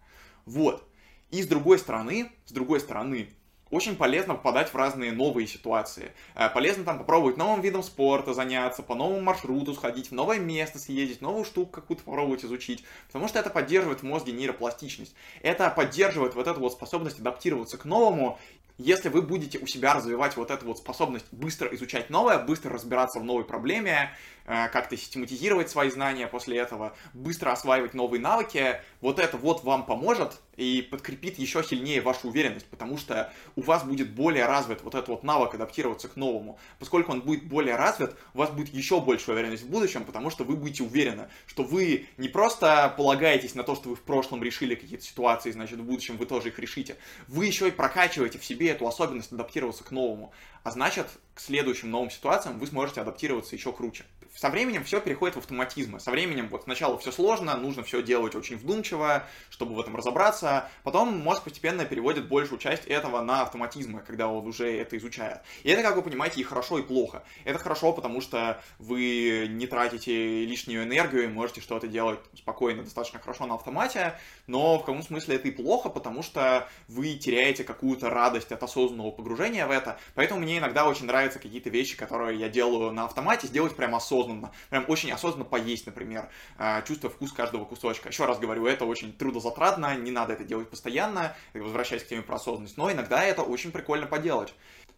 Вот. 0.46 0.84
И 1.30 1.42
с 1.42 1.46
другой 1.46 1.78
стороны, 1.78 2.32
с 2.44 2.50
другой 2.52 2.80
стороны, 2.80 3.30
очень 3.70 3.96
полезно 3.96 4.34
попадать 4.34 4.72
в 4.72 4.76
разные 4.76 5.12
новые 5.12 5.46
ситуации. 5.46 6.12
Э, 6.34 6.48
полезно 6.48 6.84
там 6.84 6.98
попробовать 6.98 7.36
новым 7.36 7.60
видом 7.60 7.82
спорта 7.82 8.32
заняться, 8.32 8.82
по 8.82 8.94
новому 8.94 9.20
маршруту 9.20 9.74
сходить, 9.74 10.10
в 10.10 10.14
новое 10.14 10.38
место 10.38 10.78
съездить, 10.78 11.20
новую 11.20 11.44
штуку 11.44 11.72
какую-то 11.72 12.04
попробовать 12.04 12.44
изучить, 12.44 12.84
потому 13.06 13.28
что 13.28 13.38
это 13.38 13.50
поддерживает 13.50 14.00
в 14.00 14.04
мозге 14.04 14.32
нейропластичность. 14.32 15.14
Это 15.42 15.68
поддерживает 15.70 16.34
вот 16.34 16.46
эту 16.46 16.60
вот 16.60 16.72
способность 16.72 17.18
адаптироваться 17.18 17.76
к 17.76 17.84
новому 17.84 18.38
если 18.78 19.08
вы 19.08 19.22
будете 19.22 19.58
у 19.58 19.66
себя 19.66 19.94
развивать 19.94 20.36
вот 20.36 20.50
эту 20.50 20.66
вот 20.66 20.78
способность 20.78 21.26
быстро 21.32 21.74
изучать 21.74 22.10
новое, 22.10 22.38
быстро 22.38 22.72
разбираться 22.72 23.20
в 23.20 23.24
новой 23.24 23.44
проблеме, 23.44 24.10
Э, 24.48 24.68
как-то 24.68 24.96
систематизировать 24.96 25.68
свои 25.68 25.90
знания 25.90 26.28
после 26.28 26.58
этого, 26.58 26.96
быстро 27.14 27.50
осваивать 27.50 27.94
новые 27.94 28.20
навыки, 28.20 28.80
вот 29.00 29.18
это 29.18 29.36
вот 29.36 29.64
вам 29.64 29.84
поможет 29.84 30.40
и 30.56 30.82
подкрепит 30.88 31.36
еще 31.38 31.64
сильнее 31.64 32.00
вашу 32.00 32.28
уверенность, 32.28 32.66
потому 32.66 32.96
что 32.96 33.32
у 33.56 33.62
вас 33.62 33.82
будет 33.82 34.14
более 34.14 34.46
развит 34.46 34.82
вот 34.82 34.94
этот 34.94 35.08
вот 35.08 35.24
навык 35.24 35.54
адаптироваться 35.54 36.06
к 36.06 36.14
новому. 36.14 36.60
Поскольку 36.78 37.10
он 37.10 37.22
будет 37.22 37.44
более 37.44 37.74
развит, 37.74 38.14
у 38.34 38.38
вас 38.38 38.50
будет 38.50 38.72
еще 38.72 39.00
больше 39.00 39.32
уверенность 39.32 39.64
в 39.64 39.68
будущем, 39.68 40.04
потому 40.04 40.30
что 40.30 40.44
вы 40.44 40.54
будете 40.54 40.84
уверены, 40.84 41.28
что 41.48 41.64
вы 41.64 42.06
не 42.16 42.28
просто 42.28 42.94
полагаетесь 42.96 43.56
на 43.56 43.64
то, 43.64 43.74
что 43.74 43.88
вы 43.88 43.96
в 43.96 44.02
прошлом 44.02 44.44
решили 44.44 44.76
какие-то 44.76 45.04
ситуации, 45.04 45.50
значит, 45.50 45.80
в 45.80 45.84
будущем 45.84 46.18
вы 46.18 46.26
тоже 46.26 46.48
их 46.48 46.58
решите. 46.60 46.96
Вы 47.26 47.46
еще 47.46 47.66
и 47.66 47.72
прокачиваете 47.72 48.38
в 48.38 48.44
себе 48.44 48.65
эту 48.66 48.86
особенность 48.86 49.32
адаптироваться 49.32 49.84
к 49.84 49.90
новому. 49.90 50.32
А 50.62 50.70
значит, 50.70 51.06
к 51.34 51.40
следующим 51.40 51.90
новым 51.90 52.10
ситуациям 52.10 52.58
вы 52.58 52.66
сможете 52.66 53.00
адаптироваться 53.00 53.54
еще 53.54 53.72
круче 53.72 54.04
со 54.36 54.50
временем 54.50 54.84
все 54.84 55.00
переходит 55.00 55.36
в 55.36 55.38
автоматизмы. 55.38 55.98
Со 55.98 56.10
временем 56.10 56.48
вот 56.48 56.64
сначала 56.64 56.98
все 56.98 57.10
сложно, 57.10 57.56
нужно 57.56 57.82
все 57.82 58.02
делать 58.02 58.34
очень 58.34 58.56
вдумчиво, 58.56 59.24
чтобы 59.48 59.74
в 59.74 59.80
этом 59.80 59.96
разобраться. 59.96 60.68
Потом 60.84 61.18
мозг 61.18 61.42
постепенно 61.44 61.86
переводит 61.86 62.28
большую 62.28 62.58
часть 62.58 62.84
этого 62.84 63.22
на 63.22 63.42
автоматизмы, 63.42 64.02
когда 64.06 64.28
он 64.28 64.46
уже 64.46 64.70
это 64.76 64.98
изучает. 64.98 65.40
И 65.62 65.70
это, 65.70 65.82
как 65.82 65.96
вы 65.96 66.02
понимаете, 66.02 66.40
и 66.40 66.44
хорошо, 66.44 66.78
и 66.78 66.82
плохо. 66.82 67.24
Это 67.44 67.58
хорошо, 67.58 67.92
потому 67.94 68.20
что 68.20 68.60
вы 68.78 69.46
не 69.48 69.66
тратите 69.66 70.44
лишнюю 70.44 70.84
энергию 70.84 71.24
и 71.24 71.28
можете 71.28 71.62
что-то 71.62 71.88
делать 71.88 72.20
спокойно, 72.34 72.82
достаточно 72.82 73.18
хорошо 73.18 73.46
на 73.46 73.54
автомате, 73.54 74.18
но 74.46 74.76
в 74.76 74.80
каком 74.80 75.02
смысле 75.02 75.36
это 75.36 75.48
и 75.48 75.50
плохо, 75.50 75.88
потому 75.88 76.22
что 76.22 76.68
вы 76.88 77.14
теряете 77.14 77.64
какую-то 77.64 78.10
радость 78.10 78.52
от 78.52 78.62
осознанного 78.62 79.12
погружения 79.12 79.66
в 79.66 79.70
это. 79.70 79.98
Поэтому 80.14 80.40
мне 80.40 80.58
иногда 80.58 80.86
очень 80.86 81.06
нравятся 81.06 81.38
какие-то 81.38 81.70
вещи, 81.70 81.96
которые 81.96 82.38
я 82.38 82.50
делаю 82.50 82.92
на 82.92 83.04
автомате, 83.04 83.46
сделать 83.46 83.74
прям 83.74 83.94
осознанно. 83.94 84.25
Прям 84.70 84.84
очень 84.88 85.12
осознанно 85.12 85.44
поесть, 85.44 85.86
например, 85.86 86.28
э, 86.58 86.82
чувствуя 86.86 87.10
вкус 87.10 87.32
каждого 87.32 87.64
кусочка. 87.64 88.08
Еще 88.08 88.24
раз 88.24 88.38
говорю, 88.38 88.66
это 88.66 88.84
очень 88.84 89.12
трудозатратно, 89.12 89.96
не 89.96 90.10
надо 90.10 90.34
это 90.34 90.44
делать 90.44 90.68
постоянно, 90.68 91.34
возвращаясь 91.54 92.02
к 92.02 92.08
теме 92.08 92.22
про 92.22 92.36
осознанность, 92.36 92.76
но 92.76 92.90
иногда 92.90 93.22
это 93.22 93.42
очень 93.42 93.72
прикольно 93.72 94.06
поделать. 94.06 94.54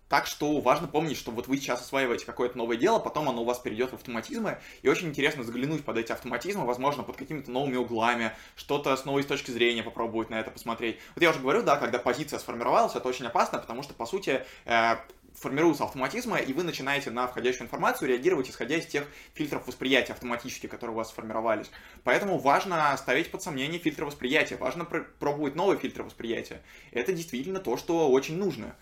Так 0.08 0.26
что 0.26 0.60
важно 0.60 0.88
помнить, 0.88 1.18
что 1.18 1.30
вот 1.30 1.48
вы 1.48 1.58
сейчас 1.58 1.82
осваиваете 1.82 2.24
какое-то 2.24 2.56
новое 2.56 2.78
дело, 2.78 2.98
потом 2.98 3.28
оно 3.28 3.42
у 3.42 3.44
вас 3.44 3.58
перейдет 3.58 3.90
в 3.90 3.94
автоматизмы, 3.94 4.58
и 4.80 4.88
очень 4.88 5.08
интересно 5.08 5.44
заглянуть 5.44 5.84
под 5.84 5.98
эти 5.98 6.12
автоматизмы, 6.12 6.64
возможно, 6.64 7.02
под 7.02 7.16
какими-то 7.16 7.50
новыми 7.50 7.76
углами, 7.76 8.32
что-то 8.56 8.96
с 8.96 9.04
новой 9.04 9.22
точки 9.22 9.50
зрения 9.50 9.82
попробовать 9.82 10.30
на 10.30 10.40
это 10.40 10.50
посмотреть. 10.50 10.98
Вот 11.14 11.22
я 11.22 11.30
уже 11.30 11.40
говорю, 11.40 11.62
да, 11.62 11.76
когда 11.76 11.98
позиция 11.98 12.38
сформировалась, 12.38 12.96
это 12.96 13.06
очень 13.06 13.26
опасно, 13.26 13.58
потому 13.58 13.82
что, 13.82 13.92
по 13.92 14.06
сути, 14.06 14.44
э, 14.64 14.96
формируются 15.40 15.84
автоматизмы, 15.84 16.40
и 16.40 16.52
вы 16.52 16.62
начинаете 16.62 17.10
на 17.10 17.26
входящую 17.26 17.66
информацию 17.66 18.08
реагировать, 18.08 18.50
исходя 18.50 18.76
из 18.76 18.86
тех 18.86 19.06
фильтров 19.34 19.66
восприятия 19.66 20.12
автоматически, 20.12 20.66
которые 20.66 20.94
у 20.94 20.98
вас 20.98 21.08
сформировались. 21.08 21.70
Поэтому 22.04 22.38
важно 22.38 22.96
ставить 22.96 23.30
под 23.30 23.42
сомнение 23.42 23.78
фильтры 23.78 24.06
восприятия, 24.06 24.56
важно 24.56 24.84
пр 24.84 25.06
пробовать 25.18 25.54
новые 25.54 25.78
фильтры 25.78 26.04
восприятия. 26.04 26.62
Это 26.92 27.12
действительно 27.12 27.60
то, 27.60 27.76
что 27.76 28.10
очень 28.10 28.36
нужно. 28.36 28.74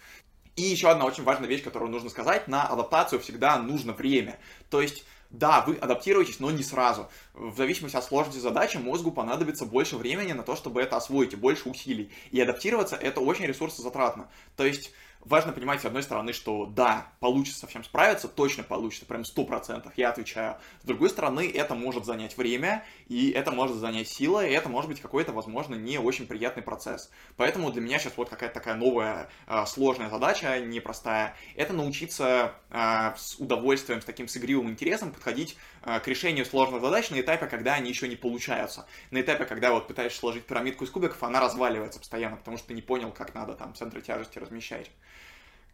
И 0.57 0.63
еще 0.63 0.89
одна 0.89 1.05
очень 1.05 1.25
важная 1.25 1.49
вещь, 1.49 1.63
которую 1.63 1.91
нужно 1.91 2.09
сказать, 2.09 2.49
на 2.49 2.67
адаптацию 2.67 3.21
всегда 3.21 3.59
нужно 3.59 3.93
время. 3.93 4.39
То 4.71 4.81
есть 4.81 5.05
да, 5.31 5.63
вы 5.67 5.75
адаптируетесь, 5.75 6.41
но 6.41 6.51
не 6.51 6.63
сразу. 6.63 7.11
В 7.35 7.57
зависимости 7.57 7.97
от 7.97 8.05
сложности 8.05 8.41
задачи 8.41 8.77
мозгу 8.77 9.11
понадобится 9.11 9.67
больше 9.67 9.97
времени 9.97 10.33
на 10.33 10.43
то, 10.43 10.57
чтобы 10.57 10.81
это 10.81 10.97
освоить, 10.97 11.33
и 11.33 11.37
больше 11.37 11.69
усилий. 11.69 12.11
И 12.31 12.41
адаптироваться 12.41 12.97
это 12.97 13.21
очень 13.21 13.45
ресурсозатратно. 13.45 14.31
То 14.57 14.65
есть 14.65 14.93
важно 15.27 15.53
понимать, 15.53 15.81
с 15.81 15.85
одной 15.85 16.03
стороны, 16.03 16.33
что 16.33 16.66
да, 16.66 17.09
получится 17.20 17.61
со 17.61 17.66
всем 17.66 17.85
справиться, 17.85 18.29
точно 18.29 18.62
получится, 18.62 19.07
прям 19.07 19.24
сто 19.24 19.45
процентов, 19.45 19.93
я 19.97 20.11
отвечаю. 20.11 20.57
С 20.83 20.87
другой 20.87 21.11
стороны, 21.11 21.51
это 21.53 21.74
может 21.74 22.05
занять 22.05 22.37
время, 22.37 22.85
и 23.09 23.31
это 23.31 23.51
может 23.51 23.77
занять 23.77 24.09
силы, 24.09 24.49
и 24.49 24.53
это 24.53 24.68
может 24.68 24.89
быть 24.89 25.01
какой-то, 25.01 25.33
возможно, 25.33 25.74
не 25.74 25.99
очень 25.99 26.27
приятный 26.27 26.62
процесс. 26.62 27.11
Поэтому 27.37 27.70
для 27.72 27.83
меня 27.83 27.99
сейчас 27.99 28.16
вот 28.16 28.29
какая-то 28.29 28.55
такая 28.55 28.77
новая 28.77 29.29
э, 29.47 29.66
сложная 29.66 30.11
задача, 30.11 30.61
непростая, 30.61 31.35
это 31.57 31.72
научиться 31.72 32.53
э, 32.70 33.12
с 33.16 33.37
удовольствием, 33.39 34.01
с 34.01 34.05
таким 34.05 34.29
с 34.29 34.37
игривым 34.37 34.70
интересом 34.70 35.12
подходить 35.12 35.57
к 35.87 36.09
решению 36.09 36.45
сложных 36.45 36.82
задач 36.82 37.11
на 37.11 37.20
этапе, 37.20 37.47
когда 37.47 37.74
они 37.74 37.89
еще 37.89 38.09
не 38.09 38.16
получаются. 38.16 38.87
На 39.12 39.20
этапе, 39.20 39.45
когда 39.45 39.70
вот 39.70 39.87
пытаешься 39.87 40.18
сложить 40.18 40.45
пирамидку 40.45 40.84
из 40.84 40.91
кубиков, 40.91 41.22
она 41.22 41.39
разваливается 41.41 42.01
постоянно, 42.01 42.37
потому 42.37 42.59
что 42.59 42.68
ты 42.68 42.74
не 42.74 42.82
понял, 42.82 43.12
как 43.12 43.34
надо 43.34 43.55
там 43.55 43.74
центры 43.74 44.03
тяжести 44.03 44.39
размещать. 44.39 44.91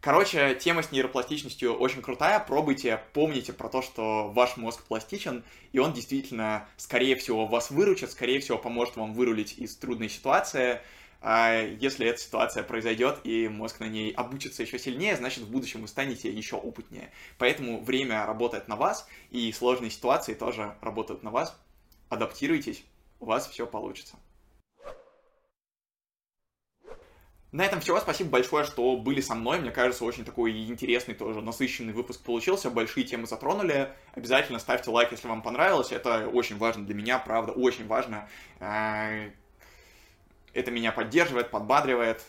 Короче, 0.03 0.53
тема 0.55 0.83
с 0.83 0.91
нейропластичностью 0.91 1.73
очень 1.73 2.01
крутая. 2.01 2.39
Пробуйте, 2.39 3.01
помните 3.13 3.53
про 3.53 3.69
то, 3.69 3.81
что 3.81 4.29
ваш 4.31 4.57
мозг 4.57 4.83
пластичен, 4.83 5.45
и 5.71 5.79
он 5.79 5.93
действительно, 5.93 6.67
скорее 6.75 7.15
всего, 7.15 7.47
вас 7.47 7.71
выручит, 7.71 8.11
скорее 8.11 8.41
всего, 8.41 8.57
поможет 8.57 8.97
вам 8.97 9.13
вырулить 9.13 9.57
из 9.57 9.77
трудной 9.77 10.09
ситуации. 10.09 10.81
А 11.25 11.55
если 11.55 12.05
эта 12.05 12.19
ситуация 12.19 12.63
произойдет, 12.63 13.21
и 13.23 13.47
мозг 13.47 13.79
на 13.79 13.87
ней 13.87 14.11
обучится 14.11 14.61
еще 14.61 14.77
сильнее, 14.77 15.15
значит, 15.15 15.45
в 15.45 15.49
будущем 15.49 15.81
вы 15.81 15.87
станете 15.87 16.29
еще 16.29 16.57
опытнее. 16.57 17.11
Поэтому 17.37 17.81
время 17.81 18.25
работает 18.25 18.67
на 18.67 18.75
вас, 18.75 19.07
и 19.31 19.49
сложные 19.53 19.89
ситуации 19.89 20.33
тоже 20.33 20.75
работают 20.81 21.23
на 21.23 21.31
вас. 21.31 21.57
Адаптируйтесь, 22.09 22.83
у 23.21 23.25
вас 23.25 23.47
все 23.47 23.65
получится. 23.65 24.17
На 27.53 27.63
этом 27.63 27.79
все. 27.79 27.97
Спасибо 28.01 28.31
большое, 28.31 28.65
что 28.65 28.97
были 28.97 29.21
со 29.21 29.35
мной. 29.35 29.59
Мне 29.61 29.71
кажется, 29.71 30.03
очень 30.03 30.25
такой 30.25 30.65
интересный, 30.65 31.13
тоже 31.13 31.39
насыщенный 31.39 31.93
выпуск 31.93 32.21
получился. 32.21 32.69
Большие 32.69 33.05
темы 33.05 33.27
затронули. 33.27 33.93
Обязательно 34.13 34.59
ставьте 34.59 34.89
лайк, 34.89 35.11
если 35.11 35.29
вам 35.29 35.41
понравилось. 35.41 35.93
Это 35.93 36.27
очень 36.27 36.57
важно 36.57 36.83
для 36.83 36.95
меня, 36.95 37.17
правда, 37.19 37.53
очень 37.53 37.87
важно. 37.87 38.27
Это 40.53 40.71
меня 40.71 40.91
поддерживает, 40.91 41.49
подбадривает. 41.49 42.23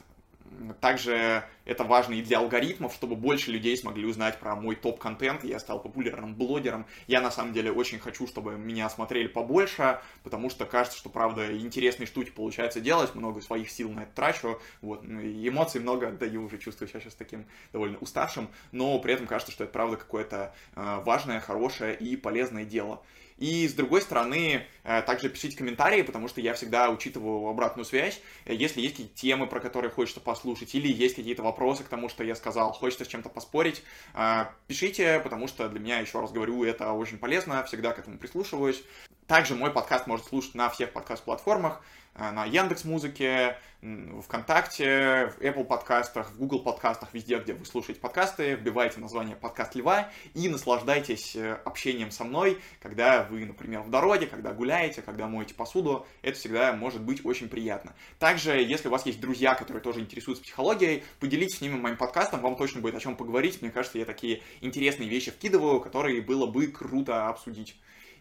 Также 0.80 1.44
это 1.64 1.84
важно 1.84 2.14
и 2.14 2.22
для 2.22 2.38
алгоритмов, 2.38 2.94
чтобы 2.94 3.16
больше 3.16 3.50
людей 3.50 3.76
смогли 3.76 4.06
узнать 4.06 4.38
про 4.38 4.54
мой 4.54 4.76
топ-контент. 4.76 5.42
Я 5.42 5.58
стал 5.58 5.80
популярным 5.80 6.34
блогером. 6.34 6.86
Я 7.06 7.20
на 7.20 7.30
самом 7.30 7.52
деле 7.52 7.72
очень 7.72 7.98
хочу, 7.98 8.26
чтобы 8.26 8.56
меня 8.56 8.88
смотрели 8.88 9.26
побольше, 9.26 10.00
потому 10.22 10.50
что 10.50 10.64
кажется, 10.64 10.98
что, 10.98 11.08
правда, 11.08 11.56
интересные 11.58 12.06
штуки 12.06 12.30
получается 12.30 12.80
делать. 12.80 13.14
Много 13.14 13.40
своих 13.40 13.70
сил 13.70 13.90
на 13.90 14.00
это 14.00 14.12
трачу. 14.14 14.60
Вот. 14.80 15.02
Ну 15.02 15.20
эмоций 15.20 15.80
много 15.80 16.08
отдаю, 16.08 16.44
уже 16.44 16.58
чувствую 16.58 16.88
себя 16.88 17.00
сейчас 17.00 17.14
таким 17.14 17.46
довольно 17.72 17.98
уставшим. 17.98 18.48
Но 18.70 18.98
при 19.00 19.14
этом 19.14 19.26
кажется, 19.26 19.52
что 19.52 19.64
это, 19.64 19.72
правда, 19.72 19.96
какое-то 19.96 20.54
э, 20.76 21.02
важное, 21.04 21.40
хорошее 21.40 21.96
и 21.96 22.16
полезное 22.16 22.64
дело. 22.64 23.02
И 23.36 23.66
с 23.66 23.74
другой 23.74 24.00
стороны, 24.02 24.66
э, 24.84 25.02
также 25.02 25.28
пишите 25.28 25.56
комментарии, 25.56 26.02
потому 26.02 26.28
что 26.28 26.40
я 26.40 26.54
всегда 26.54 26.88
учитываю 26.90 27.48
обратную 27.48 27.84
связь. 27.84 28.20
Э, 28.44 28.54
если 28.54 28.80
есть 28.80 28.94
какие-то 28.94 29.16
темы, 29.16 29.46
про 29.46 29.60
которые 29.60 29.90
хочется 29.90 30.20
послушать, 30.20 30.74
или 30.74 30.86
есть 30.86 31.16
какие-то 31.16 31.42
вопросы 31.42 31.82
к 31.82 31.88
тому, 31.88 32.08
что 32.08 32.22
я 32.22 32.36
сказал, 32.36 32.72
хочется 32.72 33.04
с 33.04 33.08
чем-то 33.08 33.28
поспорить, 33.28 33.82
э, 34.14 34.44
пишите, 34.68 35.20
потому 35.20 35.48
что 35.48 35.68
для 35.68 35.80
меня, 35.80 35.98
еще 35.98 36.20
раз 36.20 36.30
говорю, 36.30 36.64
это 36.64 36.92
очень 36.92 37.18
полезно, 37.18 37.64
всегда 37.64 37.92
к 37.92 37.98
этому 37.98 38.18
прислушиваюсь. 38.18 38.82
Также 39.26 39.54
мой 39.54 39.70
подкаст 39.70 40.06
может 40.06 40.26
слушать 40.26 40.54
на 40.54 40.68
всех 40.68 40.92
подкаст-платформах. 40.92 41.80
Э, 42.14 42.30
на 42.30 42.44
Яндекс 42.44 42.84
Музыке, 42.84 43.56
ВКонтакте, 43.80 45.32
в 45.34 45.40
Apple 45.40 45.64
подкастах, 45.64 46.30
в 46.30 46.38
Google 46.38 46.60
подкастах, 46.60 47.08
везде, 47.14 47.38
где 47.38 47.54
вы 47.54 47.64
слушаете 47.64 48.00
подкасты, 48.00 48.54
вбивайте 48.54 49.00
название 49.00 49.34
«Подкаст 49.34 49.74
Льва» 49.74 50.10
и 50.34 50.48
наслаждайтесь 50.50 51.34
э, 51.36 51.58
общением 51.64 52.10
со 52.10 52.24
мной, 52.24 52.58
когда 52.80 53.24
вы, 53.24 53.46
например, 53.46 53.80
в 53.80 53.88
дороге, 53.88 54.26
когда 54.26 54.52
гуляете, 54.52 55.00
когда 55.00 55.26
моете 55.26 55.54
посуду, 55.54 56.06
это 56.20 56.38
всегда 56.38 56.74
может 56.74 57.02
быть 57.02 57.24
очень 57.24 57.48
приятно. 57.48 57.94
Также, 58.18 58.52
если 58.62 58.88
у 58.88 58.90
вас 58.90 59.06
есть 59.06 59.20
друзья, 59.20 59.54
которые 59.54 59.82
тоже 59.82 60.00
интересуются 60.00 60.44
психологией, 60.44 61.02
поделитесь 61.18 61.58
с 61.58 61.60
ними 61.62 61.78
моим 61.78 61.96
подкастом, 61.96 62.42
вам 62.42 62.56
точно 62.56 62.82
будет 62.82 62.94
о 62.94 63.00
чем 63.00 63.16
поговорить, 63.16 63.62
мне 63.62 63.70
кажется, 63.70 63.98
я 63.98 64.04
такие 64.04 64.42
интересные 64.60 65.08
вещи 65.08 65.30
вкидываю, 65.30 65.80
которые 65.80 66.20
было 66.20 66.46
бы 66.46 66.66
круто 66.66 67.28
обсудить. 67.28 67.76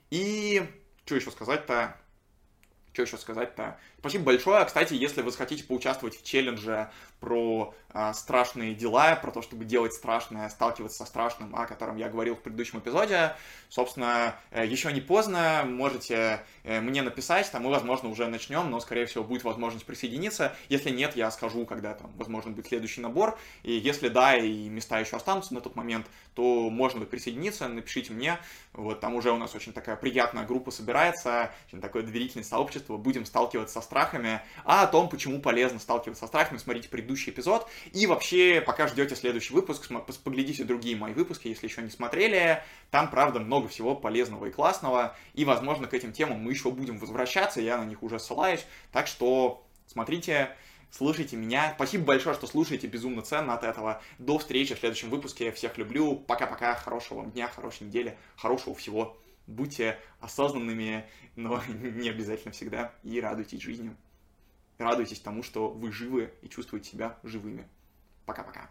И 0.09 0.63
что 1.05 1.15
еще 1.15 1.31
сказать-то? 1.31 1.97
Что 2.93 3.01
еще 3.01 3.17
сказать-то? 3.17 3.77
Спасибо 4.03 4.25
большое. 4.25 4.65
Кстати, 4.65 4.95
если 4.95 5.21
вы 5.21 5.31
хотите 5.31 5.63
поучаствовать 5.63 6.19
в 6.19 6.25
челлендже 6.25 6.91
про 7.21 7.73
э, 7.93 8.11
страшные 8.13 8.75
дела, 8.75 9.15
про 9.15 9.31
то, 9.31 9.41
чтобы 9.41 9.63
делать 9.63 9.93
страшное, 9.93 10.49
сталкиваться 10.49 10.97
со 10.97 11.05
страшным, 11.05 11.55
о 11.55 11.65
котором 11.65 11.95
я 11.95 12.09
говорил 12.09 12.35
в 12.35 12.41
предыдущем 12.41 12.79
эпизоде, 12.79 13.33
собственно, 13.69 14.35
э, 14.51 14.67
еще 14.67 14.91
не 14.91 14.99
поздно, 14.99 15.63
можете 15.65 16.41
э, 16.65 16.81
мне 16.81 17.01
написать, 17.01 17.49
там 17.49 17.63
мы, 17.63 17.69
возможно, 17.69 18.09
уже 18.09 18.27
начнем, 18.27 18.69
но, 18.69 18.81
скорее 18.81 19.05
всего, 19.05 19.23
будет 19.23 19.45
возможность 19.45 19.85
присоединиться. 19.85 20.53
Если 20.67 20.89
нет, 20.89 21.15
я 21.15 21.31
скажу, 21.31 21.65
когда 21.65 21.93
там, 21.93 22.11
возможно, 22.17 22.51
будет 22.51 22.67
следующий 22.67 22.99
набор. 22.99 23.39
И 23.63 23.71
если 23.71 24.09
да, 24.09 24.35
и 24.35 24.67
места 24.67 24.99
еще 24.99 25.15
останутся 25.15 25.53
на 25.53 25.61
тот 25.61 25.77
момент, 25.77 26.07
то 26.35 26.69
можно 26.69 27.05
присоединиться, 27.05 27.69
напишите 27.69 28.11
мне. 28.11 28.37
Вот 28.73 28.99
там 28.99 29.15
уже 29.15 29.31
у 29.31 29.37
нас 29.37 29.55
очень 29.55 29.71
такая 29.71 29.95
приятная 29.95 30.45
группа 30.45 30.71
собирается, 30.71 31.51
очень 31.67 31.79
такое 31.79 32.03
доверительное 32.03 32.43
сообщество, 32.43 32.97
будем 32.97 33.25
сталкиваться 33.25 33.75
со 33.75 33.92
страхами, 33.93 34.41
а 34.65 34.83
о 34.83 34.87
том, 34.87 35.07
почему 35.07 35.39
полезно 35.39 35.77
сталкиваться 35.79 36.21
со 36.21 36.27
страхами, 36.27 36.57
смотрите 36.57 36.89
предыдущий 36.89 37.31
эпизод. 37.31 37.69
И 37.91 38.07
вообще, 38.07 38.61
пока 38.65 38.87
ждете 38.87 39.15
следующий 39.15 39.53
выпуск, 39.53 39.87
поглядите 40.23 40.63
другие 40.63 40.95
мои 40.95 41.13
выпуски, 41.13 41.47
если 41.47 41.67
еще 41.67 41.83
не 41.83 41.91
смотрели. 41.91 42.63
Там, 42.89 43.09
правда, 43.11 43.39
много 43.39 43.67
всего 43.67 43.95
полезного 43.95 44.47
и 44.47 44.51
классного. 44.51 45.15
И, 45.35 45.45
возможно, 45.45 45.85
к 45.87 45.93
этим 45.93 46.11
темам 46.11 46.39
мы 46.39 46.51
еще 46.51 46.71
будем 46.71 46.97
возвращаться, 46.97 47.61
я 47.61 47.77
на 47.77 47.85
них 47.85 48.01
уже 48.01 48.19
ссылаюсь. 48.19 48.65
Так 48.91 49.05
что 49.05 49.63
смотрите, 49.85 50.49
слушайте 50.89 51.35
меня. 51.35 51.73
Спасибо 51.75 52.05
большое, 52.05 52.33
что 52.33 52.47
слушаете, 52.47 52.87
безумно 52.87 53.21
ценно 53.21 53.53
от 53.53 53.63
этого. 53.63 54.01
До 54.17 54.39
встречи 54.39 54.73
в 54.73 54.79
следующем 54.79 55.11
выпуске. 55.11 55.51
Всех 55.51 55.77
люблю. 55.77 56.15
Пока-пока. 56.15 56.73
Хорошего 56.73 57.19
вам 57.19 57.31
дня, 57.31 57.47
хорошей 57.47 57.83
недели, 57.83 58.17
хорошего 58.37 58.73
всего 58.73 59.17
будьте 59.47 59.99
осознанными, 60.19 61.05
но 61.35 61.61
не 61.67 62.09
обязательно 62.09 62.51
всегда, 62.51 62.93
и 63.03 63.19
радуйтесь 63.19 63.61
жизнью. 63.61 63.95
Радуйтесь 64.77 65.19
тому, 65.19 65.43
что 65.43 65.69
вы 65.69 65.91
живы 65.91 66.33
и 66.41 66.49
чувствуете 66.49 66.91
себя 66.91 67.17
живыми. 67.23 67.67
Пока-пока. 68.25 68.69